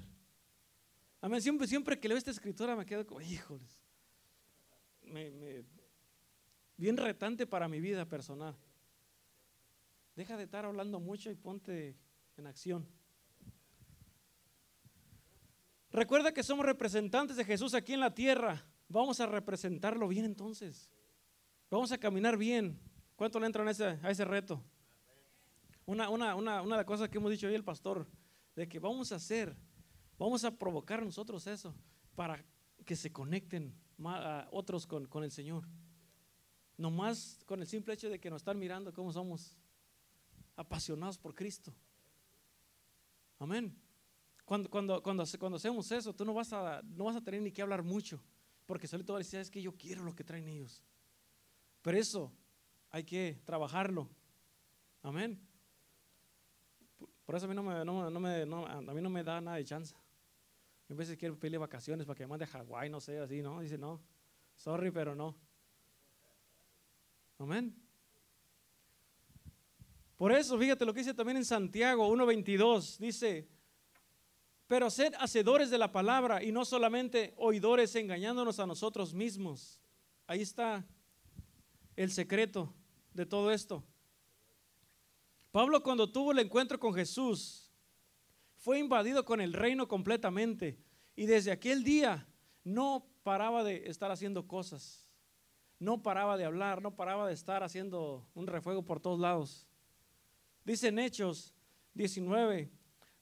Amén. 1.21 1.41
Siempre, 1.41 1.67
siempre 1.67 1.99
que 1.99 2.07
leo 2.07 2.17
esta 2.17 2.31
escritura 2.31 2.75
me 2.75 2.85
quedo 2.85 3.07
como, 3.07 3.21
híjoles, 3.21 3.81
bien 6.77 6.97
retante 6.97 7.47
para 7.47 7.67
mi 7.67 7.79
vida 7.79 8.05
personal. 8.05 8.55
Deja 10.17 10.35
de 10.35 10.45
estar 10.45 10.65
hablando 10.65 10.99
mucho 10.99 11.29
y 11.29 11.35
ponte 11.35 11.95
en 12.37 12.47
acción. 12.47 12.87
Recuerda 15.91 16.33
que 16.33 16.41
somos 16.41 16.65
representantes 16.65 17.37
de 17.37 17.45
Jesús 17.45 17.75
aquí 17.75 17.93
en 17.93 17.99
la 17.99 18.15
tierra. 18.15 18.65
Vamos 18.89 19.19
a 19.19 19.27
representarlo 19.27 20.07
bien 20.07 20.25
entonces. 20.25 20.89
Vamos 21.69 21.91
a 21.91 21.99
caminar 21.99 22.35
bien. 22.35 22.79
¿Cuánto 23.15 23.39
le 23.39 23.45
entran 23.45 23.67
a 23.67 23.71
ese, 23.71 24.25
reto? 24.25 24.63
Una, 25.85 26.07
de 26.07 26.65
las 26.65 26.85
cosas 26.85 27.09
que 27.09 27.19
hemos 27.19 27.29
dicho 27.29 27.45
hoy 27.45 27.53
el 27.53 27.63
pastor, 27.63 28.07
de 28.55 28.67
que 28.67 28.79
vamos 28.79 29.11
a 29.11 29.17
hacer, 29.17 29.55
vamos 30.17 30.43
a 30.43 30.49
provocar 30.57 31.03
nosotros 31.03 31.45
eso 31.45 31.75
para 32.15 32.43
que 32.85 32.95
se 32.95 33.11
conecten 33.11 33.71
a 34.03 34.47
otros 34.49 34.87
con, 34.87 35.05
con 35.05 35.23
el 35.23 35.31
Señor. 35.31 35.67
Nomás 36.75 37.39
con 37.45 37.61
el 37.61 37.67
simple 37.67 37.93
hecho 37.93 38.09
de 38.09 38.19
que 38.19 38.31
nos 38.31 38.41
están 38.41 38.57
mirando 38.57 38.91
cómo 38.91 39.13
somos 39.13 39.55
apasionados 40.57 41.17
por 41.17 41.33
Cristo. 41.33 41.73
Amén. 43.39 43.73
Cuando, 44.43 44.69
cuando, 44.69 45.01
cuando, 45.01 45.23
cuando 45.39 45.55
hacemos 45.57 45.91
eso, 45.91 46.13
tú 46.13 46.25
no 46.25 46.33
vas, 46.33 46.51
a, 46.51 46.81
no 46.83 47.05
vas 47.05 47.15
a 47.15 47.21
tener 47.21 47.41
ni 47.41 47.51
que 47.51 47.61
hablar 47.61 47.83
mucho, 47.83 48.21
porque 48.65 48.87
solito 48.87 49.13
vas 49.13 49.19
a 49.19 49.23
decir, 49.23 49.39
es 49.39 49.51
que 49.51 49.61
yo 49.61 49.71
quiero 49.73 50.03
lo 50.03 50.15
que 50.15 50.23
traen 50.23 50.47
ellos. 50.47 50.81
Pero 51.81 51.97
eso 51.97 52.33
hay 52.89 53.03
que 53.03 53.39
trabajarlo. 53.45 54.09
Amén. 55.03 55.39
Por 57.25 57.35
eso 57.35 57.45
a 57.45 57.49
mí 57.49 57.55
no 57.55 57.63
me, 57.63 57.85
no, 57.85 58.19
me, 58.19 58.41
a 58.41 58.93
mí 58.93 59.01
no 59.01 59.09
me 59.09 59.23
da 59.23 59.39
nada 59.41 59.57
de 59.57 59.65
chance. 59.65 59.93
A 60.89 60.93
veces 60.93 61.17
quiero 61.17 61.37
pedirle 61.37 61.57
vacaciones 61.57 62.05
para 62.05 62.15
que 62.17 62.23
me 62.23 62.29
mande 62.29 62.45
a 62.45 62.47
Hawái, 62.47 62.89
no 62.89 63.01
sé, 63.01 63.19
así, 63.19 63.41
¿no? 63.41 63.59
Dice, 63.59 63.77
no, 63.77 64.01
sorry, 64.55 64.91
pero 64.91 65.13
no. 65.13 65.35
Amén. 67.37 67.86
Por 70.17 70.31
eso, 70.31 70.57
fíjate 70.57 70.83
lo 70.83 70.93
que 70.93 71.01
dice 71.01 71.13
también 71.13 71.37
en 71.37 71.45
Santiago 71.45 72.09
1.22, 72.09 72.97
dice, 72.97 73.47
pero 74.67 74.89
sed 74.89 75.13
hacedores 75.19 75.69
de 75.69 75.77
la 75.77 75.91
palabra 75.91 76.43
y 76.43 76.51
no 76.51 76.65
solamente 76.65 77.33
oidores 77.37 77.95
engañándonos 77.95 78.59
a 78.59 78.65
nosotros 78.65 79.13
mismos. 79.13 79.79
Ahí 80.25 80.41
está 80.41 80.85
el 81.95 82.11
secreto 82.11 82.73
de 83.13 83.25
todo 83.25 83.51
esto. 83.51 83.83
Pablo 85.51 85.81
cuando 85.81 86.11
tuvo 86.11 86.31
el 86.31 86.39
encuentro 86.39 86.79
con 86.79 86.93
Jesús 86.93 87.71
fue 88.57 88.79
invadido 88.79 89.23
con 89.23 89.39
el 89.39 89.53
reino 89.53 89.87
completamente 89.87 90.77
y 91.15 91.25
desde 91.27 91.51
aquel 91.51 91.83
día 91.83 92.27
no 92.63 93.07
paraba 93.23 93.63
de 93.63 93.87
estar 93.87 94.11
haciendo 94.11 94.47
cosas, 94.47 95.07
no 95.79 96.01
paraba 96.01 96.37
de 96.37 96.45
hablar, 96.45 96.81
no 96.81 96.95
paraba 96.95 97.27
de 97.27 97.33
estar 97.33 97.63
haciendo 97.63 98.27
un 98.33 98.47
refuego 98.47 98.83
por 98.83 98.99
todos 98.99 99.19
lados. 99.19 99.67
Dice 100.67 100.89
en 100.89 100.99
Hechos 100.99 101.53
19, 101.93 102.69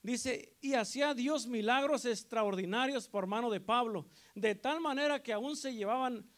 dice, 0.02 0.56
y 0.60 0.74
hacía 0.74 1.14
Dios 1.14 1.46
milagros 1.46 2.04
extraordinarios 2.04 3.06
por 3.06 3.28
mano 3.28 3.50
de 3.50 3.60
Pablo, 3.60 4.08
de 4.34 4.56
tal 4.56 4.80
manera 4.80 5.22
que 5.22 5.32
aún 5.32 5.56
se 5.56 5.72
llevaban, 5.72 6.28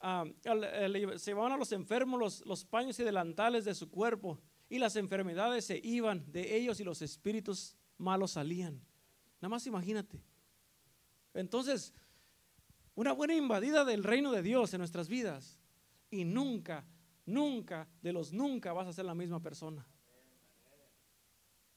a, 0.00 0.24
se 0.42 1.30
llevaban 1.30 1.52
a 1.52 1.56
los 1.56 1.70
enfermos 1.70 2.18
los, 2.18 2.46
los 2.46 2.64
paños 2.64 2.98
y 2.98 3.04
delantales 3.04 3.64
de 3.64 3.76
su 3.76 3.88
cuerpo, 3.90 4.40
y 4.68 4.80
las 4.80 4.96
enfermedades 4.96 5.66
se 5.66 5.80
iban 5.84 6.24
de 6.32 6.56
ellos 6.56 6.80
y 6.80 6.84
los 6.84 7.00
espíritus 7.00 7.76
malos 7.96 8.32
salían. 8.32 8.84
Nada 9.40 9.50
más 9.50 9.68
imagínate. 9.68 10.20
Entonces, 11.32 11.94
una 12.96 13.12
buena 13.12 13.36
invadida 13.36 13.84
del 13.84 14.02
reino 14.02 14.32
de 14.32 14.42
Dios 14.42 14.74
en 14.74 14.78
nuestras 14.78 15.08
vidas 15.08 15.60
y 16.10 16.24
nunca, 16.24 16.84
nunca, 17.24 17.88
de 18.02 18.12
los 18.12 18.32
nunca 18.32 18.72
vas 18.72 18.88
a 18.88 18.92
ser 18.92 19.04
la 19.04 19.14
misma 19.14 19.40
persona. 19.40 19.86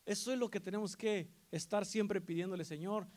Eso 0.06 0.34
es 0.34 0.40
lo 0.40 0.50
que 0.50 0.60
tenemos 0.60 0.98
que 0.98 1.30
estar 1.52 1.86
siempre 1.86 2.20
pidiéndole, 2.20 2.66
Señor, 2.66 3.08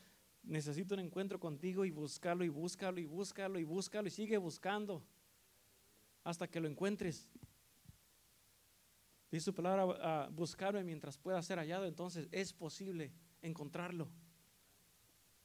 necesito 0.43 0.95
un 0.95 1.01
encuentro 1.01 1.41
contigo 1.41 1.85
y 1.85 1.91
buscarlo 1.91 2.45
y 2.45 2.49
búscalo 2.49 3.01
y 3.01 3.07
búscalo 3.07 3.59
y 3.59 3.65
búscalo 3.65 4.09
y 4.09 4.11
sigue 4.13 4.39
buscando 4.39 5.05
hasta 6.23 6.49
que 6.49 6.61
lo 6.61 6.69
encuentres. 6.69 7.29
Dice 9.31 9.47
su 9.47 9.55
palabra, 9.55 10.25
a 10.25 10.29
buscarme 10.29 10.85
mientras 10.85 11.19
pueda 11.19 11.43
ser 11.43 11.59
hallado, 11.59 11.87
entonces 11.87 12.29
es 12.31 12.53
posible 12.53 13.13
encontrarlo. 13.43 14.09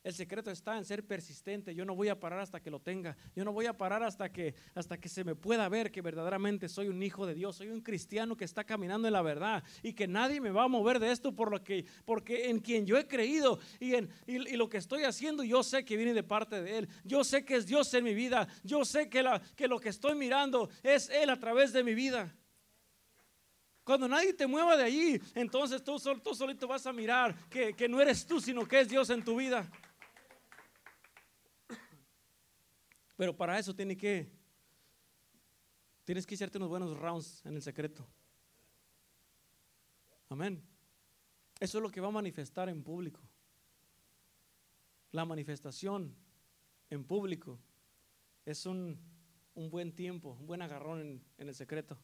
El 0.03 0.13
secreto 0.13 0.49
está 0.49 0.77
en 0.77 0.85
ser 0.85 1.05
persistente. 1.05 1.75
Yo 1.75 1.85
no 1.85 1.93
voy 1.93 2.09
a 2.09 2.19
parar 2.19 2.39
hasta 2.39 2.59
que 2.59 2.71
lo 2.71 2.79
tenga. 2.79 3.15
Yo 3.35 3.45
no 3.45 3.53
voy 3.53 3.67
a 3.67 3.77
parar 3.77 4.01
hasta 4.01 4.31
que 4.31 4.55
hasta 4.73 4.97
que 4.99 5.07
se 5.07 5.23
me 5.23 5.35
pueda 5.35 5.69
ver 5.69 5.91
que 5.91 6.01
verdaderamente 6.01 6.67
soy 6.69 6.87
un 6.87 7.03
hijo 7.03 7.27
de 7.27 7.35
Dios, 7.35 7.57
soy 7.57 7.69
un 7.69 7.81
cristiano 7.81 8.35
que 8.35 8.45
está 8.45 8.63
caminando 8.63 9.07
en 9.07 9.13
la 9.13 9.21
verdad 9.21 9.63
y 9.83 9.93
que 9.93 10.07
nadie 10.07 10.41
me 10.41 10.49
va 10.49 10.63
a 10.63 10.67
mover 10.67 10.99
de 10.99 11.11
esto 11.11 11.35
por 11.35 11.51
lo 11.51 11.63
que 11.63 11.85
porque 12.03 12.49
en 12.49 12.59
quien 12.59 12.87
yo 12.87 12.97
he 12.97 13.07
creído 13.07 13.59
y 13.79 13.93
en 13.93 14.09
y, 14.25 14.39
lo 14.55 14.69
que 14.69 14.77
estoy 14.77 15.03
haciendo 15.03 15.43
yo 15.43 15.61
sé 15.61 15.85
que 15.85 15.97
viene 15.97 16.15
de 16.15 16.23
parte 16.23 16.63
de 16.63 16.79
él. 16.79 16.89
Yo 17.03 17.23
sé 17.23 17.45
que 17.45 17.57
es 17.57 17.67
Dios 17.67 17.93
en 17.93 18.03
mi 18.03 18.15
vida. 18.15 18.47
Yo 18.63 18.83
sé 18.85 19.07
que 19.07 19.21
la 19.21 19.39
que 19.55 19.67
lo 19.67 19.79
que 19.79 19.89
estoy 19.89 20.15
mirando 20.15 20.67
es 20.81 21.11
él 21.11 21.29
a 21.29 21.39
través 21.39 21.73
de 21.73 21.83
mi 21.83 21.93
vida. 21.93 22.35
Cuando 23.83 24.07
nadie 24.07 24.33
te 24.33 24.47
mueva 24.47 24.77
de 24.77 24.83
allí, 24.83 25.21
entonces 25.35 25.83
tú, 25.83 25.99
tú 26.23 26.33
solito 26.33 26.67
vas 26.67 26.87
a 26.87 26.93
mirar 26.93 27.35
que, 27.49 27.73
que 27.73 27.89
no 27.89 27.99
eres 27.99 28.25
tú, 28.25 28.39
sino 28.39 28.65
que 28.67 28.79
es 28.79 28.89
Dios 28.89 29.09
en 29.09 29.23
tu 29.23 29.35
vida. 29.35 29.69
Pero 33.21 33.37
para 33.37 33.59
eso 33.59 33.75
tiene 33.75 33.95
que, 33.95 34.31
tienes 36.03 36.25
que 36.25 36.33
hacerte 36.33 36.57
unos 36.57 36.69
buenos 36.69 36.97
rounds 36.97 37.45
en 37.45 37.53
el 37.53 37.61
secreto. 37.61 38.03
Amén. 40.27 40.59
Eso 41.59 41.77
es 41.77 41.83
lo 41.83 41.91
que 41.91 42.01
va 42.01 42.07
a 42.07 42.11
manifestar 42.11 42.67
en 42.67 42.81
público. 42.81 43.21
La 45.11 45.23
manifestación 45.23 46.15
en 46.89 47.03
público 47.03 47.59
es 48.43 48.65
un, 48.65 48.99
buen 49.53 49.93
tiempo, 49.93 50.35
un 50.39 50.47
buen 50.47 50.63
agarrón 50.63 51.01
en, 51.01 51.23
en 51.37 51.47
el 51.47 51.53
secreto. 51.53 51.99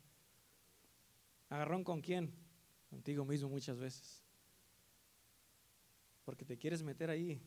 ¿Agarrón 1.50 1.84
con 1.84 2.00
quién? 2.00 2.32
Contigo 2.92 3.26
mismo 3.26 3.50
muchas 3.50 3.80
veces. 3.80 4.24
Porque 6.26 6.46
te 6.46 6.60
quieres 6.60 6.84
meter 6.84 7.10
ahí 7.10 7.42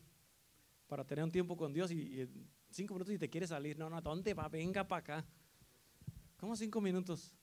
para 0.87 1.05
tener 1.05 1.23
un 1.23 1.31
tiempo 1.31 1.55
con 1.55 1.71
Dios 1.71 1.89
y, 1.89 2.27
cinco 2.71 2.93
minutos 2.93 3.13
y 3.13 3.19
te 3.19 3.29
quieres 3.29 3.49
salir. 3.49 3.77
No, 3.77 3.89
no, 3.89 4.01
¿dónde 4.01 4.33
va? 4.33 4.47
Venga 4.47 4.87
para 4.87 4.99
acá. 4.99 5.25
¿Cómo 6.37 6.55
cinco 6.55 6.81
minutos? 6.81 7.33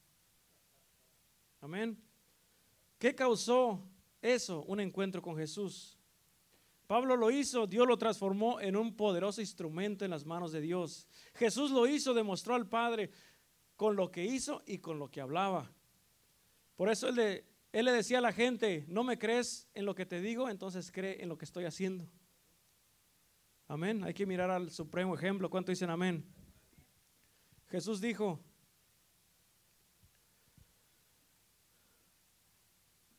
Amén. 1.61 1.97
¿Qué 2.99 3.15
causó 3.15 3.83
eso? 4.21 4.63
Un 4.65 4.81
encuentro 4.81 5.23
con 5.23 5.37
Jesús. 5.37 5.97
Pablo 6.87 7.17
lo 7.17 7.31
hizo, 7.31 7.67
Dios 7.67 7.87
lo 7.87 7.99
transformó 7.99 8.61
en 8.61 8.75
un 8.75 8.97
poderoso 8.97 9.41
instrumento 9.41 10.05
en 10.05 10.11
las 10.11 10.25
manos 10.25 10.53
de 10.53 10.61
Dios. 10.61 11.07
Jesús 11.35 11.71
lo 11.71 11.87
hizo, 11.87 12.15
demostró 12.15 12.55
al 12.55 12.67
Padre 12.67 13.11
con 13.77 13.95
lo 13.95 14.11
que 14.11 14.25
hizo 14.25 14.63
y 14.67 14.79
con 14.79 14.99
lo 14.99 15.11
que 15.11 15.21
hablaba. 15.21 15.71
Por 16.77 16.89
eso 16.89 17.09
él 17.09 17.45
él 17.73 17.85
le 17.85 17.93
decía 17.93 18.19
a 18.19 18.23
la 18.23 18.33
gente, 18.33 18.87
no 18.89 19.05
me 19.05 19.19
crees 19.19 19.69
en 19.75 19.85
lo 19.85 19.95
que 19.95 20.07
te 20.07 20.21
digo, 20.21 20.49
entonces 20.49 20.91
cree 20.91 21.23
en 21.23 21.29
lo 21.29 21.37
que 21.37 21.45
estoy 21.45 21.65
haciendo. 21.65 22.09
Amén. 23.71 24.03
Hay 24.03 24.15
que 24.15 24.25
mirar 24.25 24.51
al 24.51 24.71
supremo 24.71 25.15
ejemplo. 25.15 25.51
¿Cuánto 25.51 25.71
dicen 25.71 25.91
amén? 25.91 26.25
Jesús 27.67 28.01
dijo, 28.01 28.41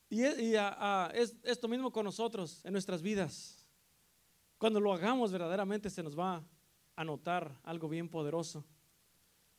y, 0.08 0.24
es, 0.24 1.36
esto 1.44 1.68
mismo 1.68 1.92
con 1.92 2.04
nosotros 2.04 2.64
en 2.64 2.72
nuestras 2.72 3.00
vidas. 3.00 3.64
Cuando 4.58 4.80
lo 4.80 4.92
hagamos 4.92 5.30
verdaderamente 5.30 5.88
se 5.88 6.02
nos 6.02 6.18
va 6.18 6.44
a 6.96 7.04
notar 7.04 7.56
algo 7.62 7.88
bien 7.88 8.08
poderoso. 8.08 8.66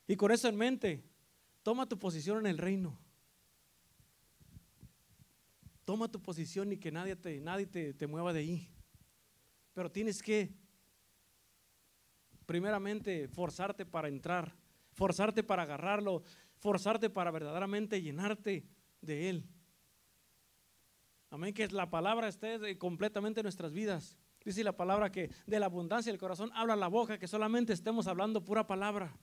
Y 0.08 0.18
con 0.18 0.30
eso 0.30 0.50
en 0.50 0.58
mente, 0.58 1.02
toma 1.64 1.88
tu 1.88 1.98
posición 1.98 2.40
en 2.40 2.48
el 2.48 2.58
reino. 2.58 3.00
Toma 5.86 6.12
tu 6.12 6.22
posición 6.22 6.74
y 6.74 6.78
que 6.78 6.92
nadie 6.92 7.16
te, 7.16 7.40
nadie 7.40 7.66
te, 7.66 7.94
te 7.94 8.08
mueva 8.08 8.34
de 8.34 8.42
ahí. 8.42 8.70
Pero 9.74 9.90
tienes 9.90 10.22
que 10.22 10.61
primeramente 12.52 13.30
forzarte 13.30 13.86
para 13.86 14.10
entrar, 14.10 14.54
forzarte 14.92 15.42
para 15.42 15.64
agarrarlo, 15.64 16.22
forzarte 16.58 17.10
para 17.10 17.32
verdaderamente 17.32 18.02
llenarte 18.02 18.66
de 19.00 19.30
Él. 19.30 19.46
Amén, 21.30 21.54
que 21.54 21.66
la 21.70 21.90
palabra 21.90 22.28
esté 22.28 22.78
completamente 22.78 23.40
en 23.40 23.46
nuestras 23.46 23.72
vidas. 23.72 24.18
Dice 24.44 24.66
la 24.66 24.76
palabra 24.76 25.14
que 25.14 25.30
de 25.48 25.60
la 25.62 25.68
abundancia 25.68 26.12
del 26.12 26.20
corazón 26.20 26.52
habla 26.54 26.76
la 26.76 26.90
boca, 26.90 27.18
que 27.18 27.26
solamente 27.26 27.72
estemos 27.72 28.08
hablando 28.08 28.44
pura 28.44 28.68
palabra. 28.68 29.18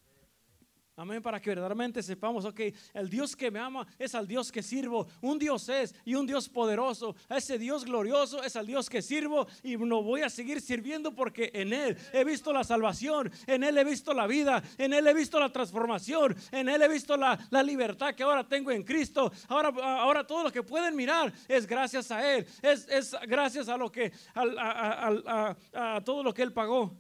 Amén, 0.99 1.23
para 1.23 1.41
que 1.41 1.51
verdaderamente 1.51 2.03
sepamos, 2.03 2.45
ok, 2.45 2.61
el 2.93 3.09
Dios 3.09 3.37
que 3.37 3.53
me 3.53 3.61
ama 3.61 3.87
es 4.01 4.17
al 4.17 4.27
Dios 4.27 4.51
que 4.51 4.65
sirvo. 4.65 5.07
Un 5.21 5.39
Dios 5.39 5.69
es 5.69 5.95
y 6.05 6.17
un 6.17 6.27
Dios 6.27 6.49
poderoso. 6.49 7.15
Ese 7.29 7.57
Dios 7.57 7.85
glorioso 7.85 8.43
es 8.43 8.57
al 8.57 8.67
Dios 8.67 8.91
que 8.91 9.01
sirvo 9.01 9.47
y 9.63 9.77
no 9.77 10.03
voy 10.03 10.23
a 10.23 10.29
seguir 10.29 10.61
sirviendo 10.61 11.15
porque 11.15 11.53
en 11.55 11.73
Él 11.73 11.97
he 12.13 12.25
visto 12.25 12.53
la 12.53 12.65
salvación, 12.65 13.31
en 13.47 13.63
Él 13.63 13.79
he 13.79 13.85
visto 13.85 14.13
la 14.13 14.27
vida, 14.27 14.61
en 14.77 14.93
Él 14.93 15.07
he 15.07 15.15
visto 15.15 15.39
la 15.39 15.53
transformación, 15.53 16.35
en 16.51 16.69
Él 16.69 16.83
he 16.83 16.89
visto 16.89 17.17
la, 17.17 17.39
libertad 17.63 18.13
que 18.17 18.25
ahora 18.25 18.49
tengo 18.49 18.73
en 18.73 18.83
Cristo. 18.83 19.31
Ahora, 19.47 19.69
ahora 19.69 20.27
todo 20.27 20.43
lo 20.43 20.51
que 20.51 20.65
pueden 20.65 20.97
mirar 20.97 21.33
es 21.47 21.65
gracias 21.65 22.11
a 22.11 22.29
Él, 22.29 22.45
es, 22.61 22.89
es 22.89 23.15
gracias 23.29 23.69
a 23.69 23.77
lo 23.77 23.93
que, 23.93 24.11
a, 24.35 25.55
a 25.75 26.01
todo 26.05 26.25
lo 26.25 26.35
que 26.35 26.43
Él 26.43 26.53
pagó 26.53 26.99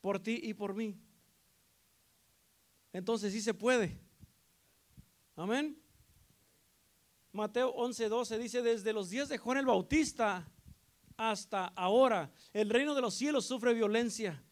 por 0.00 0.18
ti 0.18 0.40
y 0.42 0.52
por 0.52 0.74
mí 0.74 1.05
entonces 2.96 3.30
sí 3.30 3.42
se 3.42 3.52
puede. 3.52 4.00
Amén. 5.34 5.78
Mateo 7.30 7.74
11:12 7.74 8.38
dice, 8.38 8.62
desde 8.62 8.94
los 8.94 9.10
días 9.10 9.28
de 9.28 9.36
Juan 9.36 9.58
el 9.58 9.66
Bautista 9.66 10.50
hasta 11.18 11.66
ahora, 11.66 12.32
el 12.54 12.70
reino 12.70 12.94
de 12.94 13.02
los 13.02 13.12
cielos 13.12 13.44
sufre 13.44 13.74
violencia 13.74 14.42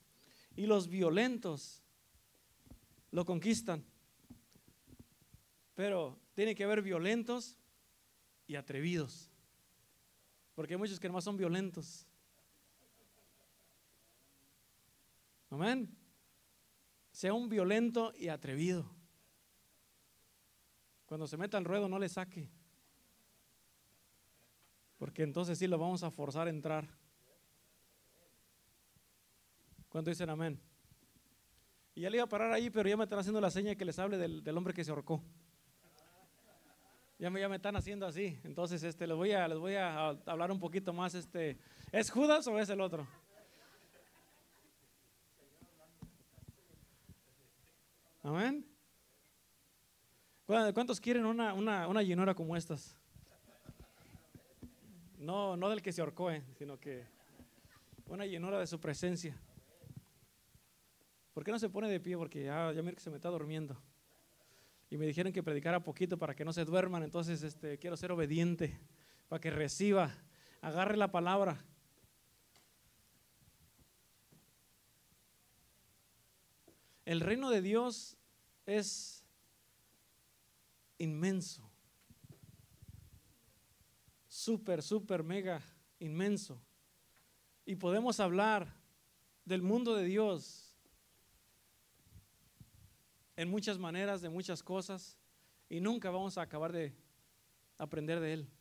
y 0.57 0.67
los 0.67 0.89
violentos 0.89 1.83
lo 3.13 3.25
conquistan. 3.25 3.83
Pero 5.75 6.21
tiene 6.35 6.55
que 6.55 6.65
haber 6.65 6.83
violentos 6.83 7.57
y 8.47 8.57
atrevidos. 8.57 9.31
Porque 10.55 10.75
hay 10.75 10.79
muchos 10.79 11.01
que 11.01 11.09
no 11.09 11.19
son 11.23 11.39
violentos. 11.39 12.07
Amén 15.49 16.04
sea 17.15 17.33
un 17.33 17.49
violento 17.49 18.13
y 18.19 18.27
atrevido. 18.27 18.91
Cuando 21.07 21.29
se 21.29 21.37
meta 21.37 21.57
al 21.57 21.65
ruedo 21.65 21.89
no 21.89 22.01
le 22.01 22.09
saque. 22.09 22.51
Porque 24.99 25.23
entonces 25.23 25.57
sí 25.57 25.69
lo 25.69 25.79
vamos 25.79 26.03
a 26.03 26.11
forzar 26.11 26.49
a 26.49 26.51
entrar. 26.51 26.89
¿Cuánto 29.89 30.11
dicen 30.11 30.29
amén? 30.29 30.61
Y 31.95 32.01
ya 32.01 32.11
le 32.11 32.17
iba 32.17 32.25
a 32.25 32.29
parar 32.29 32.53
ahí, 32.53 32.69
pero 32.69 32.89
ya 32.89 32.97
me 32.97 33.05
están 33.05 33.21
haciendo 33.21 33.41
la 33.41 33.53
seña 33.53 33.77
que 33.77 33.85
les 33.85 33.97
hable 34.01 34.19
del, 34.19 34.59
hombre 34.59 34.75
que 34.75 34.83
se 34.83 34.91
ahorcó. 34.91 35.23
Ya 37.21 37.31
me, 37.31 37.39
ya 37.39 37.49
me 37.49 37.57
están 37.57 37.77
haciendo 37.77 38.07
así. 38.07 38.41
Entonces, 38.43 38.83
este, 38.83 39.07
les 39.07 39.17
voy 39.17 39.31
a, 39.31 39.47
les 39.47 39.59
voy 39.59 39.77
a 39.77 40.09
hablar 40.27 40.51
un 40.51 40.59
poquito 40.59 40.93
más. 40.93 41.15
Este, 41.15 41.59
¿Es 41.93 42.11
Judas 42.11 42.45
o 42.49 42.59
es 42.59 42.69
el 42.71 42.81
otro? 42.81 43.07
Amén. 48.25 48.65
¿Cuántos 50.47 50.99
quieren 50.99 51.27
una, 51.27 51.53
una, 51.53 52.03
llenura 52.03 52.35
como 52.35 52.57
estas? 52.57 52.97
No, 55.19 55.59
no 55.59 55.69
del 55.69 55.83
que 55.83 55.93
se 55.93 56.01
ahorcó, 56.01 56.31
eh, 56.31 56.43
sino 56.55 56.81
que 56.81 57.05
una 58.07 58.25
llenura 58.25 58.59
de 58.59 58.67
su 58.67 58.81
presencia. 58.81 59.37
¿Por 61.35 61.45
qué 61.45 61.51
no 61.53 61.59
se 61.59 61.69
pone 61.69 61.87
de 61.91 62.01
pie? 62.01 62.17
Porque 62.17 62.45
ya, 62.45 62.73
ya 62.73 62.81
mira 62.81 62.95
que 62.95 63.03
se 63.03 63.11
me 63.11 63.17
está 63.17 63.29
durmiendo. 63.29 63.77
Y 64.89 64.97
me 64.97 65.05
dijeron 65.05 65.31
que 65.31 65.43
predicara 65.43 65.85
poquito 65.85 66.17
para 66.17 66.35
que 66.35 66.47
no 66.47 66.55
se 66.55 66.65
duerman, 66.65 67.03
entonces 67.03 67.43
este, 67.43 67.79
quiero 67.79 67.95
ser 67.99 68.11
obediente, 68.11 68.81
para 69.29 69.41
que 69.41 69.51
reciba, 69.51 70.15
agarre 70.63 70.97
la 70.97 71.13
palabra. 71.13 71.63
El 77.05 77.21
reino 77.21 77.51
de 77.51 77.61
Dios 77.61 78.17
es 78.67 79.23
inmenso. 80.99 81.71
Súper, 84.29 84.83
súper, 84.83 85.23
mega 85.23 85.63
inmenso. 85.99 86.61
Y 87.67 87.77
podemos 87.77 88.21
hablar 88.21 88.75
del 89.45 89.63
mundo 89.63 89.95
de 89.95 90.05
Dios 90.05 90.75
en 93.37 93.51
muchas 93.51 93.79
maneras, 93.79 94.23
de 94.23 94.29
muchas 94.29 94.63
cosas, 94.63 95.19
y 95.69 95.81
nunca 95.81 96.11
vamos 96.11 96.39
a 96.39 96.43
acabar 96.43 96.73
de 96.73 96.95
aprender 97.79 98.21
de 98.21 98.33
Él. 98.35 98.54